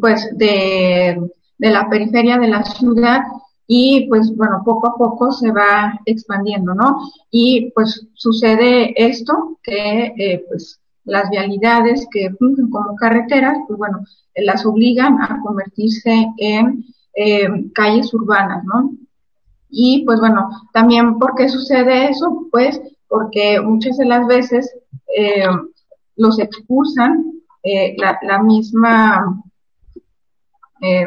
pues 0.00 0.28
de, 0.36 1.30
de 1.58 1.70
la 1.70 1.88
periferia 1.88 2.38
de 2.38 2.48
la 2.48 2.62
ciudad 2.64 3.22
y 3.66 4.06
pues 4.08 4.34
bueno, 4.36 4.62
poco 4.64 4.88
a 4.88 4.96
poco 4.96 5.32
se 5.32 5.50
va 5.50 5.98
expandiendo, 6.04 6.74
¿no? 6.74 6.98
Y 7.30 7.70
pues 7.70 8.06
sucede 8.14 8.92
esto 8.96 9.58
que 9.62 10.12
eh, 10.18 10.44
pues 10.48 10.80
las 11.04 11.30
vialidades 11.30 12.06
que 12.10 12.30
fungen 12.38 12.68
como 12.70 12.94
carreteras, 12.96 13.58
pues 13.66 13.78
bueno, 13.78 14.04
las 14.36 14.66
obligan 14.66 15.20
a 15.20 15.40
convertirse 15.42 16.26
en 16.38 16.84
eh, 17.14 17.48
calles 17.74 18.12
urbanas, 18.12 18.64
¿no? 18.64 18.92
Y 19.76 20.04
pues 20.04 20.20
bueno, 20.20 20.48
también 20.72 21.18
¿por 21.18 21.34
qué 21.34 21.48
sucede 21.48 22.08
eso? 22.08 22.46
Pues 22.52 22.80
porque 23.08 23.60
muchas 23.60 23.96
de 23.96 24.06
las 24.06 24.24
veces 24.26 24.72
eh, 25.16 25.46
los 26.16 26.38
expulsan 26.38 27.32
eh, 27.64 27.96
la, 27.98 28.16
la, 28.22 28.40
misma, 28.40 29.42
eh, 30.80 31.06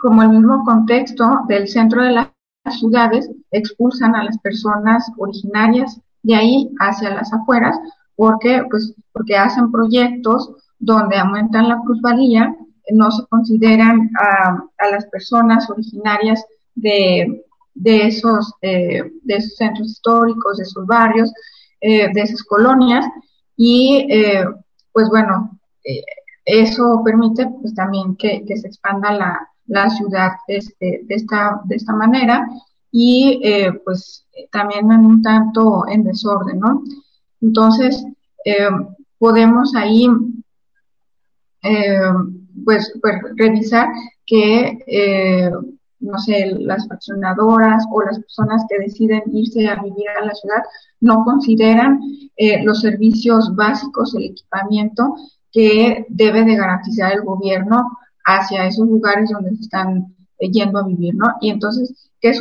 como 0.00 0.22
el 0.22 0.30
mismo 0.30 0.64
contexto 0.64 1.24
del 1.46 1.68
centro 1.68 2.02
de 2.02 2.12
las 2.12 2.30
ciudades, 2.78 3.30
expulsan 3.52 4.16
a 4.16 4.24
las 4.24 4.38
personas 4.38 5.08
originarias 5.18 6.00
de 6.24 6.34
ahí 6.34 6.70
hacia 6.80 7.14
las 7.14 7.32
afueras, 7.32 7.78
porque, 8.16 8.64
pues, 8.68 8.94
porque 9.12 9.36
hacen 9.36 9.70
proyectos 9.70 10.50
donde 10.80 11.16
aumentan 11.16 11.68
la 11.68 11.80
plusvalía 11.82 12.56
no 12.92 13.10
se 13.10 13.26
consideran 13.26 14.10
a, 14.18 14.90
las 14.90 15.06
personas 15.06 15.68
originarias 15.70 16.44
de, 16.74 17.44
de, 17.74 18.06
esos, 18.06 18.52
eh, 18.62 19.02
de 19.22 19.40
centros 19.40 19.88
históricos, 19.88 20.58
de 20.58 20.64
esos 20.64 20.86
barrios, 20.86 21.32
eh, 21.80 22.08
de 22.12 22.20
esas 22.20 22.42
colonias 22.42 23.06
y 23.56 24.06
eh, 24.10 24.44
pues 24.92 25.08
bueno, 25.08 25.58
eso 26.44 27.02
permite 27.04 27.46
pues 27.60 27.74
también 27.74 28.16
que, 28.16 28.44
que 28.44 28.56
se 28.56 28.68
expanda 28.68 29.12
la, 29.12 29.48
la 29.66 29.88
ciudad 29.90 30.32
este, 30.48 31.02
de, 31.04 31.14
esta, 31.14 31.60
de 31.64 31.76
esta 31.76 31.94
manera 31.94 32.46
y 32.90 33.40
pues 33.84 34.26
también 34.50 34.90
en 34.90 35.06
un 35.06 35.22
tanto 35.22 35.86
en 35.86 36.02
desorden, 36.02 36.58
¿no? 36.58 36.82
Entonces, 37.40 38.04
podemos 39.18 39.74
ahí, 39.76 40.08
pues, 42.64 42.92
pues, 43.00 43.14
revisar 43.36 43.88
que, 44.26 45.50
no 46.00 46.18
sé, 46.18 46.46
las 46.58 46.86
fraccionadoras 46.86 47.84
o 47.92 48.02
las 48.02 48.18
personas 48.18 48.64
que 48.68 48.78
deciden 48.78 49.22
irse 49.32 49.68
a 49.68 49.82
vivir 49.82 50.08
a 50.20 50.24
la 50.24 50.34
ciudad 50.34 50.62
no 51.00 51.24
consideran 51.24 52.00
los 52.64 52.80
servicios 52.80 53.54
básicos, 53.54 54.14
el 54.14 54.24
equipamiento 54.24 55.14
que 55.52 56.06
debe 56.08 56.44
de 56.44 56.56
garantizar 56.56 57.12
el 57.12 57.22
gobierno 57.22 57.90
hacia 58.24 58.66
esos 58.66 58.86
lugares 58.86 59.30
donde 59.30 59.56
se 59.56 59.62
están 59.62 60.14
yendo 60.38 60.78
a 60.78 60.86
vivir, 60.86 61.14
¿no? 61.14 61.26
Y 61.40 61.50
entonces, 61.50 62.10
¿qué 62.20 62.32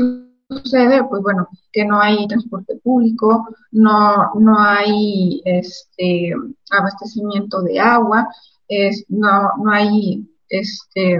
sucede? 0.47 1.03
Pues 1.09 1.21
bueno, 1.21 1.47
que 1.71 1.85
no 1.85 1.99
hay 1.99 2.27
transporte 2.27 2.79
público, 2.83 3.47
no, 3.71 4.33
no 4.35 4.59
hay 4.59 5.41
este 5.45 6.33
abastecimiento 6.71 7.61
de 7.61 7.79
agua, 7.79 8.27
es, 8.69 9.03
no, 9.09 9.51
no 9.61 9.71
hay 9.71 10.25
este 10.47 11.19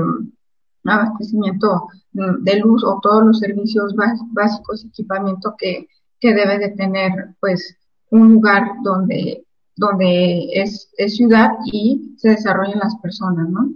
abastecimiento 0.86 1.88
de 2.12 2.60
luz 2.60 2.84
o 2.84 3.00
todos 3.02 3.24
los 3.24 3.40
servicios 3.40 3.94
básicos, 4.32 4.86
equipamiento 4.86 5.56
que, 5.58 5.88
que 6.20 6.34
debe 6.34 6.58
de 6.58 6.70
tener 6.70 7.12
pues 7.40 7.78
un 8.12 8.34
lugar 8.34 8.64
donde, 8.84 9.46
donde 9.76 10.50
es, 10.54 10.90
ciudad 11.08 11.52
y 11.66 12.16
se 12.18 12.30
desarrollen 12.30 12.80
las 12.80 12.96
personas, 12.98 13.50
¿no? 13.50 13.74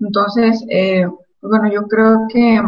Entonces, 0.00 0.64
eh, 0.68 1.06
bueno, 1.40 1.72
yo 1.72 1.86
creo 1.86 2.26
que, 2.28 2.60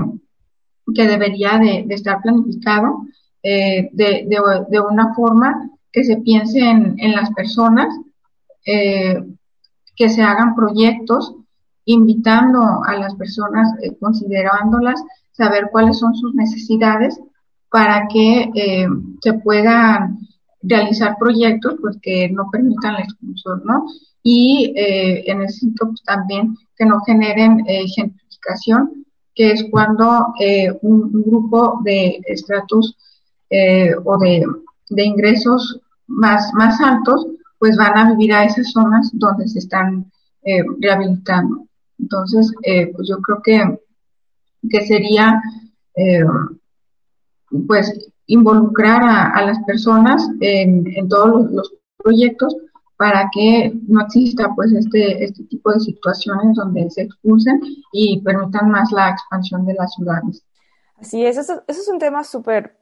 que 0.95 1.07
debería 1.07 1.59
de, 1.59 1.87
estar 1.91 2.21
planificado 2.23 3.07
eh, 3.43 3.91
de, 3.93 4.27
de, 4.29 4.81
una 4.81 5.15
forma 5.15 5.71
que 5.93 6.05
se 6.05 6.17
piense 6.19 6.59
en, 6.59 6.95
en 6.99 7.13
las 7.13 7.31
personas, 7.35 7.89
eh, 8.67 9.23
que 9.97 10.09
se 10.09 10.23
hagan 10.23 10.55
proyectos 10.55 11.35
invitando 11.85 12.83
a 12.87 12.95
las 12.95 13.15
personas, 13.15 13.69
considerándolas, 14.01 15.03
saber 15.33 15.69
cuáles 15.71 15.99
son 15.99 16.15
sus 16.15 16.35
necesidades 16.35 17.21
para 17.69 18.07
que 18.09 18.89
se 19.21 19.33
puedan 19.35 20.19
realizar 20.63 21.17
proyectos 21.19 21.75
pues 21.81 21.99
que 22.01 22.29
no 22.31 22.49
permitan 22.51 22.95
la 22.95 23.01
expulsión, 23.01 23.63
¿no? 23.65 23.85
Y 24.23 24.73
eh, 24.77 25.31
en 25.31 25.43
ese 25.43 25.61
sentido 25.61 25.89
pues, 25.89 26.03
también 26.03 26.57
que 26.77 26.87
no 26.87 27.01
generen 27.01 27.63
eh, 27.67 27.87
gentrificación, 27.95 29.05
que 29.35 29.51
es 29.53 29.65
cuando 29.71 30.33
eh, 30.41 30.73
un, 30.83 31.11
grupo 31.13 31.81
de 31.85 32.21
estratos 32.27 32.97
eh, 33.51 33.95
o 34.05 34.19
de, 34.19 34.45
de, 34.91 35.05
ingresos 35.05 35.81
más, 36.07 36.53
más 36.55 36.81
altos 36.81 37.27
pues 37.59 37.77
van 37.77 37.97
a 37.97 38.11
vivir 38.11 38.33
a 38.33 38.45
esas 38.45 38.71
zonas 38.71 39.11
donde 39.13 39.49
se 39.49 39.61
están 39.61 40.11
eh, 40.43 40.63
rehabilitando. 40.81 41.67
Entonces, 41.99 42.53
pues 42.63 43.09
yo 43.09 43.19
creo 43.19 43.41
que, 43.43 43.79
que 44.69 44.87
sería 44.87 45.41
pues 47.69 47.93
involucrar 48.27 49.03
a, 49.03 49.47
las 49.47 49.59
personas 49.65 50.29
en, 50.41 50.87
en 50.97 51.09
todos 51.09 51.51
los, 51.51 51.73
proyectos 52.05 52.55
para 52.97 53.31
que 53.33 53.73
no 53.89 54.03
exista 54.03 54.53
pues 54.55 54.73
este, 54.73 55.25
este 55.25 55.43
tipo 55.45 55.73
de 55.73 55.81
situaciones 55.81 56.55
donde 56.55 56.91
se 56.91 57.03
expulsen 57.03 57.61
y 57.93 58.21
permitan 58.21 58.71
más 58.71 58.93
la 58.93 59.11
expansión 59.11 59.65
de 59.65 59.75
las 59.75 59.95
ciudades. 59.95 60.45
Así 60.97 61.25
es, 61.25 61.39
eso, 61.39 61.65
eso 61.67 61.81
es 61.81 61.89
un 61.89 61.99
tema 61.99 62.23
súper 62.23 62.77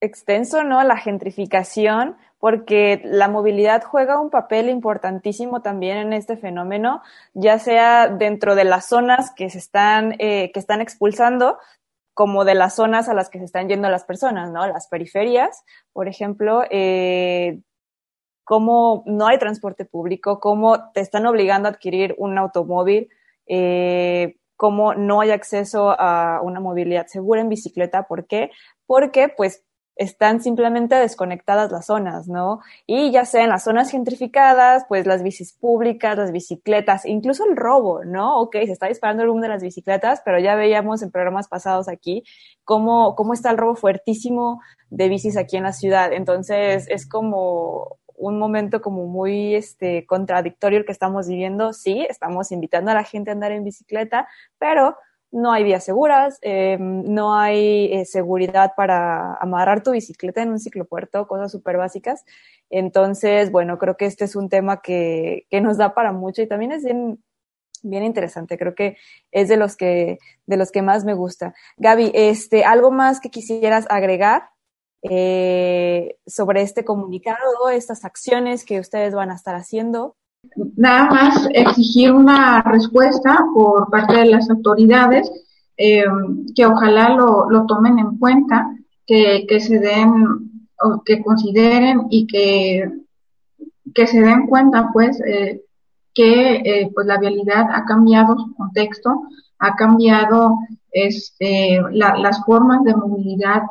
extenso, 0.00 0.62
¿no? 0.62 0.82
La 0.84 0.96
gentrificación, 0.96 2.16
porque 2.38 3.00
la 3.04 3.28
movilidad 3.28 3.82
juega 3.82 4.20
un 4.20 4.30
papel 4.30 4.68
importantísimo 4.68 5.62
también 5.62 5.98
en 5.98 6.12
este 6.12 6.36
fenómeno, 6.36 7.02
ya 7.34 7.58
sea 7.58 8.08
dentro 8.08 8.54
de 8.54 8.64
las 8.64 8.86
zonas 8.86 9.32
que 9.34 9.50
se 9.50 9.58
están, 9.58 10.14
eh, 10.18 10.50
que 10.52 10.60
están 10.60 10.80
expulsando, 10.80 11.58
como 12.16 12.46
de 12.46 12.54
las 12.54 12.74
zonas 12.74 13.10
a 13.10 13.14
las 13.14 13.28
que 13.28 13.38
se 13.38 13.44
están 13.44 13.68
yendo 13.68 13.90
las 13.90 14.04
personas, 14.04 14.50
¿no? 14.50 14.66
Las 14.66 14.88
periferias, 14.88 15.64
por 15.92 16.08
ejemplo, 16.08 16.62
eh, 16.70 17.60
cómo 18.42 19.02
no 19.04 19.26
hay 19.26 19.38
transporte 19.38 19.84
público, 19.84 20.40
cómo 20.40 20.92
te 20.92 21.00
están 21.00 21.26
obligando 21.26 21.68
a 21.68 21.72
adquirir 21.72 22.14
un 22.16 22.38
automóvil, 22.38 23.10
eh, 23.46 24.36
cómo 24.56 24.94
no 24.94 25.20
hay 25.20 25.30
acceso 25.30 25.94
a 25.98 26.40
una 26.42 26.58
movilidad 26.58 27.06
segura 27.06 27.42
en 27.42 27.50
bicicleta. 27.50 28.04
¿Por 28.04 28.26
qué? 28.26 28.50
Porque, 28.86 29.28
pues, 29.28 29.65
están 29.96 30.42
simplemente 30.42 30.94
desconectadas 30.94 31.72
las 31.72 31.86
zonas, 31.86 32.28
¿no? 32.28 32.60
Y 32.86 33.10
ya 33.10 33.24
sea 33.24 33.44
en 33.44 33.48
las 33.48 33.64
zonas 33.64 33.90
gentrificadas, 33.90 34.84
pues 34.88 35.06
las 35.06 35.22
bicis 35.22 35.54
públicas, 35.54 36.18
las 36.18 36.32
bicicletas, 36.32 37.06
incluso 37.06 37.44
el 37.48 37.56
robo, 37.56 38.04
¿no? 38.04 38.38
Ok, 38.38 38.56
se 38.66 38.72
está 38.72 38.88
disparando 38.88 39.22
el 39.22 39.30
boom 39.30 39.40
de 39.40 39.48
las 39.48 39.62
bicicletas, 39.62 40.20
pero 40.24 40.38
ya 40.38 40.54
veíamos 40.54 41.02
en 41.02 41.10
programas 41.10 41.48
pasados 41.48 41.88
aquí 41.88 42.24
cómo, 42.64 43.14
cómo 43.16 43.32
está 43.32 43.50
el 43.50 43.58
robo 43.58 43.74
fuertísimo 43.74 44.60
de 44.90 45.08
bicis 45.08 45.36
aquí 45.36 45.56
en 45.56 45.64
la 45.64 45.72
ciudad. 45.72 46.12
Entonces, 46.12 46.86
es 46.88 47.08
como 47.08 47.98
un 48.18 48.38
momento 48.38 48.80
como 48.80 49.06
muy 49.06 49.54
este, 49.54 50.06
contradictorio 50.06 50.78
el 50.78 50.84
que 50.84 50.92
estamos 50.92 51.28
viviendo. 51.28 51.72
Sí, 51.72 52.06
estamos 52.08 52.52
invitando 52.52 52.90
a 52.90 52.94
la 52.94 53.04
gente 53.04 53.30
a 53.30 53.34
andar 53.34 53.52
en 53.52 53.64
bicicleta, 53.64 54.28
pero 54.58 54.96
no 55.30 55.52
hay 55.52 55.64
vías 55.64 55.84
seguras, 55.84 56.38
eh, 56.42 56.78
no 56.80 57.34
hay 57.34 57.92
eh, 57.92 58.04
seguridad 58.04 58.72
para 58.76 59.34
amarrar 59.34 59.82
tu 59.82 59.92
bicicleta 59.92 60.42
en 60.42 60.50
un 60.50 60.58
ciclopuerto, 60.58 61.26
cosas 61.26 61.52
súper 61.52 61.76
básicas. 61.76 62.24
Entonces, 62.70 63.50
bueno, 63.50 63.78
creo 63.78 63.96
que 63.96 64.06
este 64.06 64.24
es 64.24 64.36
un 64.36 64.48
tema 64.48 64.80
que, 64.80 65.46
que 65.50 65.60
nos 65.60 65.76
da 65.76 65.94
para 65.94 66.12
mucho 66.12 66.42
y 66.42 66.46
también 66.46 66.72
es 66.72 66.84
bien, 66.84 67.22
bien 67.82 68.04
interesante. 68.04 68.58
Creo 68.58 68.74
que 68.74 68.96
es 69.30 69.48
de 69.48 69.56
los 69.56 69.76
que, 69.76 70.18
de 70.46 70.56
los 70.56 70.70
que 70.70 70.82
más 70.82 71.04
me 71.04 71.14
gusta. 71.14 71.54
Gaby, 71.76 72.12
este, 72.14 72.64
¿algo 72.64 72.90
más 72.90 73.20
que 73.20 73.30
quisieras 73.30 73.86
agregar? 73.90 74.50
Eh, 75.02 76.16
sobre 76.26 76.62
este 76.62 76.84
comunicado, 76.84 77.68
estas 77.70 78.04
acciones 78.04 78.64
que 78.64 78.80
ustedes 78.80 79.14
van 79.14 79.30
a 79.30 79.36
estar 79.36 79.54
haciendo 79.54 80.16
nada 80.76 81.10
más 81.10 81.48
exigir 81.52 82.12
una 82.12 82.62
respuesta 82.62 83.46
por 83.54 83.90
parte 83.90 84.14
de 84.14 84.26
las 84.26 84.48
autoridades 84.50 85.30
eh, 85.76 86.04
que 86.54 86.64
ojalá 86.64 87.10
lo, 87.10 87.50
lo, 87.50 87.66
tomen 87.66 87.98
en 87.98 88.16
cuenta, 88.18 88.74
que, 89.06 89.46
que 89.46 89.60
se 89.60 89.78
den 89.78 90.62
o 90.80 91.02
que 91.04 91.22
consideren 91.22 92.06
y 92.10 92.26
que, 92.26 92.90
que 93.94 94.06
se 94.06 94.20
den 94.20 94.46
cuenta 94.46 94.90
pues 94.92 95.20
eh, 95.26 95.62
que 96.14 96.56
eh, 96.56 96.90
pues 96.94 97.06
la 97.06 97.18
vialidad 97.18 97.66
ha 97.72 97.84
cambiado 97.84 98.38
su 98.38 98.54
contexto, 98.54 99.22
ha 99.58 99.74
cambiado 99.76 100.58
este, 100.90 101.80
la, 101.92 102.16
las 102.16 102.42
formas 102.44 102.82
de 102.84 102.96
movilidad 102.96 103.62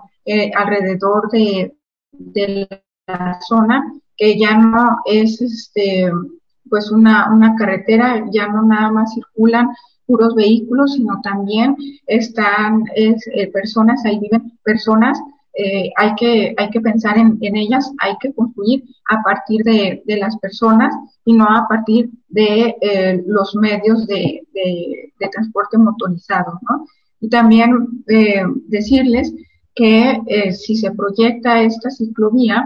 alrededor 0.56 1.30
de, 1.30 1.76
de 2.12 2.68
la 3.08 3.40
zona, 3.48 3.94
que 4.18 4.40
ya 4.40 4.58
no 4.58 4.98
es 5.06 5.40
este 5.42 6.12
pues 6.70 6.92
una, 6.92 7.34
una 7.34 7.56
carretera, 7.56 8.26
ya 8.32 8.48
no 8.48 8.64
nada 8.64 8.92
más 8.92 9.14
circulan 9.14 9.70
puros 10.06 10.36
vehículos, 10.36 10.94
sino 10.94 11.20
también 11.22 11.76
están 12.08 12.84
es, 12.96 13.28
eh, 13.34 13.52
personas, 13.52 14.04
ahí 14.06 14.20
viven 14.20 14.52
personas, 14.64 15.20
eh, 15.58 15.90
hay, 15.96 16.14
que, 16.16 16.54
hay 16.58 16.70
que 16.70 16.82
pensar 16.82 17.18
en, 17.18 17.38
en, 17.40 17.56
ellas, 17.56 17.90
hay 18.00 18.16
que 18.20 18.34
construir 18.34 18.84
a 19.10 19.24
partir 19.24 19.64
de, 19.64 20.04
de, 20.06 20.18
las 20.18 20.38
personas 20.40 20.94
y 21.24 21.32
no 21.32 21.46
a 21.46 21.66
partir 21.70 22.10
de 22.28 22.76
eh, 22.82 23.24
los 23.26 23.56
medios 23.56 24.06
de, 24.06 24.42
de, 24.54 25.14
de, 25.18 25.30
transporte 25.30 25.78
motorizado, 25.78 26.60
¿no? 26.70 26.86
Y 27.22 27.30
también 27.30 28.04
eh, 28.08 28.44
decirles 28.68 29.34
que 29.74 30.54
si 30.54 30.76
se 30.76 30.92
proyecta 30.92 31.62
esta 31.62 31.90
ciclovía, 31.90 32.64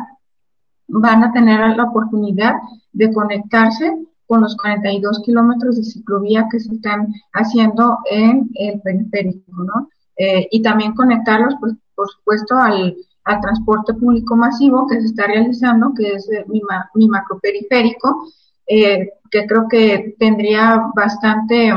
van 0.89 1.23
a 1.23 1.31
tener 1.31 1.75
la 1.75 1.83
oportunidad 1.85 2.53
de 2.93 3.13
conectarse 3.13 3.93
con 4.29 4.41
los 4.41 4.55
42 4.57 5.21
kilómetros 5.25 5.77
de 5.77 5.83
ciclovía 5.83 6.47
que 6.51 6.59
se 6.59 6.73
están 6.75 7.11
haciendo 7.33 7.97
en 8.11 8.49
el 8.53 8.79
periférico, 8.79 9.63
¿no? 9.63 9.89
Eh, 10.17 10.47
y 10.51 10.61
también 10.61 10.93
conectarlos, 10.93 11.55
pues, 11.59 11.73
por 11.95 12.07
supuesto, 12.09 12.55
al, 12.55 12.95
transporte 13.43 13.93
público 13.93 14.35
masivo 14.35 14.87
que 14.87 14.99
se 14.99 15.05
está 15.05 15.27
realizando, 15.27 15.93
que 15.93 16.13
es 16.13 16.27
eh, 16.31 16.45
mi, 16.47 16.63
mi 16.95 17.07
macroperiférico, 17.07 18.27
eh, 18.65 19.11
que 19.29 19.45
creo 19.45 19.67
que 19.69 20.15
tendría 20.17 20.89
bastante 20.95 21.71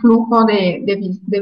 flujo 0.00 0.44
de, 0.44 0.84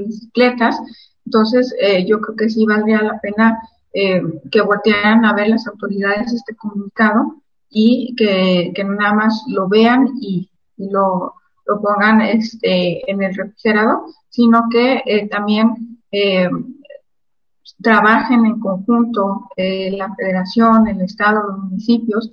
bicicletas. 0.07 0.81
Entonces, 1.27 1.75
yo 2.07 2.21
creo 2.23 2.37
que 2.37 2.49
sí 2.49 2.65
valdría 2.65 3.03
la 3.03 3.21
pena 3.21 3.61
eh, 3.99 4.21
que 4.51 4.61
voltearan 4.61 5.25
a 5.25 5.33
ver 5.33 5.49
las 5.49 5.67
autoridades 5.67 6.31
este 6.31 6.55
comunicado 6.55 7.37
y 7.71 8.15
que, 8.15 8.73
que 8.75 8.85
nada 8.85 9.15
más 9.15 9.43
lo 9.49 9.69
vean 9.69 10.07
y, 10.21 10.51
lo, 10.77 11.33
lo, 11.67 11.81
pongan 11.81 12.21
este, 12.21 13.11
en 13.11 13.23
el 13.23 13.35
refrigerador, 13.35 14.03
sino 14.29 14.65
que 14.71 15.03
eh, 15.07 15.27
también 15.29 15.99
eh, 16.13 16.51
trabajen 17.81 18.45
en 18.45 18.61
conjunto 18.61 19.49
eh, 19.57 19.91
la 19.93 20.15
federación, 20.15 20.89
el 20.89 21.01
estado, 21.01 21.49
los 21.49 21.59
municipios, 21.61 22.31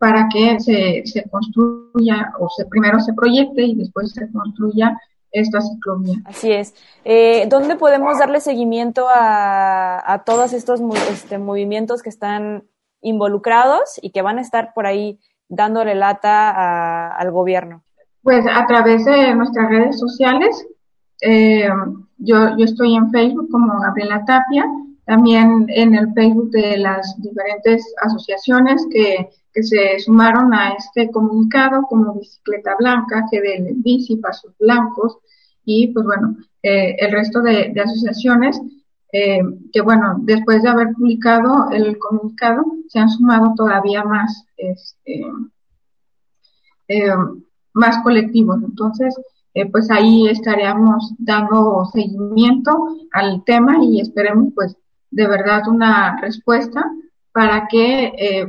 para 0.00 0.28
que 0.32 0.58
se, 0.60 1.02
se 1.04 1.28
construya 1.28 2.32
o 2.40 2.48
se 2.48 2.64
primero 2.64 3.00
se 3.00 3.12
proyecte 3.12 3.62
y 3.62 3.74
después 3.74 4.12
se 4.12 4.32
construya 4.32 4.98
esta 5.40 5.60
ciclovía. 5.60 6.16
Así 6.24 6.52
es. 6.52 6.74
Eh, 7.04 7.46
¿Dónde 7.48 7.76
podemos 7.76 8.18
darle 8.18 8.40
seguimiento 8.40 9.06
a, 9.08 10.12
a 10.12 10.24
todos 10.24 10.52
estos 10.52 10.80
este, 11.10 11.38
movimientos 11.38 12.02
que 12.02 12.08
están 12.08 12.64
involucrados 13.02 13.98
y 14.02 14.10
que 14.10 14.22
van 14.22 14.38
a 14.38 14.40
estar 14.40 14.72
por 14.74 14.86
ahí 14.86 15.20
dándole 15.48 15.94
lata 15.94 17.08
al 17.08 17.30
gobierno? 17.30 17.82
Pues 18.22 18.44
a 18.46 18.66
través 18.66 19.04
de 19.04 19.34
nuestras 19.34 19.68
redes 19.68 19.98
sociales. 19.98 20.66
Eh, 21.22 21.68
yo, 22.18 22.56
yo 22.56 22.64
estoy 22.64 22.94
en 22.94 23.10
Facebook 23.10 23.48
como 23.50 23.80
Gabriela 23.80 24.24
Tapia, 24.24 24.64
también 25.06 25.66
en 25.68 25.94
el 25.94 26.12
Facebook 26.12 26.50
de 26.50 26.76
las 26.76 27.16
diferentes 27.22 27.82
asociaciones 28.02 28.86
que, 28.90 29.30
que 29.52 29.62
se 29.62 29.98
sumaron 30.00 30.52
a 30.52 30.74
este 30.74 31.10
comunicado, 31.10 31.82
como 31.88 32.14
Bicicleta 32.14 32.76
Blanca, 32.78 33.24
de 33.30 33.72
Bici, 33.76 34.16
Pasos 34.16 34.52
Blancos, 34.58 35.18
y 35.64 35.88
pues 35.88 36.04
bueno, 36.04 36.36
eh, 36.62 36.96
el 36.98 37.12
resto 37.12 37.40
de, 37.40 37.70
de 37.72 37.80
asociaciones 37.80 38.60
eh, 39.12 39.40
que 39.72 39.80
bueno, 39.80 40.16
después 40.20 40.62
de 40.62 40.68
haber 40.68 40.92
publicado 40.92 41.70
el 41.70 41.98
comunicado, 41.98 42.64
se 42.88 42.98
han 42.98 43.08
sumado 43.08 43.54
todavía 43.56 44.04
más, 44.04 44.44
este, 44.56 45.24
eh, 46.88 47.14
más 47.72 48.02
colectivos. 48.02 48.58
Entonces, 48.62 49.14
eh, 49.54 49.70
pues 49.70 49.90
ahí 49.90 50.28
estaríamos 50.28 51.14
dando 51.18 51.84
seguimiento 51.92 52.88
al 53.12 53.42
tema 53.44 53.82
y 53.82 54.00
esperemos 54.00 54.52
pues 54.54 54.76
de 55.16 55.26
verdad 55.26 55.66
una 55.66 56.20
respuesta 56.20 56.84
para 57.32 57.66
que 57.68 58.12
eh, 58.18 58.46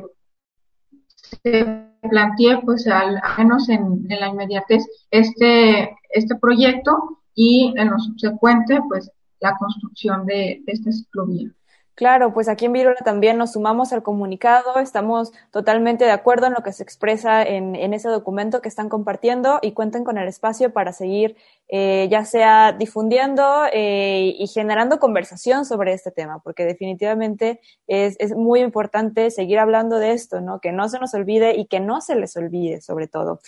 se 1.41 1.65
plantee 2.09 2.59
pues 2.65 2.85
al, 2.87 3.21
menos 3.37 3.69
en, 3.69 4.05
en, 4.09 4.19
la 4.19 4.27
inmediatez 4.27 4.85
este, 5.09 5.95
este 6.09 6.35
proyecto 6.35 7.19
y 7.33 7.73
en 7.77 7.89
lo 7.89 7.97
subsecuente 7.99 8.81
pues 8.89 9.09
la 9.39 9.55
construcción 9.57 10.25
de, 10.25 10.61
de 10.65 10.73
esta 10.73 10.91
ciclovía. 10.91 11.49
Claro, 11.97 12.31
pues 12.31 12.47
aquí 12.47 12.65
en 12.65 12.73
Virula 12.73 12.99
también 13.03 13.39
nos 13.39 13.53
sumamos 13.53 13.91
al 13.91 14.03
comunicado, 14.03 14.77
estamos 14.79 15.33
totalmente 15.49 16.05
de 16.05 16.11
acuerdo 16.11 16.45
en 16.45 16.53
lo 16.53 16.61
que 16.61 16.71
se 16.71 16.83
expresa 16.83 17.41
en, 17.41 17.75
ese 17.91 18.07
documento 18.07 18.61
que 18.61 18.69
están 18.69 18.87
compartiendo 18.87 19.57
y 19.63 19.71
cuenten 19.71 20.03
con 20.03 20.19
el 20.19 20.27
espacio 20.27 20.71
para 20.71 20.93
seguir 20.93 21.35
eh, 21.69 22.07
ya 22.11 22.23
sea 22.23 22.71
difundiendo 22.71 23.63
eh, 23.73 24.35
y 24.37 24.45
generando 24.45 24.99
conversación 24.99 25.65
sobre 25.65 25.93
este 25.93 26.11
tema, 26.11 26.37
porque 26.43 26.65
definitivamente 26.65 27.61
es, 27.87 28.15
es 28.19 28.35
muy 28.35 28.59
importante 28.59 29.31
seguir 29.31 29.57
hablando 29.57 29.97
de 29.97 30.11
esto, 30.11 30.39
¿no? 30.39 30.61
Que 30.61 30.71
no 30.71 30.89
se 30.89 30.99
nos 30.99 31.15
olvide 31.15 31.57
y 31.57 31.65
que 31.65 31.79
no 31.79 31.99
se 32.01 32.13
les 32.13 32.37
olvide, 32.37 32.79
sobre 32.79 33.07
todo. 33.07 33.39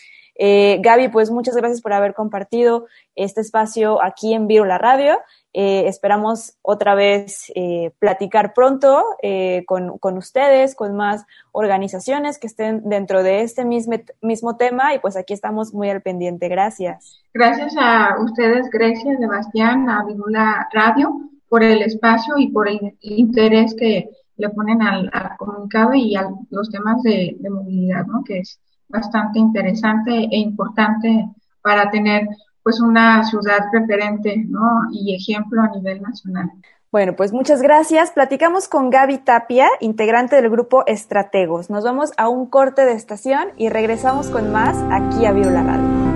Eh, 0.41 0.79
Gaby, 0.81 1.09
pues 1.09 1.31
muchas 1.31 1.53
gracias 1.57 1.81
por 1.81 1.91
haber 1.91 2.13
compartido 2.13 2.87
este 3.15 3.41
espacio 3.41 4.01
aquí 4.01 4.33
en 4.33 4.47
Virula 4.47 4.77
Radio. 4.77 5.19
Eh, 5.53 5.87
esperamos 5.87 6.57
otra 6.61 6.93
vez 6.93 7.51
eh, 7.55 7.91
platicar 7.97 8.53
pronto 8.53 9.03
eh, 9.23 9.63
con, 9.65 9.97
con, 9.97 10.17
ustedes, 10.17 10.75
con 10.75 10.95
más 10.95 11.25
organizaciones 11.51 12.37
que 12.37 12.45
estén 12.45 12.87
dentro 12.87 13.23
de 13.23 13.41
este 13.41 13.65
mismo, 13.65 13.95
mismo 14.21 14.57
tema 14.57 14.93
y 14.93 14.99
pues 14.99 15.17
aquí 15.17 15.33
estamos 15.33 15.73
muy 15.73 15.89
al 15.89 16.01
pendiente. 16.01 16.49
Gracias. 16.49 17.19
Gracias 17.33 17.73
a 17.79 18.15
ustedes, 18.21 18.69
Grecia, 18.69 19.17
Sebastián, 19.17 19.89
a 19.89 20.03
Virula 20.05 20.67
Radio 20.71 21.19
por 21.47 21.63
el 21.63 21.81
espacio 21.81 22.35
y 22.37 22.51
por 22.51 22.69
el 22.69 22.95
interés 23.01 23.75
que 23.75 24.09
le 24.37 24.49
ponen 24.49 24.83
al, 24.83 25.09
comunicado 25.37 25.93
y 25.95 26.15
a 26.15 26.29
los 26.51 26.69
temas 26.69 27.01
de, 27.01 27.35
de 27.39 27.49
movilidad, 27.49 28.05
¿no? 28.05 28.23
que 28.23 28.39
es 28.39 28.59
bastante 28.87 29.39
interesante 29.39 30.11
e 30.11 30.37
importante 30.37 31.27
para 31.61 31.89
tener 31.89 32.27
pues 32.69 32.81
una 32.81 33.23
ciudad 33.23 33.65
referente 33.73 34.45
¿no? 34.47 34.61
y 34.91 35.15
ejemplo 35.15 35.59
a 35.59 35.69
nivel 35.69 36.03
nacional. 36.03 36.51
Bueno, 36.91 37.15
pues 37.15 37.33
muchas 37.33 37.63
gracias. 37.63 38.11
Platicamos 38.11 38.67
con 38.67 38.91
Gaby 38.91 39.19
Tapia, 39.19 39.67
integrante 39.79 40.35
del 40.35 40.51
grupo 40.51 40.83
Estrategos. 40.85 41.71
Nos 41.71 41.83
vamos 41.83 42.11
a 42.17 42.29
un 42.29 42.45
corte 42.47 42.85
de 42.85 42.93
estación 42.93 43.49
y 43.57 43.69
regresamos 43.69 44.27
con 44.29 44.51
más 44.51 44.77
aquí 44.91 45.25
a 45.25 45.31
Virula. 45.31 46.08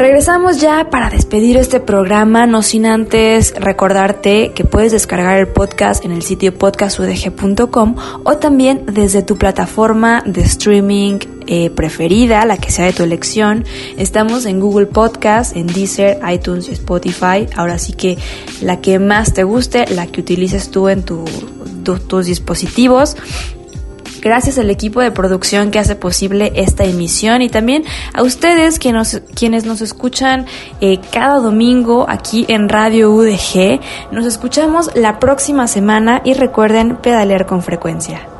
Regresamos 0.00 0.62
ya 0.62 0.88
para 0.88 1.10
despedir 1.10 1.58
este 1.58 1.78
programa, 1.78 2.46
no 2.46 2.62
sin 2.62 2.86
antes 2.86 3.52
recordarte 3.54 4.52
que 4.54 4.64
puedes 4.64 4.92
descargar 4.92 5.36
el 5.36 5.46
podcast 5.46 6.06
en 6.06 6.12
el 6.12 6.22
sitio 6.22 6.54
podcastudg.com 6.54 7.96
o 8.24 8.36
también 8.38 8.86
desde 8.86 9.20
tu 9.20 9.36
plataforma 9.36 10.22
de 10.24 10.40
streaming 10.40 11.18
eh, 11.46 11.68
preferida, 11.68 12.46
la 12.46 12.56
que 12.56 12.70
sea 12.70 12.86
de 12.86 12.94
tu 12.94 13.02
elección. 13.02 13.66
Estamos 13.98 14.46
en 14.46 14.58
Google 14.58 14.86
Podcast, 14.86 15.54
en 15.54 15.66
Deezer, 15.66 16.18
iTunes 16.32 16.70
y 16.70 16.72
Spotify. 16.72 17.46
Ahora 17.54 17.76
sí 17.76 17.92
que 17.92 18.16
la 18.62 18.80
que 18.80 18.98
más 18.98 19.34
te 19.34 19.44
guste, 19.44 19.84
la 19.90 20.06
que 20.06 20.22
utilices 20.22 20.70
tú 20.70 20.88
en 20.88 21.02
tu, 21.02 21.26
tu, 21.84 21.98
tus 21.98 22.24
dispositivos 22.24 23.18
gracias 24.20 24.58
al 24.58 24.70
equipo 24.70 25.00
de 25.00 25.10
producción 25.10 25.70
que 25.70 25.78
hace 25.78 25.96
posible 25.96 26.52
esta 26.54 26.84
emisión 26.84 27.42
y 27.42 27.48
también 27.48 27.84
a 28.12 28.22
ustedes 28.22 28.78
que 28.78 28.92
nos, 28.92 29.20
quienes 29.34 29.64
nos 29.64 29.80
escuchan 29.80 30.46
eh, 30.80 30.98
cada 31.12 31.40
domingo 31.40 32.06
aquí 32.08 32.44
en 32.48 32.68
Radio 32.68 33.12
UDG. 33.12 33.80
Nos 34.12 34.26
escuchamos 34.26 34.90
la 34.94 35.18
próxima 35.18 35.66
semana 35.66 36.22
y 36.24 36.34
recuerden 36.34 36.96
pedalear 36.96 37.46
con 37.46 37.62
frecuencia. 37.62 38.39